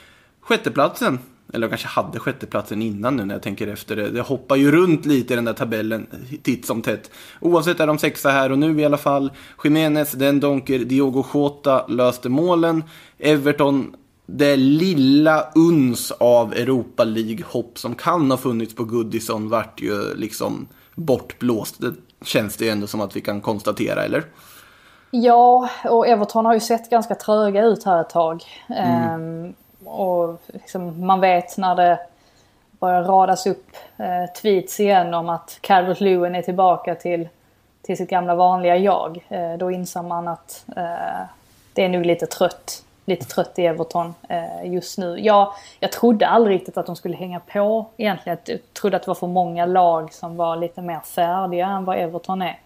sjätteplatsen. 0.41 1.19
Eller 1.53 1.67
kanske 1.67 1.87
hade 1.87 2.19
sjätteplatsen 2.19 2.81
innan 2.81 3.15
nu 3.15 3.25
när 3.25 3.35
jag 3.35 3.41
tänker 3.41 3.67
efter 3.67 3.95
det. 3.95 4.09
Det 4.09 4.21
hoppar 4.21 4.55
ju 4.55 4.71
runt 4.71 5.05
lite 5.05 5.33
i 5.33 5.35
den 5.35 5.45
där 5.45 5.53
tabellen 5.53 6.07
titt 6.43 6.65
som 6.65 6.81
tätt. 6.81 7.11
Oavsett 7.39 7.79
är 7.79 7.87
de 7.87 7.97
sexa 7.97 8.29
här 8.29 8.51
och 8.51 8.59
nu 8.59 8.81
i 8.81 8.85
alla 8.85 8.97
fall. 8.97 9.31
Jiménez, 9.63 10.11
Den 10.11 10.39
Donker, 10.39 10.79
Diogo 10.79 11.25
Jota 11.33 11.87
löste 11.87 12.29
målen. 12.29 12.83
Everton 13.19 13.95
det 14.25 14.55
lilla 14.55 15.47
uns 15.55 16.11
av 16.11 16.53
Europa 16.53 17.03
League-hopp 17.03 17.77
som 17.77 17.95
kan 17.95 18.31
ha 18.31 18.37
funnits 18.37 18.75
på 18.75 18.83
Goodison 18.83 19.49
vart 19.49 19.81
ju 19.81 20.15
liksom 20.15 20.67
bortblåst. 20.95 21.81
Det 21.81 21.93
känns 22.25 22.57
det 22.57 22.65
ju 22.65 22.71
ändå 22.71 22.87
som 22.87 23.01
att 23.01 23.15
vi 23.15 23.21
kan 23.21 23.41
konstatera, 23.41 24.03
eller? 24.03 24.25
Ja, 25.11 25.69
och 25.83 26.07
Everton 26.07 26.45
har 26.45 26.53
ju 26.53 26.59
sett 26.59 26.89
ganska 26.89 27.15
tröga 27.15 27.65
ut 27.65 27.83
här 27.83 28.01
ett 28.01 28.09
tag. 28.09 28.43
Ehm, 28.77 29.53
och 29.87 30.41
liksom, 30.47 31.05
man 31.05 31.19
vet 31.19 31.57
när 31.57 31.75
det 31.75 31.99
börjar 32.79 33.03
radas 33.03 33.47
upp 33.47 33.67
eh, 33.97 34.33
tweets 34.41 34.79
igen 34.79 35.13
om 35.13 35.29
att 35.29 35.57
Calvert 35.61 35.99
Lewin 35.99 36.35
är 36.35 36.41
tillbaka 36.41 36.95
till, 36.95 37.29
till 37.81 37.97
sitt 37.97 38.09
gamla 38.09 38.35
vanliga 38.35 38.77
jag. 38.77 39.25
Eh, 39.29 39.53
då 39.53 39.71
inser 39.71 40.01
man 40.01 40.27
att 40.27 40.65
eh, 40.75 41.25
det 41.73 41.83
är 41.83 41.89
nog 41.89 42.05
lite 42.05 42.25
trött. 42.25 42.81
Lite 43.07 43.25
trött 43.25 43.59
i 43.59 43.65
Everton 43.65 44.13
eh, 44.29 44.73
just 44.73 44.97
nu. 44.97 45.19
Jag, 45.19 45.53
jag 45.79 45.91
trodde 45.91 46.27
aldrig 46.27 46.55
riktigt 46.55 46.77
att 46.77 46.85
de 46.85 46.95
skulle 46.95 47.15
hänga 47.15 47.39
på 47.39 47.85
egentligen. 47.97 48.37
Jag 48.45 48.59
trodde 48.73 48.97
att 48.97 49.03
det 49.03 49.07
var 49.07 49.15
för 49.15 49.27
många 49.27 49.65
lag 49.65 50.13
som 50.13 50.37
var 50.37 50.55
lite 50.55 50.81
mer 50.81 50.99
färdiga 50.99 51.67
än 51.67 51.85
vad 51.85 51.97
Everton 51.97 52.41
är. 52.41 52.59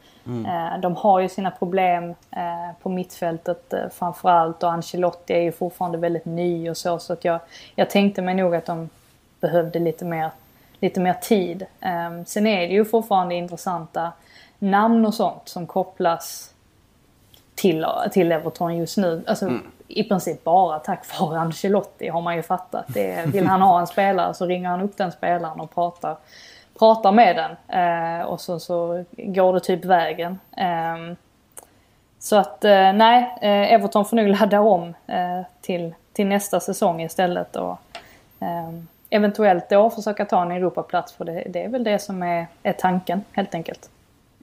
Eh, 0.46 0.80
De 0.80 0.96
har 0.96 1.20
ju 1.20 1.30
sina 1.30 1.52
problem 1.52 2.16
eh, 2.32 2.76
på 2.82 2.90
mittfältet 2.90 3.74
eh, 3.74 3.90
framförallt 3.94 4.64
och 4.64 4.72
Ancelotti 4.72 5.34
är 5.34 5.42
ju 5.42 5.52
fortfarande 5.52 5.98
väldigt 5.98 6.26
ny 6.26 6.70
och 6.70 6.78
så. 6.78 7.00
Så 7.00 7.14
att 7.14 7.26
jag, 7.26 7.40
jag 7.76 7.90
tänkte 7.90 8.22
mig 8.22 8.36
nog 8.36 8.56
att 8.56 8.66
de 8.66 8.90
behövde 9.40 9.80
lite 9.80 10.06
mer, 10.06 10.30
lite 10.80 11.00
mer 11.00 11.14
tid. 11.14 11.66
Eh, 11.82 12.24
Sen 12.26 12.48
är 12.48 12.68
det 12.68 12.74
ju 12.74 12.86
fortfarande 12.86 13.36
intressanta 13.36 14.12
namn 14.60 15.06
och 15.06 15.14
sånt 15.14 15.42
som 15.46 15.68
kopplas 15.68 16.54
till, 17.56 17.86
till 18.12 18.32
Everton 18.32 18.78
just 18.78 18.98
nu. 18.98 19.24
Alltså 19.28 19.46
mm. 19.46 19.62
i 19.88 20.04
princip 20.04 20.44
bara 20.44 20.80
tack 20.80 21.20
vare 21.20 21.40
Ancelotti 21.40 22.08
har 22.08 22.22
man 22.22 22.36
ju 22.36 22.44
fattat. 22.44 22.86
Det, 22.88 23.26
vill 23.26 23.48
han 23.48 23.62
ha 23.62 23.80
en 23.80 23.88
spelare 23.88 24.34
så 24.34 24.46
ringer 24.46 24.70
han 24.70 24.82
upp 24.82 24.98
den 24.98 25.12
spelaren 25.12 25.60
och 25.60 25.76
pratar, 25.76 26.18
pratar 26.80 27.12
med 27.12 27.36
den. 27.36 27.80
Eh, 27.82 28.26
och 28.26 28.42
så, 28.42 28.60
så 28.60 29.06
går 29.18 29.54
det 29.54 29.60
typ 29.60 29.86
vägen. 29.86 30.40
Eh, 30.58 31.16
så 32.20 32.36
att 32.36 32.66
eh, 32.66 32.94
nej, 32.94 33.38
eh, 33.42 33.74
Everton 33.74 34.06
får 34.06 34.18
nog 34.18 34.28
ladda 34.40 34.62
om 34.62 34.94
eh, 35.08 35.42
till, 35.62 35.94
till 36.14 36.28
nästa 36.28 36.60
säsong 36.60 37.02
istället. 37.02 37.56
Och, 37.56 37.78
ehm, 38.40 38.88
eventuellt 39.10 39.70
då 39.70 39.90
försöka 39.90 40.26
ta 40.26 40.42
en 40.42 40.52
Europaplats 40.52 41.14
för 41.14 41.26
det, 41.26 41.44
det 41.50 41.64
är 41.64 41.70
väl 41.70 41.84
det 41.84 42.00
som 42.00 42.24
är, 42.24 42.48
är 42.64 42.74
tanken 42.74 43.22
helt 43.32 43.56
enkelt. 43.56 43.90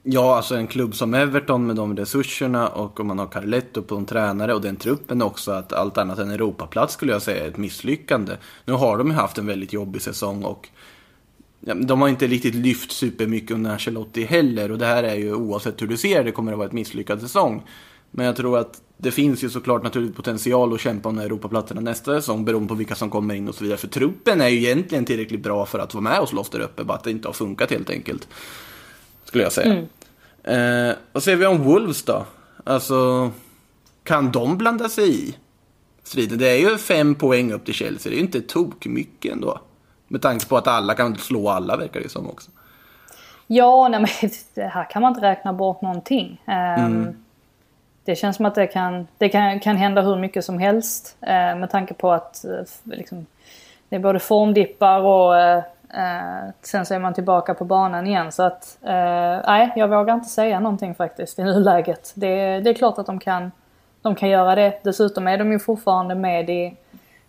Ja, 0.03 0.35
alltså 0.35 0.55
en 0.55 0.67
klubb 0.67 0.95
som 0.95 1.13
Everton 1.13 1.67
med 1.67 1.75
de 1.75 1.97
resurserna 1.97 2.67
och 2.67 2.99
om 2.99 3.07
man 3.07 3.19
har 3.19 3.27
Carletto 3.27 3.81
på 3.81 3.95
en 3.95 4.05
tränare 4.05 4.53
och 4.53 4.61
den 4.61 4.75
truppen 4.75 5.21
också 5.21 5.51
att 5.51 5.73
allt 5.73 5.97
annat 5.97 6.19
än 6.19 6.31
Europaplats 6.31 6.93
skulle 6.93 7.11
jag 7.11 7.21
säga 7.21 7.43
är 7.43 7.47
ett 7.47 7.57
misslyckande. 7.57 8.33
Nu 8.65 8.73
har 8.73 8.97
de 8.97 9.07
ju 9.07 9.13
haft 9.13 9.37
en 9.37 9.47
väldigt 9.47 9.73
jobbig 9.73 10.01
säsong 10.01 10.43
och 10.43 10.69
ja, 11.59 11.73
de 11.73 12.01
har 12.01 12.09
inte 12.09 12.27
riktigt 12.27 12.55
lyft 12.55 12.91
supermycket 12.91 13.51
under 13.51 13.71
Ancelotti 13.71 14.23
heller 14.23 14.71
och 14.71 14.77
det 14.77 14.85
här 14.85 15.03
är 15.03 15.15
ju 15.15 15.33
oavsett 15.33 15.81
hur 15.81 15.87
du 15.87 15.97
ser 15.97 16.23
det 16.23 16.31
kommer 16.31 16.51
det 16.51 16.57
vara 16.57 16.67
ett 16.67 16.73
misslyckad 16.73 17.21
säsong. 17.21 17.63
Men 18.11 18.25
jag 18.25 18.35
tror 18.35 18.57
att 18.57 18.81
det 18.97 19.11
finns 19.11 19.43
ju 19.43 19.49
såklart 19.49 19.83
naturligt 19.83 20.15
potential 20.15 20.73
att 20.73 20.79
kämpa 20.79 21.09
om 21.09 21.19
Europaplatserna 21.19 21.81
nästa 21.81 22.15
säsong 22.21 22.45
beroende 22.45 22.67
på 22.67 22.75
vilka 22.75 22.95
som 22.95 23.09
kommer 23.09 23.35
in 23.35 23.49
och 23.49 23.55
så 23.55 23.63
vidare. 23.63 23.77
För 23.77 23.87
truppen 23.87 24.41
är 24.41 24.47
ju 24.47 24.57
egentligen 24.57 25.05
tillräckligt 25.05 25.43
bra 25.43 25.65
för 25.65 25.79
att 25.79 25.93
vara 25.93 26.01
med 26.01 26.19
och 26.19 26.29
slåss 26.29 26.49
där 26.49 26.59
uppe, 26.59 26.83
bara 26.83 26.97
att 26.97 27.03
det 27.03 27.11
inte 27.11 27.27
har 27.27 27.33
funkat 27.33 27.71
helt 27.71 27.89
enkelt. 27.89 28.27
Skulle 29.23 29.43
jag 29.43 29.53
säga. 29.53 29.73
Mm. 29.73 30.89
Eh, 30.89 30.95
vad 31.11 31.23
säger 31.23 31.37
vi 31.37 31.45
om 31.45 31.63
Wolves 31.63 32.03
då? 32.03 32.25
Alltså, 32.63 33.31
kan 34.03 34.31
de 34.31 34.57
blanda 34.57 34.89
sig 34.89 35.29
i 35.29 35.35
striden? 36.03 36.37
Det 36.37 36.49
är 36.49 36.57
ju 36.57 36.77
fem 36.77 37.15
poäng 37.15 37.51
upp 37.51 37.65
till 37.65 37.73
Chelsea, 37.73 38.09
det 38.09 38.15
är 38.15 38.19
ju 38.19 38.25
inte 38.25 38.41
tok 38.41 38.85
mycket 38.85 39.31
ändå. 39.31 39.61
Med 40.07 40.21
tanke 40.21 40.47
på 40.47 40.57
att 40.57 40.67
alla 40.67 40.93
kan 40.93 41.15
slå 41.15 41.49
alla 41.49 41.77
verkar 41.77 41.99
det 41.99 42.09
som 42.09 42.29
också. 42.29 42.51
Ja, 43.47 43.87
nej 43.87 43.99
men 43.99 44.29
det 44.53 44.63
här 44.63 44.89
kan 44.89 45.01
man 45.01 45.11
inte 45.11 45.21
räkna 45.21 45.53
bort 45.53 45.81
någonting. 45.81 46.41
Um, 46.45 46.53
mm. 46.53 47.23
Det 48.03 48.15
känns 48.15 48.35
som 48.35 48.45
att 48.45 48.55
det 48.55 48.67
kan, 48.67 49.07
det 49.17 49.29
kan, 49.29 49.59
kan 49.59 49.77
hända 49.77 50.01
hur 50.01 50.15
mycket 50.15 50.45
som 50.45 50.59
helst. 50.59 51.17
Uh, 51.21 51.59
med 51.59 51.69
tanke 51.71 51.93
på 51.93 52.11
att 52.11 52.45
uh, 52.47 52.95
liksom, 52.95 53.25
det 53.89 53.95
är 53.95 53.99
både 53.99 54.19
formdippar 54.19 54.99
och 54.99 55.33
uh, 55.33 55.63
Eh, 55.93 56.49
sen 56.61 56.85
så 56.85 56.93
är 56.93 56.99
man 56.99 57.13
tillbaka 57.13 57.53
på 57.53 57.65
banan 57.65 58.07
igen 58.07 58.31
så 58.31 58.43
att 58.43 58.77
eh, 58.81 59.41
nej, 59.47 59.73
jag 59.75 59.87
vågar 59.87 60.13
inte 60.13 60.29
säga 60.29 60.59
någonting 60.59 60.95
faktiskt 60.95 61.39
i 61.39 61.43
nuläget. 61.43 62.11
Det, 62.15 62.59
det 62.59 62.69
är 62.69 62.73
klart 62.73 62.97
att 62.97 63.05
de 63.05 63.19
kan, 63.19 63.51
de 64.01 64.15
kan 64.15 64.29
göra 64.29 64.55
det. 64.55 64.79
Dessutom 64.83 65.27
är 65.27 65.37
de 65.37 65.51
ju 65.51 65.59
fortfarande 65.59 66.15
med 66.15 66.49
i, 66.49 66.75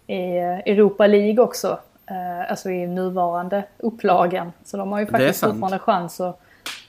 i 0.07 0.39
Europa 0.66 1.07
League 1.07 1.45
också. 1.45 1.79
Eh, 2.11 2.51
alltså 2.51 2.71
i 2.71 2.87
nuvarande 2.87 3.65
upplagan. 3.79 4.53
Så 4.65 4.77
de 4.77 4.93
har 4.93 5.01
ju 5.01 5.07
faktiskt 5.07 5.41
fortfarande 5.41 5.79
chans 5.79 6.21
att 6.21 6.41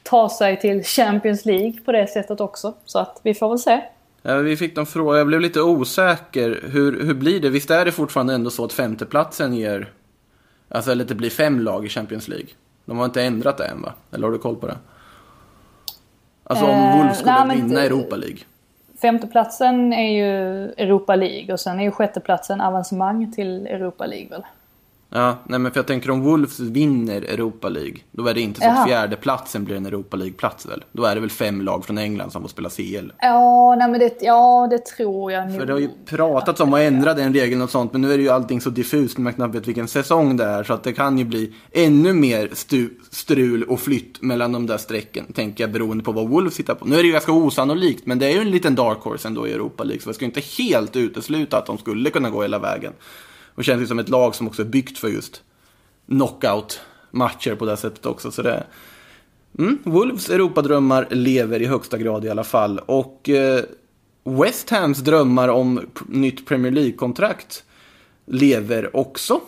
ta 0.04 0.30
sig 0.30 0.60
till 0.60 0.84
Champions 0.84 1.46
League 1.46 1.74
på 1.86 1.92
det 1.92 2.08
sättet 2.08 2.42
också. 2.42 2.74
Så 2.86 3.00
att 3.00 3.20
vi 3.24 3.34
får 3.34 3.50
väl 3.50 3.60
se. 3.60 3.82
Ja, 4.22 4.36
vi 4.36 4.58
fick 4.58 4.76
någon 4.76 4.86
fråga, 4.86 5.18
jag 5.18 5.28
blev 5.28 5.42
lite 5.42 5.62
osäker. 5.62 6.60
Hur, 6.64 7.06
hur 7.06 7.14
blir 7.14 7.40
det? 7.40 7.50
Visst 7.50 7.72
är 7.72 7.86
det 7.86 7.92
fortfarande 7.92 8.34
ändå 8.34 8.50
så 8.50 8.66
att 8.66 8.74
femteplatsen 8.74 9.54
ger 9.54 9.94
Alltså, 10.70 10.92
eller 10.92 11.06
det 11.06 11.16
blir 11.16 11.30
fem 11.30 11.60
lag 11.60 11.86
i 11.86 11.90
Champions 11.90 12.28
League. 12.28 12.48
De 12.86 12.98
har 12.98 13.06
inte 13.06 13.24
ändrat 13.24 13.58
det 13.58 13.66
än 13.66 13.82
va? 13.82 13.94
Eller 14.12 14.28
har 14.28 14.32
du 14.32 14.38
koll 14.38 14.56
på 14.56 14.68
det? 14.68 14.78
Alltså 16.44 16.66
om 16.66 16.72
eh, 16.72 16.98
Wolves 16.98 17.18
skulle 17.18 17.46
nej, 17.46 17.62
vinna 17.62 17.82
Europa 17.82 18.16
League. 18.16 18.40
Femteplatsen 19.02 19.94
är 19.94 20.12
ju 20.12 20.64
Europa 20.72 21.16
League 21.16 21.54
och 21.54 21.60
sen 21.60 21.80
är 21.80 21.84
ju 21.84 21.92
sjätteplatsen 21.92 22.62
avancemang 22.62 23.32
till 23.32 23.68
Europa 23.68 24.06
League 24.06 24.30
väl? 24.30 24.44
Ja, 25.12 25.38
nej 25.48 25.60
men 25.60 25.72
för 25.72 25.80
jag 25.80 25.88
tänker 25.88 26.12
om 26.12 26.22
Wolves 26.22 26.60
vinner 26.60 27.22
Europa 27.22 27.70
League, 27.70 27.98
då 28.12 28.28
är 28.28 28.34
det 28.34 28.42
inte 28.42 28.62
så 28.62 28.68
att 28.68 28.88
fjärdeplatsen 28.88 29.64
blir 29.66 29.76
en 29.76 29.86
Europa 29.86 30.18
League-plats 30.18 30.66
väl? 30.66 30.84
Då 30.92 31.04
är 31.04 31.16
det 31.16 31.22
väl 31.22 31.30
fem 31.30 31.62
lag 31.62 31.86
från 31.86 31.98
England 31.98 32.32
som 32.32 32.42
får 32.42 32.50
spela 32.50 32.70
CL? 32.70 33.12
Ja, 33.20 33.76
nej 33.76 33.90
men 33.90 34.00
det, 34.00 34.18
ja, 34.22 34.68
det 34.72 34.86
tror 34.86 35.32
jag 35.32 35.56
För 35.56 35.66
det 35.66 35.74
har 35.74 35.80
ju 35.80 35.90
pratats 36.06 36.62
om 36.62 36.74
att 36.74 36.80
ändra 36.80 37.14
den 37.14 37.34
regeln 37.34 37.62
och 37.62 37.70
sånt, 37.70 37.92
men 37.92 38.02
nu 38.02 38.14
är 38.14 38.18
det 38.18 38.24
ju 38.24 38.30
allting 38.30 38.62
så 38.62 38.70
diffust 38.70 39.18
man 39.18 39.34
knappt 39.34 39.56
vet 39.56 39.68
vilken 39.68 39.88
säsong 39.88 40.38
det 40.38 40.46
är, 40.46 40.64
så 40.64 40.74
att 40.74 40.84
det 40.84 40.94
kan 40.94 41.18
ju 41.18 41.26
bli 41.26 41.54
ännu 41.72 42.14
mer 42.14 42.50
stu, 42.54 42.90
strul 43.12 43.64
och 43.64 43.80
flytt 43.80 44.22
mellan 44.22 44.52
de 44.52 44.68
där 44.68 44.78
strecken, 44.78 45.34
tänker 45.34 45.64
jag, 45.64 45.72
beroende 45.72 46.04
på 46.04 46.12
vad 46.12 46.30
Wolves 46.30 46.60
hittar 46.60 46.76
på. 46.76 46.86
Nu 46.86 46.96
är 46.96 47.00
det 47.00 47.08
ju 47.08 47.14
ganska 47.14 47.32
osannolikt, 47.32 48.06
men 48.06 48.20
det 48.20 48.26
är 48.26 48.32
ju 48.32 48.40
en 48.40 48.52
liten 48.52 48.76
dark 48.76 49.00
horse 49.00 49.28
ändå 49.28 49.48
i 49.48 49.54
Europa 49.54 49.84
League, 49.84 50.02
så 50.02 50.10
jag 50.10 50.16
ska 50.16 50.26
inte 50.26 50.42
helt 50.58 50.96
utesluta 50.96 51.58
att 51.58 51.66
de 51.66 51.78
skulle 51.78 52.10
kunna 52.10 52.30
gå 52.30 52.42
hela 52.42 52.60
vägen. 52.60 52.94
Och 53.60 53.66
känns 53.66 53.82
ju 53.82 53.88
som 53.88 54.00
ett 54.00 54.10
lag 54.10 54.36
som 54.36 54.48
också 54.48 54.62
är 54.62 54.66
byggt 54.66 54.98
för 54.98 55.08
just 55.08 55.44
knockout-matcher 56.08 57.56
på 57.56 57.66
det 57.66 57.78
sättet 57.78 58.06
också. 58.06 58.32
Så 58.32 58.42
det, 58.42 58.64
mm, 59.58 59.80
Wolves 59.84 60.30
Europadrömmar 60.30 61.08
lever 61.12 61.62
i 61.62 61.66
högsta 61.66 61.98
grad 61.98 62.26
i 62.26 62.30
alla 62.30 62.44
fall. 62.44 62.80
Och 62.80 63.30
eh, 63.30 63.64
West 64.24 64.70
Hams 64.70 64.98
drömmar 64.98 65.48
om 65.48 65.82
nytt 66.08 66.48
Premier 66.48 66.72
League-kontrakt 66.72 67.64
lever 68.26 68.96
också 68.96 69.42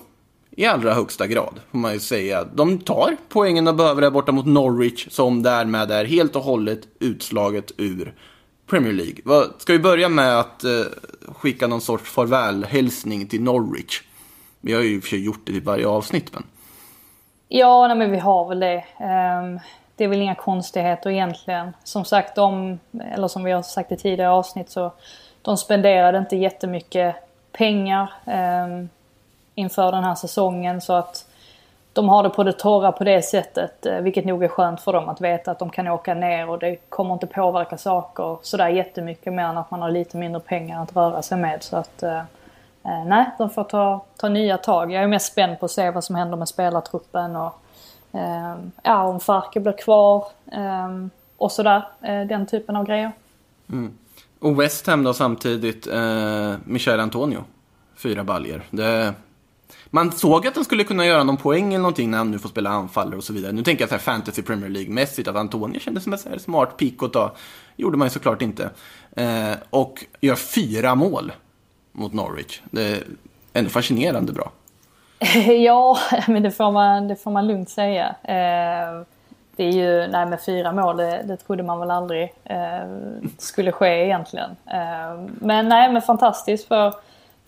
i 0.51 0.66
allra 0.66 0.93
högsta 0.93 1.28
grad, 1.28 1.59
får 1.72 1.78
man 1.78 1.93
ju 1.93 1.99
säga. 1.99 2.43
De 2.43 2.80
tar 2.80 3.18
poängen 3.30 3.66
de 3.66 3.78
behöver 3.78 4.01
där 4.01 4.12
borta 4.12 4.32
mot 4.32 4.45
Norwich, 4.45 5.07
som 5.09 5.43
därmed 5.43 5.91
är 5.91 6.05
helt 6.05 6.36
och 6.36 6.43
hållet 6.43 6.88
utslaget 6.99 7.72
ur 7.78 8.14
Premier 8.72 8.93
League. 8.93 9.51
Ska 9.57 9.74
vi 9.74 9.80
börja 9.80 10.09
med 10.09 10.39
att 10.39 10.63
eh, 10.63 10.72
skicka 11.36 11.67
någon 11.67 11.82
sorts 11.82 12.11
farvälhälsning 12.11 13.28
till 13.28 13.41
Norwich? 13.41 14.01
Vi 14.61 14.74
har 14.74 14.82
ju 14.82 14.95
i 14.95 14.99
och 14.99 15.03
för 15.03 15.09
sig 15.09 15.26
gjort 15.26 15.41
det 15.45 15.51
i 15.51 15.59
varje 15.59 15.88
avsnitt, 15.88 16.34
men... 16.34 16.43
Ja, 17.47 17.88
nej, 17.88 17.97
men 17.97 18.11
vi 18.11 18.17
har 18.17 18.49
väl 18.49 18.59
det. 18.59 18.86
Ehm, 18.99 19.59
det 19.95 20.03
är 20.03 20.07
väl 20.07 20.22
inga 20.22 20.36
konstigheter 20.36 21.09
egentligen. 21.09 21.74
Som 21.84 22.05
sagt, 22.05 22.36
de, 22.36 22.80
eller 23.13 23.28
som 23.28 23.43
vi 23.43 23.51
har 23.51 23.61
sagt 23.61 23.91
i 23.91 23.97
tidigare 23.97 24.32
avsnitt, 24.32 24.69
så 24.69 24.91
de 25.41 25.57
spenderade 25.57 26.17
inte 26.17 26.36
jättemycket 26.36 27.15
pengar 27.51 28.13
um, 28.26 28.89
inför 29.55 29.91
den 29.91 30.03
här 30.03 30.15
säsongen. 30.15 30.82
Så 30.82 30.93
att 30.93 31.26
de 31.93 32.09
har 32.09 32.23
det 32.23 32.29
på 32.29 32.43
det 32.43 32.53
torra 32.53 32.91
på 32.91 33.03
det 33.03 33.21
sättet. 33.21 33.85
Eh, 33.85 34.01
vilket 34.01 34.25
nog 34.25 34.43
är 34.43 34.47
skönt 34.47 34.81
för 34.81 34.93
dem 34.93 35.09
att 35.09 35.21
veta 35.21 35.51
att 35.51 35.59
de 35.59 35.69
kan 35.69 35.87
åka 35.87 36.13
ner 36.13 36.49
och 36.49 36.59
det 36.59 36.75
kommer 36.89 37.13
inte 37.13 37.27
påverka 37.27 37.77
saker 37.77 38.37
sådär 38.41 38.69
jättemycket 38.69 39.33
mer 39.33 39.43
än 39.43 39.57
att 39.57 39.71
man 39.71 39.81
har 39.81 39.91
lite 39.91 40.17
mindre 40.17 40.41
pengar 40.41 40.83
att 40.83 40.95
röra 40.95 41.21
sig 41.21 41.37
med. 41.37 41.63
Så 41.63 41.77
att 41.77 42.03
eh, 42.03 42.19
eh, 42.83 43.05
nej, 43.05 43.25
de 43.37 43.49
får 43.49 43.63
ta, 43.63 44.05
ta 44.17 44.29
nya 44.29 44.57
tag. 44.57 44.91
Jag 44.91 45.03
är 45.03 45.07
mest 45.07 45.31
spänd 45.31 45.59
på 45.59 45.65
att 45.65 45.71
se 45.71 45.91
vad 45.91 46.03
som 46.03 46.15
händer 46.15 46.37
med 46.37 46.47
spelartruppen 46.47 47.35
och 47.35 47.59
eh, 48.11 48.55
ja, 48.83 49.03
om 49.03 49.19
Farke 49.19 49.59
blir 49.59 49.77
kvar 49.77 50.25
eh, 50.51 50.89
och 51.37 51.51
sådär. 51.51 51.83
Eh, 52.01 52.21
den 52.21 52.45
typen 52.45 52.75
av 52.75 52.85
grejer. 52.85 53.11
Mm. 53.69 53.97
Och 54.39 54.61
West 54.61 54.87
Ham 54.87 55.03
då 55.03 55.13
samtidigt, 55.13 55.87
eh, 55.87 56.53
Michel 56.63 56.99
Antonio. 56.99 57.43
Fyra 57.95 58.23
baljer. 58.23 58.63
Det 58.69 59.13
man 59.93 60.11
såg 60.11 60.47
att 60.47 60.55
han 60.55 60.65
skulle 60.65 60.83
kunna 60.83 61.05
göra 61.05 61.23
någon 61.23 61.37
poäng 61.37 61.67
eller 61.73 61.81
någonting 61.81 62.11
när 62.11 62.17
han 62.17 62.31
nu 62.31 62.39
får 62.39 62.49
spela 62.49 62.69
anfallare 62.69 63.17
och 63.17 63.23
så 63.23 63.33
vidare. 63.33 63.51
Nu 63.51 63.63
tänker 63.63 63.81
jag 63.81 63.89
så 63.89 63.95
här 63.95 63.99
fantasy 63.99 64.41
Premier 64.41 64.69
League-mässigt 64.69 65.29
att 65.29 65.35
Antonio 65.35 65.79
kändes 65.79 66.03
som 66.03 66.13
en 66.13 66.39
smart 66.39 66.77
pick 66.77 67.03
att 67.03 67.13
ta. 67.13 67.31
gjorde 67.75 67.97
man 67.97 68.05
ju 68.05 68.09
såklart 68.09 68.41
inte. 68.41 68.69
Eh, 69.15 69.53
och 69.69 70.05
gör 70.21 70.35
fyra 70.35 70.95
mål 70.95 71.31
mot 71.91 72.13
Norwich. 72.13 72.61
Det 72.71 72.83
är 72.83 73.03
ändå 73.53 73.69
fascinerande 73.69 74.33
bra. 74.33 74.51
ja, 75.65 75.97
men 76.27 76.43
det 76.43 76.51
får 76.51 76.71
man, 76.71 77.07
det 77.07 77.15
får 77.15 77.31
man 77.31 77.47
lugnt 77.47 77.69
säga. 77.69 78.15
Eh, 78.23 79.03
det 79.55 79.63
är 79.63 79.71
ju, 79.71 80.07
nej 80.07 80.25
med 80.25 80.41
fyra 80.41 80.71
mål, 80.71 80.97
det, 80.97 81.23
det 81.25 81.37
trodde 81.37 81.63
man 81.63 81.79
väl 81.79 81.91
aldrig 81.91 82.33
eh, 82.43 82.87
skulle 83.37 83.71
ske 83.71 84.05
egentligen. 84.05 84.49
Eh, 84.65 85.29
men 85.39 85.69
nej, 85.69 85.91
men 85.91 86.01
fantastiskt 86.01 86.67
för, 86.67 86.93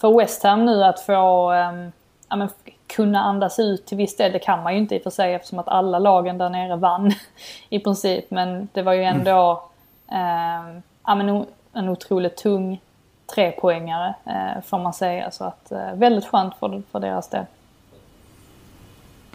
för 0.01 0.17
West 0.17 0.43
Ham 0.43 0.65
nu 0.65 0.83
att 0.83 0.99
få 0.99 1.51
ehm, 1.51 1.91
ja, 2.33 2.37
men, 2.37 2.49
kunna 2.87 3.19
andas 3.19 3.59
ut 3.59 3.85
till 3.85 3.97
viss 3.97 4.17
del. 4.17 4.31
Det 4.31 4.39
kan 4.39 4.63
man 4.63 4.73
ju 4.73 4.79
inte 4.79 4.95
i 4.95 4.99
och 4.99 5.03
för 5.03 5.09
sig 5.09 5.33
eftersom 5.33 5.59
att 5.59 5.67
alla 5.67 5.99
lagen 5.99 6.37
där 6.37 6.49
nere 6.49 6.75
vann 6.75 7.11
i 7.69 7.79
princip. 7.79 8.31
Men 8.31 8.67
det 8.73 8.81
var 8.81 8.93
ju 8.93 9.03
mm. 9.03 9.19
ändå 9.19 9.63
mm. 10.07 10.75
eh, 10.75 10.81
ja, 11.05 11.15
men, 11.15 11.45
en 11.73 11.89
otroligt 11.89 12.37
tung 12.37 12.81
trepoängare 13.35 14.15
eh, 14.25 14.61
får 14.63 14.79
man 14.79 14.93
säga. 14.93 15.31
Så 15.31 15.43
att 15.43 15.71
eh, 15.71 15.93
väldigt 15.93 16.25
skönt 16.25 16.55
för, 16.55 16.81
för 16.91 16.99
deras 16.99 17.29
del. 17.29 17.45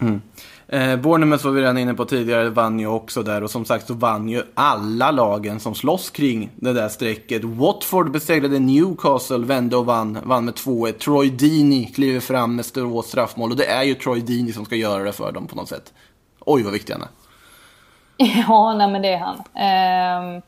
Mm. 0.00 0.22
Eh, 0.68 0.96
Bournemouth 0.96 1.44
var 1.44 1.52
vi 1.52 1.60
redan 1.60 1.78
inne 1.78 1.94
på 1.94 2.04
tidigare, 2.04 2.50
vann 2.50 2.80
ju 2.80 2.86
också 2.86 3.22
där 3.22 3.42
och 3.42 3.50
som 3.50 3.64
sagt 3.64 3.86
så 3.86 3.94
vann 3.94 4.28
ju 4.28 4.42
alla 4.54 5.10
lagen 5.10 5.60
som 5.60 5.74
slåss 5.74 6.10
kring 6.10 6.50
det 6.56 6.72
där 6.72 6.88
strecket. 6.88 7.44
Watford 7.44 8.10
besegrade 8.10 8.58
Newcastle, 8.58 9.38
vände 9.38 9.76
och 9.76 9.86
vann, 9.86 10.18
vann 10.24 10.44
med 10.44 10.54
2-1. 10.54 10.92
Troy 10.92 11.30
Deeney 11.30 11.86
kliver 11.86 12.20
fram 12.20 12.56
med 12.56 12.64
två 12.64 13.02
straffmål 13.02 13.50
och 13.50 13.56
det 13.56 13.66
är 13.66 13.82
ju 13.82 13.94
Troy 13.94 14.20
Deeney 14.20 14.52
som 14.52 14.64
ska 14.64 14.76
göra 14.76 15.04
det 15.04 15.12
för 15.12 15.32
dem 15.32 15.46
på 15.46 15.56
något 15.56 15.68
sätt. 15.68 15.92
Oj 16.40 16.62
vad 16.62 16.72
viktig 16.72 16.92
han 16.92 17.02
är. 17.02 17.08
Ja, 18.48 18.74
nej 18.74 18.92
men 18.92 19.02
det 19.02 19.08
är 19.08 19.18
han. 19.18 19.36
Eh 19.36 20.42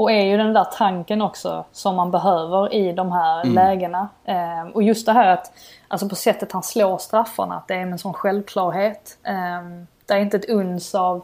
och 0.00 0.12
är 0.12 0.22
ju 0.24 0.36
den 0.36 0.52
där 0.52 0.64
tanken 0.64 1.22
också 1.22 1.64
som 1.72 1.96
man 1.96 2.10
behöver 2.10 2.74
i 2.74 2.92
de 2.92 3.12
här 3.12 3.40
Mm. 3.42 3.54
lägena. 3.54 4.08
Ehm, 4.24 4.70
och 4.70 4.82
just 4.82 5.06
det 5.06 5.12
här 5.12 5.26
att, 5.28 5.52
alltså 5.88 6.08
på 6.08 6.14
sättet 6.14 6.52
han 6.52 6.62
slår 6.62 6.98
straffarna, 6.98 7.56
att 7.56 7.68
det 7.68 7.74
är 7.74 7.80
en 7.80 7.98
sån 7.98 8.12
självklarhet. 8.14 9.18
Ehm, 9.22 9.86
det 10.06 10.14
är 10.14 10.18
inte 10.18 10.36
ett 10.36 10.48
uns 10.48 10.94
av 10.94 11.22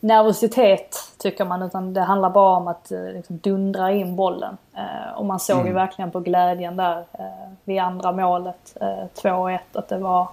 nervositet 0.00 0.96
tycker 1.18 1.44
man, 1.44 1.62
utan 1.62 1.94
det 1.94 2.00
handlar 2.00 2.30
bara 2.30 2.56
om 2.56 2.68
att 2.68 2.90
eh, 2.92 2.98
liksom, 3.04 3.38
dundra 3.38 3.92
in 3.92 4.16
bollen. 4.16 4.56
Eh, 4.74 5.18
och 5.18 5.24
man 5.26 5.40
såg 5.40 5.56
Mm. 5.56 5.66
ju 5.68 5.72
verkligen 5.74 6.10
på 6.10 6.20
glädjen 6.20 6.76
där 6.76 6.98
eh, 7.12 7.24
vid 7.64 7.80
andra 7.80 8.12
målet, 8.12 8.76
eh, 8.80 9.04
2-1, 9.14 9.58
att 9.72 9.88
det 9.88 9.98
var... 9.98 10.28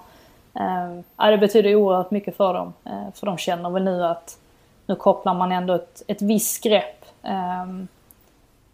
Eh, 1.20 1.30
det 1.30 1.38
betyder 1.38 1.76
oerhört 1.76 2.12
mycket 2.12 2.38
för 2.38 2.54
dem. 2.54 2.74
Eh, 2.86 3.14
för 3.14 3.26
de 3.26 3.38
känner 3.38 3.70
väl 3.70 3.84
nu 3.84 4.06
att 4.06 4.38
nu 4.86 4.96
kopplar 4.96 5.34
man 5.34 5.52
ändå 5.52 5.74
ett, 5.74 6.02
ett 6.08 6.22
visst 6.22 6.64
grepp. 6.64 7.01
Um, 7.22 7.88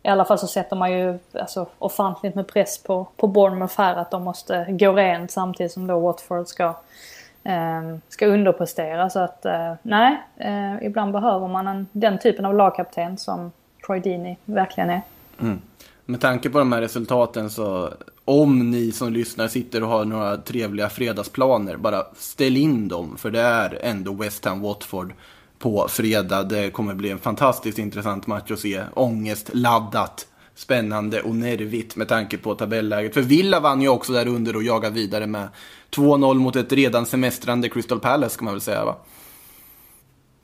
I 0.04 0.08
alla 0.08 0.26
fall 0.26 0.40
så 0.40 0.48
sätter 0.48 0.76
man 0.76 0.92
ju 0.92 1.20
alltså, 1.34 1.68
ofantligt 1.80 2.36
med 2.36 2.48
press 2.48 2.84
på, 2.84 3.08
på 3.16 3.28
Bournemouth 3.28 3.74
här 3.78 3.96
att 3.96 4.12
de 4.12 4.24
måste 4.24 4.66
gå 4.70 4.94
rent 4.94 5.32
samtidigt 5.32 5.72
som 5.72 5.88
då 5.88 6.00
Watford 6.00 6.48
ska, 6.48 6.74
um, 7.44 8.02
ska 8.10 8.26
underprestera. 8.26 9.10
Så 9.10 9.20
att 9.20 9.46
uh, 9.46 9.74
nej, 9.82 10.18
uh, 10.46 10.86
ibland 10.86 11.12
behöver 11.12 11.48
man 11.48 11.68
en, 11.68 11.88
den 11.92 12.20
typen 12.20 12.46
av 12.46 12.56
lagkapten 12.56 13.18
som 13.18 13.52
Troy 13.86 14.00
Deeney 14.00 14.36
verkligen 14.46 14.90
är. 14.90 15.02
Mm. 15.40 15.62
Med 16.06 16.22
tanke 16.22 16.50
på 16.50 16.60
de 16.60 16.72
här 16.72 16.82
resultaten 16.82 17.50
så 17.50 17.90
om 18.26 18.72
ni 18.72 18.92
som 18.92 19.14
lyssnar 19.14 19.48
sitter 19.48 19.84
och 19.84 19.90
har 19.90 20.06
några 20.06 20.38
trevliga 20.38 20.90
fredagsplaner, 20.90 21.78
bara 21.78 22.06
ställ 22.16 22.58
in 22.58 22.88
dem. 22.88 23.18
För 23.18 23.32
det 23.32 23.42
är 23.42 23.80
ändå 23.82 24.14
West 24.14 24.46
Ham 24.46 24.62
Watford 24.62 25.14
på 25.60 25.88
fredag. 25.90 26.44
Det 26.44 26.70
kommer 26.70 26.94
bli 26.94 27.10
en 27.12 27.20
fantastiskt 27.20 27.80
intressant 27.80 28.28
match 28.28 28.52
att 28.52 28.60
se. 28.60 28.84
Ångestladdat, 28.94 30.28
spännande 30.56 31.22
och 31.22 31.36
nervigt 31.36 31.96
med 31.96 32.08
tanke 32.08 32.38
på 32.38 32.56
tabelläget. 32.56 33.14
För 33.14 33.22
Villa 33.22 33.60
vann 33.60 33.82
ju 33.82 33.90
också 33.90 34.14
där 34.14 34.28
under 34.28 34.56
och 34.56 34.64
jagar 34.64 34.92
vidare 34.92 35.28
med 35.28 35.48
2-0 35.92 36.34
mot 36.34 36.56
ett 36.56 36.72
redan 36.72 37.06
semestrande 37.06 37.70
Crystal 37.70 38.00
Palace 38.00 38.34
ska 38.34 38.46
man 38.46 38.54
väl 38.54 38.62
säga 38.62 38.86
va? 38.86 38.96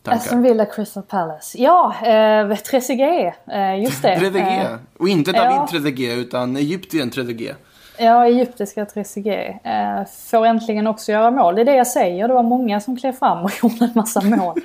Aston 0.05 0.41
Villa 0.41 0.65
Crystal 0.65 1.03
Palace. 1.03 1.57
Ja, 1.57 1.95
eh, 2.05 2.57
Trezeguet. 2.57 3.33
Eh, 3.47 3.83
just 3.83 4.01
det. 4.01 4.15
Trezeguet. 4.19 4.71
Eh, 4.71 4.77
Och 4.97 5.09
inte 5.09 5.31
David 5.31 5.57
ja. 5.57 5.67
Trezeguet 5.71 6.17
utan 6.17 6.57
Egypten 6.57 7.09
Trezeguet. 7.09 7.57
Ja, 7.97 8.25
egyptiska 8.25 8.85
Trezeguet. 8.85 9.55
Eh, 9.63 10.05
får 10.05 10.45
äntligen 10.45 10.87
också 10.87 11.11
göra 11.11 11.31
mål. 11.31 11.55
Det 11.55 11.61
är 11.61 11.65
det 11.65 11.75
jag 11.75 11.87
säger. 11.87 12.27
Det 12.27 12.33
var 12.33 12.43
många 12.43 12.79
som 12.79 12.97
klev 12.97 13.11
fram 13.11 13.43
och 13.45 13.51
gjorde 13.63 13.85
en 13.85 13.91
massa 13.95 14.21
mål. 14.21 14.59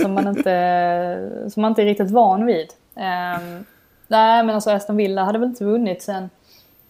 som, 0.00 0.14
man 0.14 0.28
inte, 0.28 1.30
som 1.50 1.62
man 1.62 1.70
inte 1.70 1.82
är 1.82 1.86
riktigt 1.86 2.10
van 2.10 2.46
vid. 2.46 2.68
Eh, 2.96 3.40
nej, 4.08 4.42
men 4.42 4.50
alltså 4.50 4.70
Aston 4.70 4.96
Villa 4.96 5.24
hade 5.24 5.38
väl 5.38 5.48
inte 5.48 5.64
vunnit 5.64 6.02
sen 6.02 6.30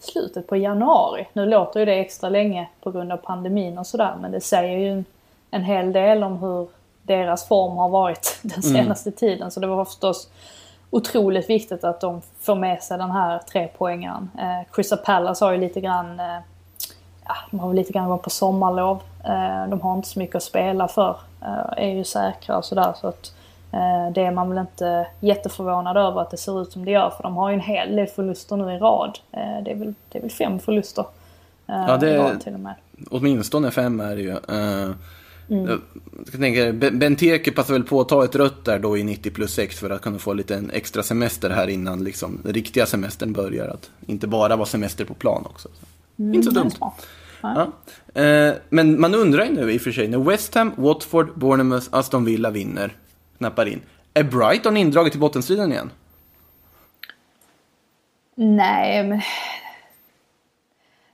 slutet 0.00 0.46
på 0.46 0.56
januari. 0.56 1.28
Nu 1.32 1.46
låter 1.46 1.80
ju 1.80 1.86
det 1.86 1.94
extra 2.00 2.28
länge 2.28 2.68
på 2.82 2.90
grund 2.90 3.12
av 3.12 3.16
pandemin 3.16 3.78
och 3.78 3.86
sådär. 3.86 4.16
Men 4.20 4.32
det 4.32 4.40
säger 4.40 4.78
ju 4.78 4.90
en, 4.90 5.04
en 5.50 5.64
hel 5.64 5.92
del 5.92 6.22
om 6.22 6.36
hur 6.36 6.68
deras 7.02 7.48
form 7.48 7.76
har 7.76 7.88
varit 7.88 8.38
den 8.42 8.62
senaste 8.62 9.10
tiden. 9.10 9.50
Så 9.50 9.60
det 9.60 9.66
var 9.66 9.84
förstås 9.84 10.28
otroligt 10.90 11.50
viktigt 11.50 11.84
att 11.84 12.00
de 12.00 12.20
får 12.40 12.54
med 12.54 12.82
sig 12.82 12.98
den 12.98 13.10
här 13.10 13.38
trepoängaren. 13.38 14.30
Eh, 14.38 14.72
Crystal 14.72 14.98
Palace 14.98 15.44
har 15.44 15.52
ju 15.52 15.58
lite 15.58 15.80
grann, 15.80 16.20
eh, 16.20 16.26
ja, 17.24 17.34
de 17.50 17.60
har 17.60 17.68
väl 17.68 17.76
lite 17.76 17.92
grann 17.92 18.08
gått 18.08 18.22
på 18.22 18.30
sommarlov. 18.30 19.02
Eh, 19.24 19.66
de 19.68 19.80
har 19.80 19.94
inte 19.96 20.08
så 20.08 20.18
mycket 20.18 20.36
att 20.36 20.42
spela 20.42 20.88
för. 20.88 21.16
Eh, 21.42 21.84
är 21.84 21.88
ju 21.94 22.04
säkra 22.04 22.56
och 22.58 22.64
sådär. 22.64 22.92
Så 23.00 23.08
att, 23.08 23.32
eh, 23.72 24.12
det 24.14 24.24
är 24.24 24.30
man 24.30 24.48
väl 24.50 24.58
inte 24.58 25.06
jätteförvånad 25.20 25.96
över 25.96 26.20
att 26.20 26.30
det 26.30 26.36
ser 26.36 26.62
ut 26.62 26.72
som 26.72 26.84
det 26.84 26.90
gör. 26.90 27.10
För 27.10 27.22
de 27.22 27.36
har 27.36 27.48
ju 27.48 27.54
en 27.54 27.60
hel 27.60 27.96
del 27.96 28.06
förluster 28.06 28.56
nu 28.56 28.72
i 28.74 28.78
rad. 28.78 29.18
Eh, 29.32 29.62
det, 29.64 29.70
är 29.70 29.74
väl, 29.76 29.94
det 30.08 30.18
är 30.18 30.22
väl 30.22 30.30
fem 30.30 30.58
förluster. 30.58 31.04
Eh, 31.66 31.84
Ja, 31.88 31.96
det- 31.96 32.10
i 32.10 32.18
rad 32.18 32.40
till 32.40 32.54
och 32.54 32.60
med. 32.60 32.74
Åtminstone 33.10 33.70
fem 33.70 34.00
är 34.00 34.16
det 34.16 34.22
ju. 34.22 34.36
Mm. 35.50 35.80
Jag 36.32 36.40
tänka, 36.40 36.72
Be- 36.72 36.90
Benteke 36.90 37.52
passar 37.52 37.74
väl 37.74 37.84
på 37.84 38.00
att 38.00 38.08
ta 38.08 38.24
ett 38.24 38.34
rött 38.36 38.64
där 38.64 38.78
då 38.78 38.98
i 38.98 39.04
90 39.04 39.30
plus 39.30 39.54
6 39.54 39.78
för 39.78 39.90
att 39.90 40.00
kunna 40.00 40.18
få 40.18 40.32
lite 40.32 40.54
en 40.54 40.70
extra 40.70 41.02
semester 41.02 41.50
här 41.50 41.68
innan 41.68 42.04
liksom, 42.04 42.40
den 42.44 42.52
riktiga 42.54 42.86
semestern 42.86 43.32
börjar. 43.32 43.68
Att 43.68 43.90
inte 44.06 44.26
bara 44.26 44.56
vara 44.56 44.66
semester 44.66 45.04
på 45.04 45.14
plan 45.14 45.46
också. 45.46 45.68
inte 46.16 46.42
så 46.42 46.50
dumt. 46.50 46.70
Ja. 47.40 47.72
Eh, 48.22 48.54
men 48.68 49.00
man 49.00 49.14
undrar 49.14 49.44
ju 49.44 49.52
nu 49.52 49.72
i 49.72 49.76
och 49.78 49.82
för 49.82 49.92
sig, 49.92 50.08
när 50.08 50.18
West 50.18 50.54
Ham, 50.54 50.72
Watford, 50.76 51.38
Bournemouth, 51.38 51.86
Aston 51.90 52.24
Villa 52.24 52.50
vinner, 52.50 52.96
knappar 53.38 53.66
in. 53.66 53.80
Är 54.14 54.24
Brighton 54.24 54.76
indraget 54.76 55.14
i 55.14 55.18
bottenstriden 55.18 55.72
igen? 55.72 55.90
Nej, 58.34 59.04
men... 59.04 59.20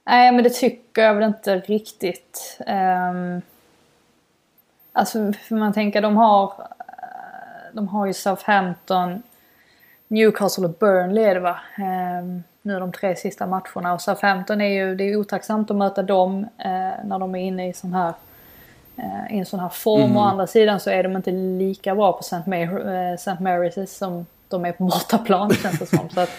Nej, 0.07 0.33
men 0.33 0.45
det 0.45 0.51
tycker 0.51 1.03
jag 1.03 1.15
väl 1.15 1.25
inte 1.25 1.57
riktigt. 1.57 2.59
Um... 2.67 3.43
Alltså, 4.97 5.33
för 5.33 5.55
man 5.55 5.73
tänker 5.73 6.03
de 6.03 6.17
har... 6.17 6.53
De 7.73 7.89
har 7.89 8.07
ju 8.07 8.13
Southampton, 8.13 9.23
Newcastle 10.09 10.65
och 10.65 10.75
Burnley 10.81 11.25
är 11.25 11.35
det 11.35 11.41
va? 11.41 11.57
Ehm, 11.77 12.43
nu 12.63 12.81
de 12.81 12.93
tre 12.93 13.17
sista 13.17 13.47
matcherna. 13.47 13.93
Och 13.93 14.01
Southampton 14.01 14.61
är 14.61 14.69
ju... 14.69 14.95
Det 14.95 15.05
är 15.05 15.17
otacksamt 15.17 15.71
att 15.71 15.77
möta 15.77 16.03
dem 16.03 16.47
eh, 16.59 17.05
när 17.05 17.19
de 17.19 17.35
är 17.35 17.39
inne 17.41 17.69
i 17.69 17.73
sån 17.73 17.93
här... 17.95 18.13
eh, 18.97 19.35
I 19.37 19.39
en 19.39 19.47
sån 19.47 19.61
här 19.61 19.69
form. 19.69 20.17
Å 20.17 20.21
andra 20.21 20.47
sidan 20.47 20.81
så 20.81 20.91
är 20.91 21.03
de 21.03 21.17
inte 21.17 21.31
lika 21.31 21.95
bra 21.95 22.13
på 22.13 22.21
St. 22.21 22.37
Mar- 22.51 23.09
eh, 23.09 23.15
St. 23.15 23.31
Mary's 23.31 23.87
som 23.87 24.27
de 24.49 24.65
är 24.65 24.73
på 24.73 24.85
bortaplan 24.85 25.51
känns 25.63 25.79
det 25.79 25.87
som. 25.87 26.09
Så 26.09 26.21
att, 26.21 26.31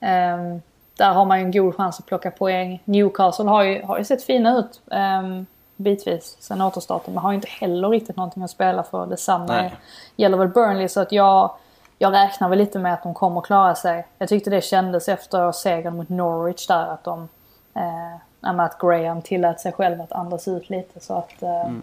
ehm, 0.00 0.62
där 0.96 1.12
har 1.12 1.24
man 1.24 1.38
ju 1.38 1.44
en 1.44 1.52
god 1.52 1.74
chans 1.76 1.98
att 1.98 2.06
plocka 2.06 2.30
poäng. 2.30 2.82
Newcastle 2.84 3.44
har 3.44 3.62
ju, 3.62 3.82
har 3.82 3.98
ju 3.98 4.04
sett 4.04 4.22
fina 4.22 4.58
ut 4.58 4.80
um, 4.84 5.46
bitvis 5.76 6.36
sen 6.40 6.60
återstarten. 6.62 7.14
Men 7.14 7.22
har 7.22 7.32
inte 7.32 7.48
heller 7.50 7.88
riktigt 7.88 8.16
någonting 8.16 8.42
att 8.42 8.50
spela 8.50 8.82
för. 8.82 9.06
Detsamma 9.06 9.46
Nej. 9.46 9.74
gäller 10.16 10.38
väl 10.38 10.48
Burnley. 10.48 10.88
Så 10.88 11.00
att 11.00 11.12
jag, 11.12 11.50
jag 11.98 12.12
räknar 12.12 12.48
väl 12.48 12.58
lite 12.58 12.78
med 12.78 12.94
att 12.94 13.02
de 13.02 13.14
kommer 13.14 13.40
klara 13.40 13.74
sig. 13.74 14.06
Jag 14.18 14.28
tyckte 14.28 14.50
det 14.50 14.64
kändes 14.64 15.08
efter 15.08 15.52
segern 15.52 15.96
mot 15.96 16.08
Norwich 16.08 16.66
där 16.66 16.86
att 16.86 17.04
de... 17.04 17.28
Eh, 17.74 18.16
att 18.40 18.78
Graham 18.78 19.22
tillät 19.22 19.60
sig 19.60 19.72
själv 19.72 20.00
att 20.00 20.12
andas 20.12 20.48
ut 20.48 20.70
lite. 20.70 21.00
Så 21.00 21.14
att, 21.14 21.42
eh, 21.42 21.60
Mm. 21.66 21.82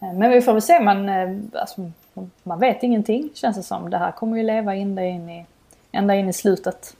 eh, 0.00 0.12
Men 0.12 0.30
vi 0.30 0.40
får 0.40 0.52
väl 0.52 0.62
se. 0.62 0.80
Man, 0.80 1.08
eh, 1.08 1.36
alltså, 1.60 1.90
man 2.42 2.58
vet 2.58 2.82
ingenting 2.82 3.30
känns 3.34 3.56
det 3.56 3.62
som. 3.62 3.90
Det 3.90 3.98
här 3.98 4.12
kommer 4.12 4.36
ju 4.36 4.42
leva 4.42 4.74
ända 4.74 5.04
in 5.04 5.28
i, 5.30 5.46
ända 5.92 6.14
in 6.14 6.28
i 6.28 6.32
slutet. 6.32 6.96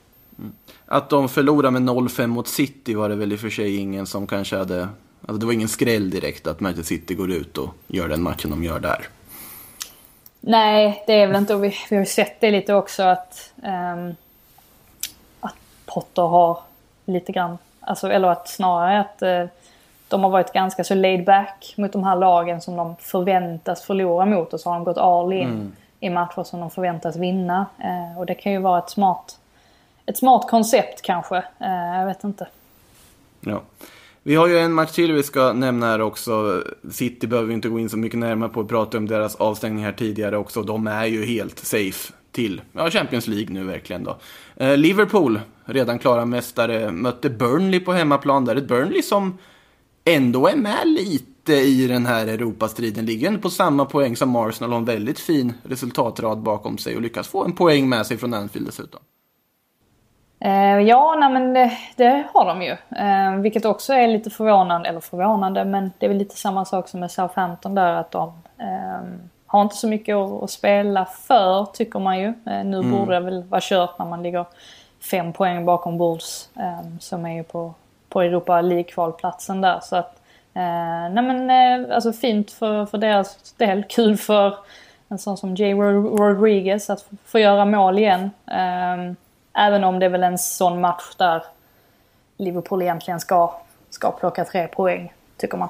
Att 0.85 1.09
de 1.09 1.29
förlorar 1.29 1.71
med 1.71 1.81
0-5 1.81 2.27
mot 2.27 2.47
City 2.47 2.93
var 2.95 3.09
det 3.09 3.15
väl 3.15 3.33
i 3.33 3.35
och 3.35 3.39
för 3.39 3.49
sig 3.49 3.77
ingen 3.77 4.05
som 4.05 4.27
kanske 4.27 4.57
hade... 4.57 4.87
Alltså 5.27 5.39
det 5.39 5.45
var 5.45 5.53
ingen 5.53 5.67
skräll 5.67 6.09
direkt 6.09 6.47
att 6.47 6.59
Manchester 6.59 6.95
City 6.95 7.15
går 7.15 7.31
ut 7.31 7.57
och 7.57 7.69
gör 7.87 8.07
den 8.07 8.23
matchen 8.23 8.49
de 8.49 8.63
gör 8.63 8.79
där. 8.79 9.07
Nej, 10.39 11.03
det 11.07 11.13
är 11.13 11.27
väl 11.27 11.35
inte. 11.35 11.55
Och 11.55 11.63
vi, 11.63 11.73
vi 11.89 11.95
har 11.95 12.01
ju 12.01 12.05
sett 12.05 12.41
det 12.41 12.51
lite 12.51 12.73
också 12.73 13.03
att, 13.03 13.53
ehm, 13.63 14.15
att 15.39 15.55
Potter 15.85 16.21
har 16.21 16.59
lite 17.05 17.31
grann, 17.31 17.57
alltså, 17.79 18.11
eller 18.11 18.27
att 18.27 18.49
snarare 18.49 18.99
att 18.99 19.21
eh, 19.21 19.45
de 20.07 20.23
har 20.23 20.29
varit 20.29 20.53
ganska 20.53 20.83
så 20.83 20.95
laid 20.95 21.25
back 21.25 21.73
mot 21.77 21.93
de 21.93 22.03
här 22.03 22.15
lagen 22.15 22.61
som 22.61 22.75
de 22.75 22.95
förväntas 22.99 23.83
förlora 23.83 24.25
mot 24.25 24.53
och 24.53 24.59
så 24.59 24.69
har 24.69 24.75
de 24.75 24.83
gått 24.83 24.97
all 24.97 25.33
in 25.33 25.75
i 25.99 26.09
matcher 26.09 26.43
som 26.43 26.59
de 26.59 26.71
förväntas 26.71 27.15
vinna. 27.15 27.65
Eh, 27.79 28.19
och 28.19 28.25
det 28.25 28.35
kan 28.35 28.51
ju 28.51 28.59
vara 28.59 28.79
ett 28.79 28.89
smart, 28.89 29.39
ett 30.05 30.17
smart 30.17 30.49
koncept 30.49 31.01
kanske. 31.01 31.37
Eh, 31.37 31.99
jag 31.99 32.05
vet 32.05 32.23
inte. 32.23 32.47
Ja. 33.39 33.61
Vi 34.27 34.35
har 34.35 34.47
ju 34.47 34.59
en 34.59 34.73
match 34.73 34.91
till 34.91 35.13
vi 35.13 35.23
ska 35.23 35.53
nämna 35.53 35.85
här 35.85 36.01
också. 36.01 36.63
City 36.89 37.27
behöver 37.27 37.47
vi 37.47 37.53
inte 37.53 37.69
gå 37.69 37.79
in 37.79 37.89
så 37.89 37.97
mycket 37.97 38.19
närmare 38.19 38.49
på. 38.49 38.61
Vi 38.61 38.67
pratade 38.67 38.97
om 38.97 39.07
deras 39.07 39.35
avstängning 39.35 39.83
här 39.83 39.91
tidigare 39.91 40.37
också. 40.37 40.63
De 40.63 40.87
är 40.87 41.05
ju 41.05 41.25
helt 41.25 41.59
safe 41.59 42.13
till 42.31 42.61
ja, 42.71 42.89
Champions 42.89 43.27
League 43.27 43.53
nu 43.53 43.63
verkligen 43.63 44.03
då. 44.03 44.17
Eh, 44.55 44.77
Liverpool, 44.77 45.39
redan 45.65 45.99
klara 45.99 46.25
mästare, 46.25 46.91
mötte 46.91 47.29
Burnley 47.29 47.79
på 47.79 47.93
hemmaplan. 47.93 48.45
Där 48.45 48.55
ett 48.55 48.67
Burnley 48.67 49.01
som 49.01 49.37
ändå 50.05 50.47
är 50.47 50.55
med 50.55 50.87
lite 50.87 51.53
i 51.53 51.87
den 51.87 52.05
här 52.05 52.27
Europastriden. 52.27 53.05
Ligger 53.05 53.27
ändå 53.27 53.39
på 53.39 53.49
samma 53.49 53.85
poäng 53.85 54.15
som 54.15 54.35
Arsenal 54.35 54.73
och 54.73 54.79
en 54.79 54.85
väldigt 54.85 55.19
fin 55.19 55.53
resultatrad 55.63 56.41
bakom 56.41 56.77
sig 56.77 56.95
och 56.95 57.01
lyckas 57.01 57.27
få 57.27 57.45
en 57.45 57.53
poäng 57.53 57.89
med 57.89 58.05
sig 58.05 58.17
från 58.17 58.33
Anfield 58.33 58.67
dessutom. 58.67 59.01
Eh, 60.39 60.79
ja, 60.79 61.15
nej, 61.19 61.29
men 61.29 61.53
det, 61.53 61.71
det 61.95 62.23
har 62.33 62.45
de 62.45 62.61
ju. 62.61 62.71
Eh, 62.97 63.35
vilket 63.35 63.65
också 63.65 63.93
är 63.93 64.07
lite 64.07 64.29
förvånande, 64.29 64.89
eller 64.89 64.99
förvånande, 64.99 65.65
men 65.65 65.91
det 65.97 66.05
är 66.05 66.07
väl 66.07 66.17
lite 66.17 66.35
samma 66.35 66.65
sak 66.65 66.87
som 66.87 66.99
med 66.99 67.11
Southampton 67.11 67.75
där 67.75 67.93
att 67.93 68.11
de 68.11 68.33
eh, 68.57 69.01
har 69.45 69.61
inte 69.61 69.75
så 69.75 69.87
mycket 69.87 70.15
att, 70.15 70.49
spela 70.49 71.05
för, 71.05 71.65
tycker 71.65 71.99
man 71.99 72.19
ju. 72.19 72.27
Eh, 72.27 72.65
nu 72.65 72.83
borde 72.83 73.13
det 73.13 73.19
väl 73.19 73.43
vara 73.43 73.61
kört 73.63 73.99
när 73.99 74.05
man 74.05 74.23
ligger 74.23 74.45
fem 75.11 75.33
poäng 75.33 75.65
bakom 75.65 75.97
Wolves, 75.97 76.49
eh, 76.55 76.97
som 76.99 77.25
är 77.25 77.33
ju 77.33 77.43
på, 77.43 77.73
på 78.09 78.21
Europa 78.21 78.61
League-kvalplatsen 78.61 79.61
där. 79.61 79.79
Så 79.81 79.95
att, 79.95 80.21
nej 81.11 81.23
men 81.23 81.91
alltså 81.91 82.13
fint 82.13 82.51
för, 82.51 82.85
för 82.85 82.97
deras 82.97 83.53
del, 83.53 83.83
kul 83.89 84.17
för 84.17 84.57
en 85.09 85.17
sån 85.17 85.37
som 85.37 85.55
Jay 85.55 85.73
Rodriguez 85.73 86.89
att 86.89 87.05
få 87.25 87.39
göra 87.39 87.65
mål 87.65 87.99
igen. 87.99 88.31
Ehm, 88.47 89.15
även 89.57 89.83
om 89.83 89.99
det 89.99 90.05
är 90.05 90.09
väl 90.09 90.23
en 90.23 90.37
sån 90.37 90.81
match 90.81 91.15
där 91.17 91.43
Liverpool 92.37 92.81
egentligen 92.81 93.19
ska, 93.19 93.61
ska 93.89 94.11
plocka 94.11 94.45
tre 94.45 94.67
poäng, 94.67 95.13
tycker 95.37 95.57
man. 95.57 95.69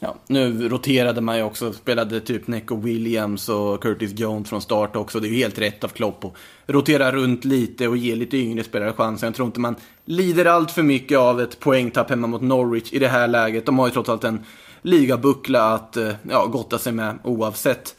Ja, 0.00 0.14
nu 0.26 0.68
roterade 0.68 1.20
man 1.20 1.36
ju 1.36 1.42
också, 1.42 1.72
spelade 1.72 2.20
typ 2.20 2.46
Neco 2.46 2.76
Williams 2.76 3.48
och 3.48 3.82
Curtis 3.82 4.18
Jones 4.18 4.48
från 4.48 4.62
start 4.62 4.96
också. 4.96 5.20
Det 5.20 5.28
är 5.28 5.30
ju 5.30 5.36
helt 5.36 5.58
rätt 5.58 5.84
av 5.84 5.88
Klopp 5.88 6.24
att 6.24 6.32
rotera 6.66 7.12
runt 7.12 7.44
lite 7.44 7.88
och 7.88 7.96
ge 7.96 8.14
lite 8.14 8.36
yngre 8.36 8.64
spelare 8.64 8.92
chansen. 8.92 9.26
Jag 9.26 9.34
tror 9.34 9.46
inte 9.46 9.60
man 9.60 9.76
lider 10.04 10.44
allt 10.44 10.70
för 10.70 10.82
mycket 10.82 11.18
av 11.18 11.40
ett 11.40 11.60
poängtapp 11.60 12.10
hemma 12.10 12.26
mot 12.26 12.42
Norwich 12.42 12.92
i 12.92 12.98
det 12.98 13.08
här 13.08 13.28
läget. 13.28 13.66
De 13.66 13.78
har 13.78 13.86
ju 13.86 13.92
trots 13.92 14.08
allt 14.08 14.24
en 14.24 14.44
ligabuckla 14.82 15.74
att 15.74 15.96
eh, 15.96 16.12
ja, 16.30 16.46
gotta 16.46 16.78
sig 16.78 16.92
med 16.92 17.18
oavsett. 17.22 17.96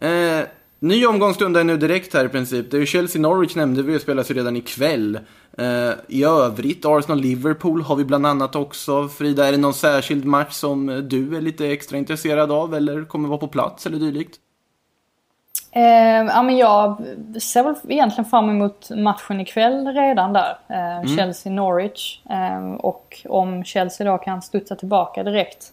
Eh, 0.00 0.40
ny 0.78 1.06
omgång 1.06 1.34
stundar 1.34 1.64
nu 1.64 1.76
direkt 1.76 2.14
här 2.14 2.24
i 2.24 2.28
princip. 2.28 2.70
Det 2.70 2.76
är 2.76 2.80
ju 2.80 2.86
Chelsea-Norwich 2.86 3.56
nämnde 3.56 3.82
vi 3.82 3.96
och 3.96 4.00
spelas 4.00 4.30
ju 4.30 4.34
redan 4.34 4.56
ikväll. 4.56 5.18
Eh, 5.58 5.90
I 6.08 6.24
övrigt, 6.24 6.84
Arsenal-Liverpool 6.84 7.82
har 7.82 7.96
vi 7.96 8.04
bland 8.04 8.26
annat 8.26 8.56
också. 8.56 9.08
Frida, 9.08 9.46
är 9.46 9.52
det 9.52 9.58
någon 9.58 9.74
särskild 9.74 10.24
match 10.24 10.52
som 10.52 11.08
du 11.08 11.36
är 11.36 11.40
lite 11.40 11.66
extra 11.66 11.98
intresserad 11.98 12.52
av 12.52 12.74
eller 12.74 13.04
kommer 13.04 13.28
vara 13.28 13.38
på 13.38 13.48
plats 13.48 13.86
eller 13.86 13.98
dylikt? 13.98 14.36
Eh, 15.72 16.24
ja, 16.24 16.42
men 16.42 16.56
jag 16.56 17.02
ser 17.40 17.62
väl 17.62 17.74
egentligen 17.88 18.30
fram 18.30 18.50
emot 18.50 18.90
matchen 18.90 19.40
ikväll 19.40 19.86
redan 19.86 20.32
där. 20.32 20.58
Eh, 20.68 20.96
mm. 20.96 21.06
Chelsea-Norwich. 21.06 22.20
Eh, 22.30 22.74
och 22.74 23.26
om 23.28 23.64
Chelsea 23.64 24.12
då 24.12 24.18
kan 24.18 24.42
studsa 24.42 24.76
tillbaka 24.76 25.22
direkt. 25.22 25.72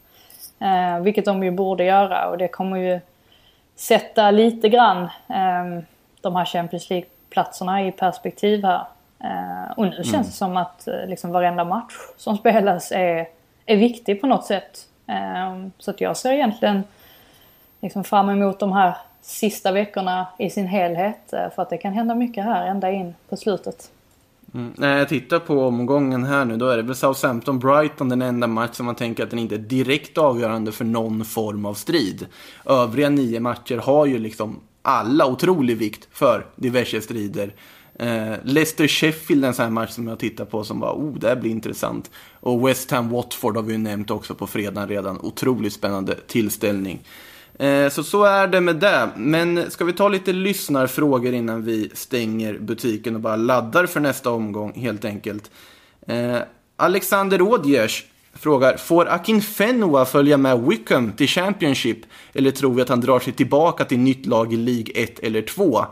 Eh, 0.59 1.03
vilket 1.03 1.25
de 1.25 1.43
ju 1.43 1.51
borde 1.51 1.83
göra 1.83 2.29
och 2.29 2.37
det 2.37 2.47
kommer 2.47 2.77
ju 2.77 2.99
sätta 3.75 4.31
lite 4.31 4.69
grann 4.69 5.03
eh, 5.27 5.83
de 6.21 6.35
här 6.35 6.45
Champions 6.45 6.89
League-platserna 6.89 7.87
i 7.87 7.91
perspektiv 7.91 8.63
här. 8.63 8.81
Eh, 9.19 9.71
och 9.77 9.83
nu 9.85 9.91
mm. 9.91 10.03
känns 10.03 10.27
det 10.27 10.33
som 10.33 10.57
att 10.57 10.87
eh, 10.87 11.07
liksom 11.07 11.31
varenda 11.31 11.63
match 11.63 11.93
som 12.17 12.37
spelas 12.37 12.91
är, 12.91 13.27
är 13.65 13.77
viktig 13.77 14.21
på 14.21 14.27
något 14.27 14.45
sätt. 14.45 14.87
Eh, 15.07 15.67
så 15.77 15.91
att 15.91 16.01
jag 16.01 16.17
ser 16.17 16.31
egentligen 16.31 16.83
liksom 17.81 18.03
fram 18.03 18.29
emot 18.29 18.59
de 18.59 18.71
här 18.73 18.97
sista 19.21 19.71
veckorna 19.71 20.27
i 20.39 20.49
sin 20.49 20.67
helhet. 20.67 21.33
Eh, 21.33 21.49
för 21.49 21.61
att 21.61 21.69
det 21.69 21.77
kan 21.77 21.93
hända 21.93 22.15
mycket 22.15 22.43
här 22.43 22.65
ända 22.65 22.91
in 22.91 23.15
på 23.29 23.37
slutet. 23.37 23.91
Mm. 24.55 24.71
När 24.77 24.97
jag 24.97 25.09
tittar 25.09 25.39
på 25.39 25.67
omgången 25.67 26.23
här 26.23 26.45
nu, 26.45 26.57
då 26.57 26.67
är 26.67 26.77
det 26.77 26.83
väl 26.83 26.95
Southampton-Brighton 26.95 28.09
den 28.09 28.21
enda 28.21 28.47
match 28.47 28.75
som 28.75 28.85
man 28.85 28.95
tänker 28.95 29.23
att 29.23 29.29
den 29.29 29.39
inte 29.39 29.55
är 29.55 29.59
direkt 29.59 30.17
avgörande 30.17 30.71
för 30.71 30.85
någon 30.85 31.25
form 31.25 31.65
av 31.65 31.73
strid. 31.73 32.25
Övriga 32.65 33.09
nio 33.09 33.39
matcher 33.39 33.77
har 33.77 34.05
ju 34.05 34.19
liksom 34.19 34.59
alla 34.81 35.27
otrolig 35.27 35.77
vikt 35.77 36.07
för 36.11 36.45
diverse 36.55 37.01
strider. 37.01 37.53
Eh, 37.99 38.33
Leicester-Sheffield 38.43 39.45
en 39.45 39.53
sån 39.53 39.63
här 39.63 39.71
match 39.71 39.91
som 39.91 40.07
jag 40.07 40.19
tittar 40.19 40.45
på 40.45 40.63
som 40.63 40.79
bara, 40.79 40.93
oh, 40.93 41.19
det 41.19 41.27
här 41.27 41.35
blir 41.35 41.51
intressant. 41.51 42.11
Och 42.39 42.67
West 42.67 42.91
Ham-Watford 42.91 43.55
har 43.55 43.63
vi 43.63 43.71
ju 43.71 43.77
nämnt 43.77 44.11
också 44.11 44.35
på 44.35 44.47
fredagen 44.47 44.89
redan. 44.89 45.19
Otroligt 45.21 45.73
spännande 45.73 46.15
tillställning. 46.15 46.99
Eh, 47.59 47.89
så 47.89 48.03
så 48.03 48.23
är 48.23 48.47
det 48.47 48.61
med 48.61 48.75
det. 48.75 49.09
Men 49.15 49.71
ska 49.71 49.85
vi 49.85 49.93
ta 49.93 50.07
lite 50.07 50.33
lyssnarfrågor 50.33 51.33
innan 51.33 51.63
vi 51.63 51.89
stänger 51.93 52.57
butiken 52.57 53.15
och 53.15 53.21
bara 53.21 53.35
laddar 53.35 53.85
för 53.85 53.99
nästa 53.99 54.31
omgång 54.31 54.73
helt 54.75 55.05
enkelt. 55.05 55.51
Eh, 56.07 56.37
Alexander 56.75 57.41
Odgers 57.41 58.05
frågar, 58.33 58.77
får 58.77 59.09
Akin 59.09 59.41
Fenua 59.41 60.05
följa 60.05 60.37
med 60.37 60.59
Wickham 60.59 61.11
till 61.11 61.27
Championship? 61.27 61.97
Eller 62.33 62.51
tror 62.51 62.73
vi 62.73 62.81
att 62.81 62.89
han 62.89 63.01
drar 63.01 63.19
sig 63.19 63.33
tillbaka 63.33 63.85
till 63.85 63.99
nytt 63.99 64.25
lag 64.25 64.53
i 64.53 64.57
League 64.57 65.03
1 65.03 65.19
eller 65.19 65.41
2? 65.41 65.85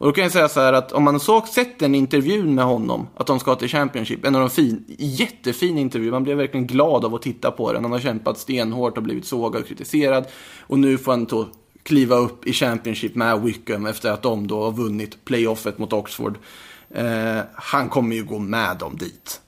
Och 0.00 0.06
då 0.06 0.12
kan 0.12 0.22
jag 0.22 0.32
säga 0.32 0.48
så 0.48 0.60
här 0.60 0.72
att 0.72 0.92
om 0.92 1.04
man 1.04 1.20
såg 1.20 1.48
sett 1.48 1.78
den 1.78 1.94
intervjun 1.94 2.54
med 2.54 2.64
honom, 2.64 3.08
att 3.16 3.26
de 3.26 3.40
ska 3.40 3.54
till 3.54 3.68
Championship, 3.68 4.24
en 4.24 4.34
av 4.34 4.40
de 4.40 4.50
fin, 4.50 4.84
jättefin 4.98 5.78
intervju, 5.78 6.10
man 6.10 6.24
blev 6.24 6.36
verkligen 6.36 6.66
glad 6.66 7.04
av 7.04 7.14
att 7.14 7.22
titta 7.22 7.50
på 7.50 7.72
den. 7.72 7.84
Han 7.84 7.92
har 7.92 7.98
kämpat 7.98 8.38
stenhårt 8.38 8.96
och 8.96 9.02
blivit 9.02 9.26
sågad 9.26 9.62
och 9.62 9.68
kritiserad. 9.68 10.24
Och 10.66 10.78
nu 10.78 10.98
får 10.98 11.12
han 11.12 11.24
då 11.24 11.48
kliva 11.82 12.16
upp 12.16 12.46
i 12.46 12.52
Championship 12.52 13.14
med 13.14 13.40
Wickham 13.40 13.86
efter 13.86 14.10
att 14.10 14.22
de 14.22 14.46
då 14.46 14.62
har 14.62 14.72
vunnit 14.72 15.24
playoffet 15.24 15.78
mot 15.78 15.92
Oxford. 15.92 16.38
Eh, 16.94 17.38
han 17.54 17.88
kommer 17.88 18.16
ju 18.16 18.24
gå 18.24 18.38
med 18.38 18.76
dem 18.76 18.96
dit. 18.96 19.40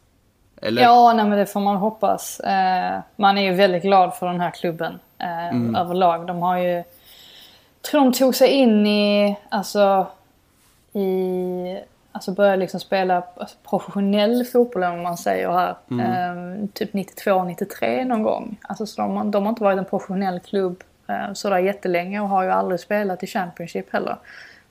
Eller? 0.62 0.82
Ja, 0.82 1.12
nej, 1.12 1.24
men 1.24 1.38
det 1.38 1.46
får 1.46 1.61
man 1.61 1.76
hoppas. 1.76 2.40
Eh, 2.40 3.00
man 3.16 3.38
är 3.38 3.42
ju 3.42 3.55
väldigt 3.55 3.82
glad 3.82 4.14
för 4.14 4.26
den 4.26 4.40
här 4.40 4.50
klubben 4.50 4.98
eh, 5.18 5.48
mm. 5.48 5.74
överlag. 5.74 6.26
De 6.26 6.42
har 6.42 6.59
ju... 6.59 6.82
Tror 7.90 8.00
de 8.00 8.12
tog 8.12 8.34
sig 8.34 8.48
in 8.48 8.86
i, 8.86 9.36
alltså 9.48 10.07
i, 10.93 11.80
alltså 12.12 12.32
började 12.32 12.57
liksom 12.57 12.80
spela 12.80 13.22
alltså 13.36 13.57
professionell 13.70 14.45
fotboll 14.45 14.82
om 14.82 15.03
man 15.03 15.16
säger 15.16 15.51
här. 15.51 15.76
Mm. 15.90 16.07
Ehm, 16.07 16.68
typ 16.68 16.93
92-93 16.93 18.05
någon 18.05 18.22
gång. 18.22 18.57
Alltså 18.62 18.86
så 18.86 19.03
de, 19.03 19.30
de 19.30 19.43
har 19.43 19.51
inte 19.51 19.64
varit 19.64 19.78
en 19.78 19.84
professionell 19.84 20.40
klubb 20.40 20.84
eh, 21.07 21.32
sådär 21.32 21.59
jättelänge 21.59 22.20
och 22.20 22.28
har 22.28 22.43
ju 22.43 22.51
aldrig 22.51 22.80
spelat 22.80 23.22
i 23.22 23.26
Championship 23.26 23.93
heller. 23.93 24.16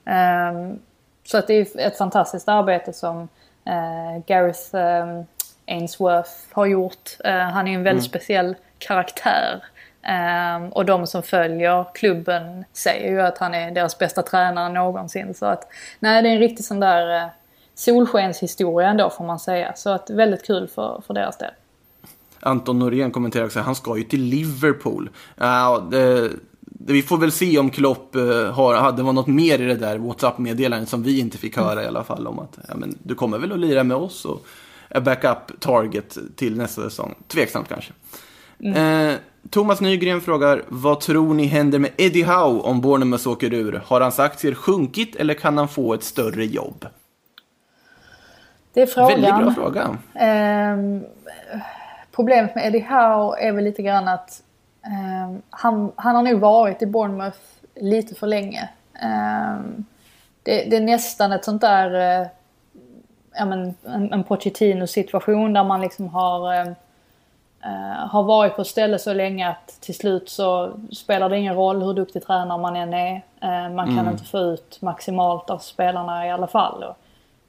Ehm, 0.04 0.78
så 1.24 1.38
att 1.38 1.46
det 1.46 1.54
är 1.54 1.86
ett 1.86 1.98
fantastiskt 1.98 2.48
arbete 2.48 2.92
som 2.92 3.28
eh, 3.64 4.24
Gareth 4.26 4.76
eh, 4.76 5.22
Ainsworth 5.66 6.30
har 6.52 6.66
gjort. 6.66 7.10
Eh, 7.24 7.32
han 7.32 7.68
är 7.68 7.74
en 7.74 7.82
väldigt 7.82 8.06
mm. 8.06 8.20
speciell 8.20 8.56
karaktär. 8.78 9.64
Um, 10.08 10.68
och 10.68 10.84
de 10.84 11.06
som 11.06 11.22
följer 11.22 11.86
klubben 11.94 12.64
säger 12.72 13.10
ju 13.10 13.20
att 13.20 13.38
han 13.38 13.54
är 13.54 13.70
deras 13.70 13.98
bästa 13.98 14.22
tränare 14.22 14.72
någonsin. 14.72 15.34
Så 15.34 15.46
att, 15.46 15.68
nej, 16.00 16.22
det 16.22 16.28
är 16.28 16.32
en 16.32 16.38
riktig 16.38 16.64
sån 16.64 16.80
där 16.80 17.24
uh, 17.24 17.30
solskenshistoria 17.74 18.88
ändå 18.88 19.10
får 19.10 19.24
man 19.24 19.38
säga. 19.38 19.72
Så 19.76 19.90
att 19.90 20.10
väldigt 20.10 20.46
kul 20.46 20.68
för, 20.68 21.02
för 21.06 21.14
deras 21.14 21.38
del. 21.38 21.50
Anton 22.40 22.78
Norén 22.78 23.10
kommenterar 23.10 23.44
också 23.44 23.60
han 23.60 23.74
ska 23.74 23.96
ju 23.96 24.04
till 24.04 24.22
Liverpool. 24.22 25.10
Uh, 25.40 25.88
det, 25.90 26.28
det, 26.60 26.92
vi 26.92 27.02
får 27.02 27.18
väl 27.18 27.32
se 27.32 27.58
om 27.58 27.70
Klopp 27.70 28.16
uh, 28.16 28.50
har, 28.50 28.74
hade 28.74 29.02
något 29.02 29.26
mer 29.26 29.58
i 29.58 29.64
det 29.64 29.76
där 29.76 29.98
WhatsApp-meddelandet 29.98 30.88
som 30.88 31.02
vi 31.02 31.20
inte 31.20 31.38
fick 31.38 31.56
höra 31.56 31.72
mm. 31.72 31.84
i 31.84 31.86
alla 31.86 32.04
fall. 32.04 32.26
Om 32.26 32.38
att 32.38 32.58
ja, 32.68 32.74
men, 32.76 32.98
du 33.02 33.14
kommer 33.14 33.38
väl 33.38 33.52
att 33.52 33.58
lira 33.58 33.84
med 33.84 33.96
oss 33.96 34.24
och 34.24 34.46
backup 35.02 35.60
target 35.60 36.18
till 36.36 36.56
nästa 36.56 36.82
säsong. 36.82 37.14
Tveksamt 37.28 37.68
kanske. 37.68 37.92
Mm. 38.60 39.08
Eh, 39.08 39.16
Thomas 39.50 39.80
Nygren 39.80 40.20
frågar, 40.20 40.62
vad 40.68 41.00
tror 41.00 41.34
ni 41.34 41.46
händer 41.46 41.78
med 41.78 41.90
Eddie 41.96 42.24
Howe 42.24 42.60
om 42.60 42.80
Bournemouth 42.80 43.28
åker 43.28 43.54
ur? 43.54 43.82
Har 43.86 44.00
hans 44.00 44.20
aktier 44.20 44.54
sjunkit 44.54 45.16
eller 45.16 45.34
kan 45.34 45.58
han 45.58 45.68
få 45.68 45.94
ett 45.94 46.04
större 46.04 46.44
jobb? 46.44 46.86
Det 48.72 48.82
är 48.82 48.86
frågan. 48.86 49.20
Väldigt 49.20 49.36
bra 49.36 49.54
fråga. 49.54 49.98
Eh, 50.14 50.76
problemet 52.14 52.54
med 52.54 52.66
Eddie 52.66 52.86
Howe 52.88 53.40
är 53.40 53.52
väl 53.52 53.64
lite 53.64 53.82
grann 53.82 54.08
att 54.08 54.42
eh, 54.84 55.38
han, 55.50 55.92
han 55.96 56.16
har 56.16 56.22
nog 56.22 56.40
varit 56.40 56.82
i 56.82 56.86
Bournemouth 56.86 57.38
lite 57.74 58.14
för 58.14 58.26
länge. 58.26 58.68
Eh, 59.02 59.56
det, 60.42 60.64
det, 60.70 60.76
är 60.76 60.80
nästan 60.80 61.32
ett 61.32 61.44
sånt 61.44 61.60
där, 61.60 62.20
eh, 62.20 62.26
ja 63.34 63.44
men 63.44 63.74
en, 63.84 64.12
en 64.12 64.24
Pochettino 64.24 64.86
situation 64.86 65.52
där 65.52 65.64
man 65.64 65.80
liksom 65.80 66.08
har 66.08 66.74
eh, 67.64 68.06
har 68.08 68.22
varit 68.22 68.56
på 68.56 68.62
ett 68.62 68.68
ställe 68.68 68.98
så 68.98 69.12
länge 69.12 69.48
att 69.48 69.80
till 69.80 69.94
slut 69.94 70.28
så 70.28 70.72
spelar 70.92 71.28
det 71.28 71.38
ingen 71.38 71.54
roll 71.54 71.82
hur 71.82 71.94
duktig 71.94 72.26
tränare 72.26 72.58
man 72.58 72.76
än 72.76 72.94
är. 72.94 73.14
Uh, 73.14 73.74
man 73.74 73.86
kan 73.86 73.98
mm. 73.98 74.12
inte 74.12 74.24
få 74.24 74.38
ut 74.38 74.78
maximalt 74.82 75.50
av 75.50 75.58
spelarna 75.58 76.26
i 76.26 76.30
alla 76.30 76.46
fall. 76.46 76.84
Och 76.84 76.96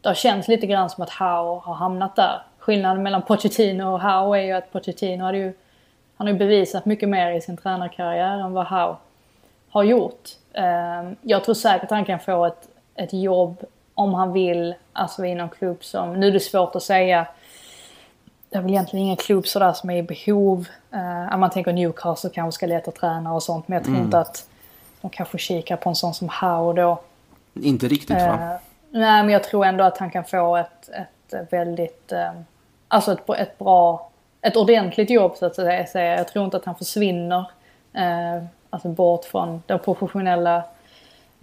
det 0.02 0.10
har 0.10 0.16
känts 0.16 0.48
lite 0.48 0.68
grann 0.68 0.90
som 0.90 1.04
att 1.04 1.10
Howe 1.10 1.62
har 1.64 1.74
hamnat 1.74 2.16
där. 2.16 2.42
Skillnaden 2.60 3.04
mellan 3.04 3.22
Pochettino 3.22 3.84
och 3.84 4.02
Howe 4.02 4.40
är 4.40 4.44
ju 4.44 4.52
att 4.52 4.72
Pochettino 4.72 5.24
hade 5.24 5.38
ju, 5.38 5.54
han 6.18 6.28
har 6.28 6.34
ju 6.34 6.40
bevisat 6.40 6.86
mycket 6.86 7.10
mer 7.10 7.32
i 7.32 7.42
sin 7.42 7.58
tränarkarriär 7.58 8.38
än 8.38 8.54
vad 8.54 8.68
Howe 8.68 8.96
har 9.70 9.84
gjort. 9.84 10.30
Uh, 10.58 11.12
jag 11.22 11.44
tror 11.44 11.56
säkert 11.56 11.84
att 11.84 11.90
han 11.90 12.06
kan 12.06 12.20
få 12.20 12.46
ett, 12.46 12.68
ett 12.96 13.14
jobb 13.14 13.66
om 13.96 14.14
han 14.14 14.34
vill, 14.34 14.76
alltså 14.94 15.26
i 15.26 15.36
någon 15.36 15.50
klubb 15.50 15.84
som, 15.84 16.14
nu 16.14 16.28
är 16.28 16.32
det 16.32 16.40
svårt 16.40 16.76
att 16.76 16.84
säga 16.84 17.28
det 18.54 18.60
är 18.60 18.62
väl 18.62 18.72
egentligen 18.72 19.06
ingen 19.06 19.18
klubb 19.18 19.48
sådär 19.48 19.74
som 19.74 19.90
är 19.90 19.98
i 19.98 20.04
behov. 20.04 20.68
Uh, 20.94 21.38
man 21.38 21.50
tänker 21.50 21.74
Newcastle 21.74 22.30
kanske 22.34 22.56
ska 22.56 22.66
leta 22.66 22.92
tränare 22.92 23.34
och 23.34 23.44
sånt. 23.44 23.68
Men 23.68 23.76
jag 23.76 23.84
tror 23.84 23.96
mm. 23.96 24.06
inte 24.06 24.20
att 24.20 24.48
de 25.02 25.10
kanske 25.10 25.38
kikar 25.38 25.78
på 25.78 25.90
en 25.90 25.96
sån 25.96 26.14
som 26.14 26.30
Howe 26.30 26.82
då. 26.82 27.02
Inte 27.54 27.88
riktigt 27.88 28.18
uh, 28.18 28.28
va? 28.28 28.34
Eh, 28.34 28.60
nej 28.90 29.24
men 29.24 29.30
jag 29.30 29.44
tror 29.44 29.66
ändå 29.66 29.84
att 29.84 29.98
han 29.98 30.12
kan 30.12 30.24
få 30.24 30.58
ett, 30.58 30.90
ett 30.90 31.54
väldigt, 31.54 32.12
uh, 32.14 32.42
alltså 32.88 33.12
ett, 33.12 33.30
ett 33.38 33.58
bra, 33.60 34.10
ett 34.42 34.56
ordentligt 34.56 35.10
jobb 35.10 35.36
så 35.36 35.46
att 35.46 35.56
säga. 35.56 36.18
Jag 36.18 36.28
tror 36.28 36.46
inte 36.46 36.58
att 36.58 36.66
han 36.66 36.76
försvinner 36.76 37.40
uh, 37.98 38.44
alltså 38.70 38.88
bort 38.88 39.26
från 39.26 39.64
den 39.66 39.80
professionella 39.80 40.58
Eh, 40.58 40.64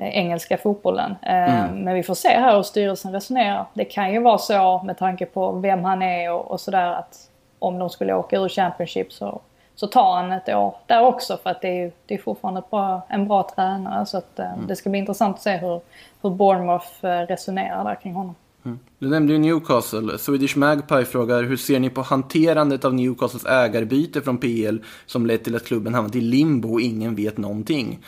engelska 0.00 0.56
fotbollen. 0.56 1.14
Eh, 1.22 1.64
mm. 1.64 1.84
Men 1.84 1.94
vi 1.94 2.02
får 2.02 2.14
se 2.14 2.28
här 2.28 2.56
hur 2.56 2.62
styrelsen 2.62 3.12
resonerar. 3.12 3.66
Det 3.74 3.84
kan 3.84 4.12
ju 4.12 4.20
vara 4.20 4.38
så 4.38 4.82
med 4.84 4.98
tanke 4.98 5.26
på 5.26 5.52
vem 5.52 5.84
han 5.84 6.02
är 6.02 6.32
och, 6.32 6.50
och 6.50 6.60
sådär 6.60 6.92
att 6.92 7.30
om 7.58 7.78
de 7.78 7.90
skulle 7.90 8.14
åka 8.14 8.36
ur 8.36 8.48
Championship 8.48 9.12
så, 9.12 9.40
så 9.74 9.86
tar 9.86 10.16
han 10.16 10.32
ett 10.32 10.48
år 10.48 10.76
där 10.86 11.02
också 11.02 11.38
för 11.42 11.50
att 11.50 11.60
det 11.60 11.82
är, 11.82 11.92
det 12.06 12.14
är 12.14 12.18
fortfarande 12.18 12.62
bra, 12.70 13.02
en 13.08 13.28
bra 13.28 13.50
tränare. 13.54 14.06
Så 14.06 14.18
att, 14.18 14.38
mm. 14.38 14.66
det 14.66 14.76
ska 14.76 14.90
bli 14.90 14.98
intressant 14.98 15.36
att 15.36 15.42
se 15.42 15.56
hur, 15.56 15.80
hur 16.22 16.30
Bournemouth 16.30 17.04
resonerar 17.28 17.84
där 17.84 17.94
kring 17.94 18.14
honom. 18.14 18.34
Mm. 18.64 18.78
Du 18.98 19.08
nämnde 19.08 19.32
ju 19.32 19.38
Newcastle. 19.38 20.18
Swedish 20.18 20.56
Magpie 20.56 21.04
frågar 21.04 21.42
hur 21.42 21.56
ser 21.56 21.80
ni 21.80 21.90
på 21.90 22.02
hanterandet 22.02 22.84
av 22.84 22.94
Newcastles 22.94 23.46
ägarbyte 23.46 24.20
från 24.20 24.38
PL 24.38 24.78
som 25.06 25.26
lett 25.26 25.44
till 25.44 25.56
att 25.56 25.64
klubben 25.64 25.94
hamnat 25.94 26.16
i 26.16 26.20
limbo 26.20 26.72
och 26.72 26.80
ingen 26.80 27.14
vet 27.14 27.38
någonting? 27.38 27.98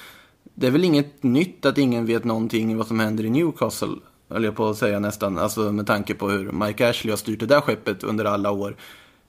Det 0.54 0.66
är 0.66 0.70
väl 0.70 0.84
inget 0.84 1.22
nytt 1.22 1.66
att 1.66 1.78
ingen 1.78 2.06
vet 2.06 2.24
någonting 2.24 2.76
vad 2.76 2.86
som 2.86 3.00
händer 3.00 3.24
i 3.24 3.30
Newcastle, 3.30 3.96
höll 4.28 4.44
jag 4.44 4.56
på 4.56 4.68
att 4.68 4.76
säga 4.76 4.98
nästan, 4.98 5.38
alltså 5.38 5.60
med 5.60 5.86
tanke 5.86 6.14
på 6.14 6.28
hur 6.28 6.52
Mike 6.52 6.88
Ashley 6.88 7.12
har 7.12 7.16
styrt 7.16 7.40
det 7.40 7.46
där 7.46 7.60
skeppet 7.60 8.04
under 8.04 8.24
alla 8.24 8.50
år. 8.50 8.76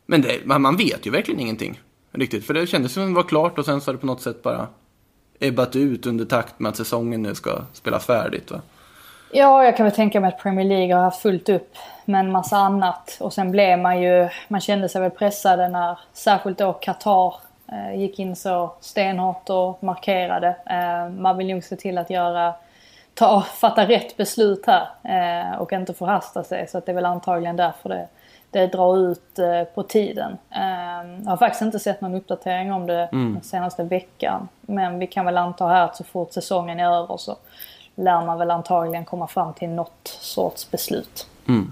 Men 0.06 0.22
det, 0.22 0.46
man 0.46 0.78
vet 0.78 1.06
ju 1.06 1.12
verkligen 1.12 1.40
ingenting 1.40 1.82
riktigt, 2.12 2.46
för 2.46 2.54
det 2.54 2.68
kändes 2.68 2.94
som 2.94 3.04
att 3.04 3.10
det 3.10 3.16
var 3.16 3.24
klart 3.24 3.60
och 3.60 3.66
sen 3.66 3.82
så 3.82 3.90
har 3.90 3.94
det 3.94 4.00
på 4.00 4.06
något 4.06 4.22
sätt 4.22 4.44
bara 4.44 4.68
ebbat 5.40 5.76
ut 5.76 6.06
under 6.06 6.26
takt 6.26 6.60
med 6.60 6.70
att 6.70 6.78
säsongen 6.78 7.22
nu 7.22 7.36
ska 7.36 7.62
spela 7.74 8.00
färdigt. 8.00 8.52
Va? 8.52 8.62
Ja, 9.32 9.64
jag 9.64 9.78
kan 9.78 9.84
väl 9.84 9.96
tänka 9.96 10.20
mig 10.20 10.28
att 10.28 10.40
Premier 10.40 10.66
League 10.66 10.96
har 10.96 11.04
haft 11.04 11.22
fullt 11.22 11.50
upp 11.50 11.76
med 12.06 12.20
en 12.20 12.32
massa 12.32 12.58
annat. 12.58 13.18
Och 13.20 13.34
sen 13.34 13.52
blev 13.52 13.80
man 13.80 14.02
ju, 14.02 14.30
man 14.48 14.62
kände 14.62 14.90
sig 14.90 15.02
väl 15.02 15.12
pressade 15.12 15.70
när 15.70 16.00
särskilt 16.14 16.58
då 16.58 16.74
Qatar 16.74 17.36
gick 17.96 18.20
in 18.20 18.36
så 18.36 18.74
stenhårt 18.80 19.50
och 19.50 19.84
markerade. 19.84 20.56
Eh, 20.66 21.10
man 21.10 21.38
vill 21.38 21.48
nog 21.48 21.64
se 21.64 21.76
till 21.76 21.98
att 21.98 22.10
göra, 22.10 22.54
ta, 23.14 23.42
fatta 23.42 23.88
rätt 23.88 24.18
beslut 24.18 24.66
här 24.66 24.88
eh, 25.04 25.58
och 25.58 25.74
inte 25.74 25.94
förhasta 25.94 26.44
sig. 26.44 26.68
Så 26.68 26.78
att 26.78 26.86
det 26.86 26.92
är 26.92 26.96
väl 26.96 27.06
antagligen 27.06 27.56
därför 27.56 27.90
det, 27.90 28.08
det 28.52 28.68
drar 28.68 28.98
ut 28.98 29.40
eh, 29.40 29.64
på 29.64 29.84
tiden. 29.84 30.38
Eh, 30.50 31.22
jag 31.24 31.30
har 31.30 31.38
faktiskt 31.38 31.62
inte 31.62 31.80
sett 31.80 32.02
någon 32.02 32.16
uppdatering 32.16 32.74
om 32.74 32.88
det 32.88 33.10
mm. 33.12 33.34
den 33.34 33.44
senaste 33.44 33.84
veckan. 33.84 34.48
Men 34.62 35.00
vi 35.00 35.08
kan 35.08 35.26
väl 35.26 35.38
anta 35.38 35.68
här 35.68 35.86
att 35.86 35.96
så 35.96 36.04
fort 36.04 36.34
säsongen 36.34 36.80
är 36.80 36.92
över 36.92 37.18
så 37.18 37.36
lär 37.96 38.26
man 38.26 38.40
väl 38.40 38.52
antagligen 38.52 39.06
komma 39.06 39.28
fram 39.28 39.54
till 39.54 39.70
något 39.70 40.08
sorts 40.08 40.72
beslut. 40.72 41.28
Mm. 41.48 41.72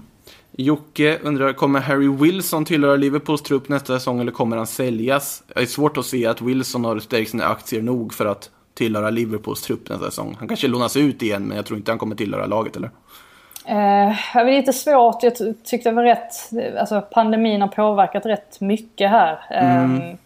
Jocke 0.56 1.18
undrar, 1.22 1.52
kommer 1.52 1.80
Harry 1.80 2.08
Wilson 2.08 2.64
tillhöra 2.64 2.96
Liverpools 2.96 3.42
trupp 3.42 3.68
nästa 3.68 3.98
säsong 3.98 4.20
eller 4.20 4.32
kommer 4.32 4.56
han 4.56 4.66
säljas? 4.66 5.42
Det 5.46 5.60
är 5.60 5.66
svårt 5.66 5.96
att 5.96 6.06
se 6.06 6.26
att 6.26 6.40
Wilson 6.40 6.84
har 6.84 6.98
stärkt 6.98 7.30
sina 7.30 7.44
aktier 7.44 7.82
nog 7.82 8.14
för 8.14 8.26
att 8.26 8.50
tillhöra 8.74 9.10
Liverpools 9.10 9.62
trupp 9.62 9.88
nästa 9.88 10.04
säsong. 10.04 10.36
Han 10.38 10.48
kanske 10.48 10.68
lånas 10.68 10.96
ut 10.96 11.22
igen, 11.22 11.44
men 11.44 11.56
jag 11.56 11.66
tror 11.66 11.78
inte 11.78 11.90
han 11.90 11.98
kommer 11.98 12.16
tillhöra 12.16 12.46
laget, 12.46 12.76
eller? 12.76 12.90
Eh, 13.64 14.16
det 14.34 14.40
är 14.40 14.44
lite 14.44 14.72
svårt. 14.72 15.22
Jag 15.22 15.36
tyckte 15.64 15.88
det 15.88 15.94
var 15.94 16.02
rätt... 16.02 16.32
Alltså 16.78 17.00
pandemin 17.00 17.60
har 17.60 17.68
påverkat 17.68 18.26
rätt 18.26 18.60
mycket 18.60 19.10
här. 19.10 19.38
Mm. 19.50 19.96
Eh, 19.96 20.16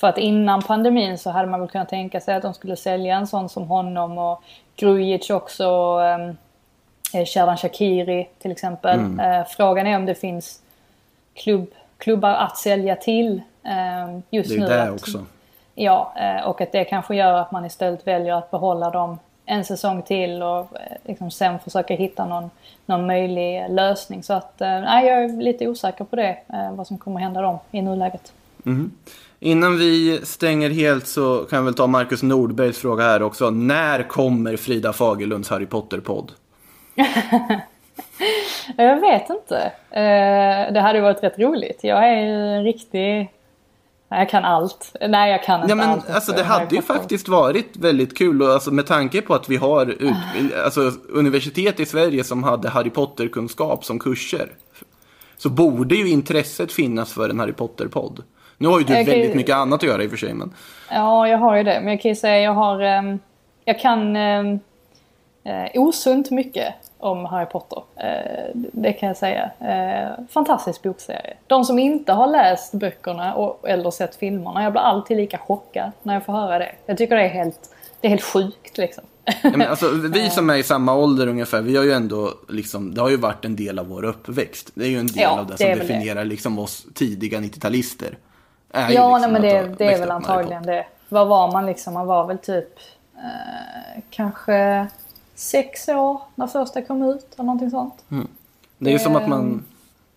för 0.00 0.06
att 0.06 0.18
innan 0.18 0.62
pandemin 0.62 1.18
så 1.18 1.30
hade 1.30 1.48
man 1.48 1.60
väl 1.60 1.68
kunnat 1.68 1.88
tänka 1.88 2.20
sig 2.20 2.34
att 2.34 2.42
de 2.42 2.54
skulle 2.54 2.76
sälja 2.76 3.16
en 3.16 3.26
sån 3.26 3.48
som 3.48 3.62
honom 3.68 4.18
och 4.18 4.42
Grujic 4.76 5.30
också. 5.30 5.98
Um, 5.98 6.36
Sherdan 7.12 7.56
Shakiri 7.56 8.28
till 8.38 8.50
exempel. 8.50 8.98
Mm. 8.98 9.40
Uh, 9.40 9.46
frågan 9.46 9.86
är 9.86 9.96
om 9.96 10.06
det 10.06 10.14
finns 10.14 10.60
klubb, 11.34 11.70
klubbar 11.98 12.30
att 12.30 12.56
sälja 12.56 12.96
till 12.96 13.42
um, 14.06 14.22
just 14.30 14.50
nu. 14.50 14.58
Det 14.58 14.74
är 14.74 14.84
nu 14.84 14.86
det 14.86 14.90
också. 14.90 15.24
Ja, 15.74 16.12
och 16.46 16.60
att 16.60 16.72
det 16.72 16.84
kanske 16.84 17.16
gör 17.16 17.32
att 17.32 17.52
man 17.52 17.64
istället 17.64 18.06
väljer 18.06 18.34
att 18.34 18.50
behålla 18.50 18.90
dem 18.90 19.18
en 19.46 19.64
säsong 19.64 20.02
till 20.02 20.42
och 20.42 20.72
liksom 21.04 21.30
sen 21.30 21.58
försöka 21.58 21.94
hitta 21.94 22.26
någon, 22.26 22.50
någon 22.86 23.06
möjlig 23.06 23.66
lösning. 23.68 24.22
Så 24.22 24.32
att, 24.32 24.54
nej, 24.60 25.06
jag 25.06 25.24
är 25.24 25.42
lite 25.42 25.68
osäker 25.68 26.04
på 26.04 26.16
det, 26.16 26.38
vad 26.72 26.86
som 26.86 26.98
kommer 26.98 27.20
hända 27.20 27.42
dem 27.42 27.58
i 27.70 27.82
nuläget. 27.82 28.32
Mm. 28.66 28.90
Innan 29.40 29.78
vi 29.78 30.20
stänger 30.24 30.70
helt 30.70 31.06
så 31.06 31.38
kan 31.38 31.56
jag 31.56 31.64
väl 31.64 31.74
ta 31.74 31.86
Marcus 31.86 32.22
Nordbergs 32.22 32.78
fråga 32.78 33.04
här 33.04 33.22
också. 33.22 33.50
När 33.50 34.02
kommer 34.02 34.56
Frida 34.56 34.92
Fagerlunds 34.92 35.50
Harry 35.50 35.66
Potter-podd? 35.66 36.32
jag 38.76 39.00
vet 39.00 39.30
inte. 39.30 39.72
Eh, 39.90 40.72
det 40.72 40.80
hade 40.80 41.00
varit 41.00 41.22
rätt 41.22 41.38
roligt. 41.38 41.78
Jag 41.82 42.08
är 42.08 42.20
ju 42.20 42.56
en 42.56 42.64
riktig... 42.64 43.30
Jag 44.10 44.28
kan 44.28 44.44
allt. 44.44 44.96
Nej, 45.08 45.30
jag 45.30 45.42
kan 45.42 45.60
inte 45.60 45.72
ja, 45.72 45.74
men, 45.74 45.88
allt. 45.90 46.10
Alltså, 46.10 46.32
det 46.32 46.42
hade 46.42 46.76
ju 46.76 46.82
faktiskt 46.82 47.28
varit 47.28 47.76
väldigt 47.76 48.18
kul. 48.18 48.42
Och, 48.42 48.48
alltså, 48.48 48.70
med 48.70 48.86
tanke 48.86 49.22
på 49.22 49.34
att 49.34 49.48
vi 49.48 49.56
har 49.56 49.86
ut, 49.86 50.14
alltså, 50.64 50.92
universitet 51.08 51.80
i 51.80 51.86
Sverige 51.86 52.24
som 52.24 52.42
hade 52.42 52.68
Harry 52.68 52.90
Potter-kunskap 52.90 53.84
som 53.84 53.98
kurser. 53.98 54.48
Så 55.36 55.48
borde 55.50 55.94
ju 55.94 56.08
intresset 56.08 56.72
finnas 56.72 57.12
för 57.12 57.28
en 57.28 57.40
Harry 57.40 57.52
Potter-podd. 57.52 58.22
Nu 58.58 58.68
har 58.68 58.78
ju 58.78 58.84
du 58.84 58.92
jag 58.92 59.04
väldigt 59.04 59.34
mycket 59.34 59.54
annat 59.54 59.82
att 59.82 59.88
göra 59.88 60.02
i 60.02 60.06
och 60.06 60.10
för 60.10 60.18
sig. 60.18 60.34
Men... 60.34 60.54
Ja, 60.90 61.28
jag 61.28 61.38
har 61.38 61.56
ju 61.56 61.62
det. 61.62 61.80
Men 61.80 61.88
jag 61.88 62.00
kan 62.00 62.08
ju 62.08 62.14
säga 62.14 62.38
jag 62.40 62.54
har... 62.54 62.98
Um, 62.98 63.18
jag 63.64 63.80
kan 63.80 64.16
um, 64.16 64.60
uh, 65.46 65.82
osunt 65.82 66.30
mycket 66.30 66.74
om 66.98 67.24
Harry 67.24 67.46
Potter. 67.46 67.78
Uh, 67.78 68.50
det 68.54 68.92
kan 68.92 69.06
jag 69.06 69.16
säga. 69.16 69.50
Uh, 69.62 70.26
fantastisk 70.28 70.82
bokserie. 70.82 71.36
De 71.46 71.64
som 71.64 71.78
inte 71.78 72.12
har 72.12 72.26
läst 72.26 72.72
böckerna 72.72 73.34
och, 73.34 73.68
eller 73.68 73.90
sett 73.90 74.16
filmerna, 74.16 74.62
jag 74.62 74.72
blir 74.72 74.82
alltid 74.82 75.16
lika 75.16 75.38
chockad 75.38 75.90
när 76.02 76.14
jag 76.14 76.24
får 76.24 76.32
höra 76.32 76.58
det. 76.58 76.72
Jag 76.86 76.98
tycker 76.98 77.16
det 77.16 77.22
är 77.22 77.28
helt, 77.28 77.70
det 78.00 78.08
är 78.08 78.10
helt 78.10 78.24
sjukt 78.24 78.78
liksom. 78.78 79.04
Ja, 79.42 79.50
men 79.56 79.68
alltså, 79.68 79.90
vi 79.90 80.30
som 80.30 80.50
är 80.50 80.56
i 80.56 80.62
samma 80.62 80.94
ålder 80.94 81.26
ungefär, 81.26 81.60
vi 81.60 81.76
har 81.76 81.84
ju 81.84 81.92
ändå 81.92 82.30
liksom, 82.48 82.94
det 82.94 83.00
har 83.00 83.08
ju 83.08 83.16
varit 83.16 83.44
en 83.44 83.56
del 83.56 83.78
av 83.78 83.86
vår 83.86 84.04
uppväxt. 84.04 84.70
Det 84.74 84.84
är 84.84 84.88
ju 84.88 84.98
en 84.98 85.06
del 85.06 85.22
ja, 85.22 85.40
av 85.40 85.46
det, 85.46 85.52
det 85.52 85.58
som 85.58 85.86
definierar 85.86 86.20
det. 86.20 86.24
liksom 86.24 86.58
oss 86.58 86.86
tidiga 86.94 87.38
90-talister 87.38 88.14
är 88.72 88.90
ja, 88.90 89.18
liksom 89.18 89.32
nej, 89.32 89.40
men 89.40 89.42
det, 89.42 89.74
det 89.78 89.92
är 89.92 89.98
väl 89.98 90.10
antagligen 90.10 90.62
det. 90.62 90.86
Vad 91.08 91.28
var 91.28 91.52
man 91.52 91.66
liksom? 91.66 91.94
Man 91.94 92.06
var 92.06 92.26
väl 92.26 92.38
typ 92.38 92.78
eh, 93.16 94.02
kanske 94.10 94.86
sex 95.38 95.88
år 95.88 96.20
när 96.34 96.46
första 96.46 96.82
kom 96.82 97.02
ut 97.02 97.34
eller 97.34 97.44
någonting 97.44 97.70
sånt. 97.70 98.04
Mm. 98.10 98.28
Det 98.78 98.90
är 98.90 98.92
ju 98.92 98.98
som 98.98 99.16
att 99.16 99.28
man... 99.28 99.40
Ehm, 99.40 99.64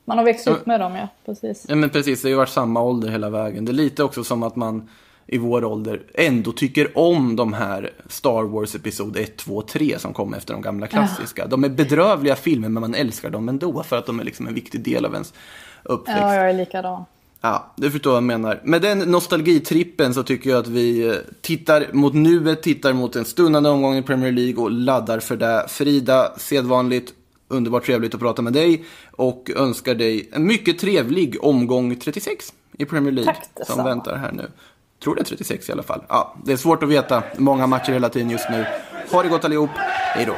man 0.06 0.18
har 0.18 0.26
växt 0.26 0.48
upp 0.48 0.66
med 0.66 0.80
dem, 0.80 0.96
ja. 0.96 1.08
Precis. 1.26 1.66
Ja, 1.70 1.76
men 1.76 1.90
precis. 1.90 2.22
Det 2.22 2.28
har 2.28 2.30
ju 2.30 2.36
varit 2.36 2.50
samma 2.50 2.82
ålder 2.82 3.10
hela 3.10 3.30
vägen. 3.30 3.66
Det 3.66 3.72
är 3.72 3.74
lite 3.74 4.04
också 4.04 4.24
som 4.24 4.44
att 4.44 4.56
man 4.56 4.90
i 5.28 5.38
vår 5.38 5.66
ålder 5.66 6.02
ändå 6.14 6.52
tycker 6.52 6.98
om 6.98 7.36
de 7.36 7.54
här 7.54 7.92
Star 8.08 8.44
Wars 8.44 8.76
Episod 8.76 9.18
1, 9.18 9.38
2, 9.38 9.62
3 9.62 10.00
som 10.00 10.14
kom 10.14 10.34
efter 10.34 10.54
de 10.54 10.62
gamla 10.62 10.88
klassiska. 10.88 11.42
Ja. 11.42 11.48
De 11.48 11.64
är 11.64 11.70
bedrövliga 11.70 12.36
filmer 12.36 12.70
men 12.70 12.82
man 12.82 12.96
älskar 12.96 13.30
dem 13.30 13.50
ändå 13.50 13.84
för 13.84 13.98
att 13.98 14.06
de 14.06 14.20
är 14.20 14.24
liksom 14.24 14.48
en 14.48 14.54
viktig 14.54 14.82
del 14.82 15.06
av 15.06 15.14
ens 15.14 15.34
uppväxt. 15.84 16.22
Ja, 16.22 16.36
jag 16.36 16.50
är 16.50 16.54
likadan. 16.54 17.06
Ja, 17.42 17.74
du 17.76 17.92
förstår 17.92 18.12
vad 18.12 18.18
jag 18.18 18.24
menar. 18.24 18.62
Med 18.64 18.82
den 18.82 19.00
nostalgitrippen 19.00 20.14
så 20.14 20.24
tycker 20.24 20.50
jag 20.50 20.60
att 20.60 20.68
vi 20.68 21.08
eh, 21.08 21.16
tittar 21.42 21.88
mot 21.92 22.14
nuet, 22.14 22.64
tittar 22.64 22.94
mot 22.94 23.16
en 23.16 23.26
stundande 23.26 23.70
omgång 23.70 23.96
i 23.96 24.04
Premier 24.04 24.32
League 24.32 24.64
och 24.64 24.72
laddar 24.72 25.20
för 25.20 25.36
det. 25.36 25.66
Frida, 25.70 26.34
sedvanligt 26.38 27.14
underbart 27.48 27.86
trevligt 27.86 28.14
att 28.14 28.20
prata 28.20 28.42
med 28.42 28.54
dig 28.54 28.86
och 29.12 29.52
önskar 29.56 29.96
dig 29.96 30.30
en 30.34 30.48
mycket 30.48 30.80
trevlig 30.80 31.44
omgång 31.44 31.96
36 31.96 32.54
i 32.78 32.86
Premier 32.86 33.12
League 33.12 33.34
Tack, 33.34 33.68
som 33.68 33.84
väntar 33.84 34.16
här 34.16 34.32
nu. 34.32 34.52
Tror 35.04 35.16
det 35.16 35.22
är 35.22 35.26
36 35.26 35.70
i 35.70 35.72
alla 35.72 35.84
fall. 35.84 36.04
Ja, 36.10 36.36
det 36.46 36.52
är 36.52 36.58
svårt 36.58 36.84
att 36.84 36.90
veta. 36.90 37.24
Många 37.38 37.68
matcher 37.68 37.92
hela 37.92 38.10
tiden 38.10 38.30
just 38.30 38.50
nu. 38.50 38.66
Ha 39.12 39.24
det 39.24 39.30
gott 39.30 39.46
allihop. 39.46 39.70
Hej 39.76 40.26
då. 40.26 40.36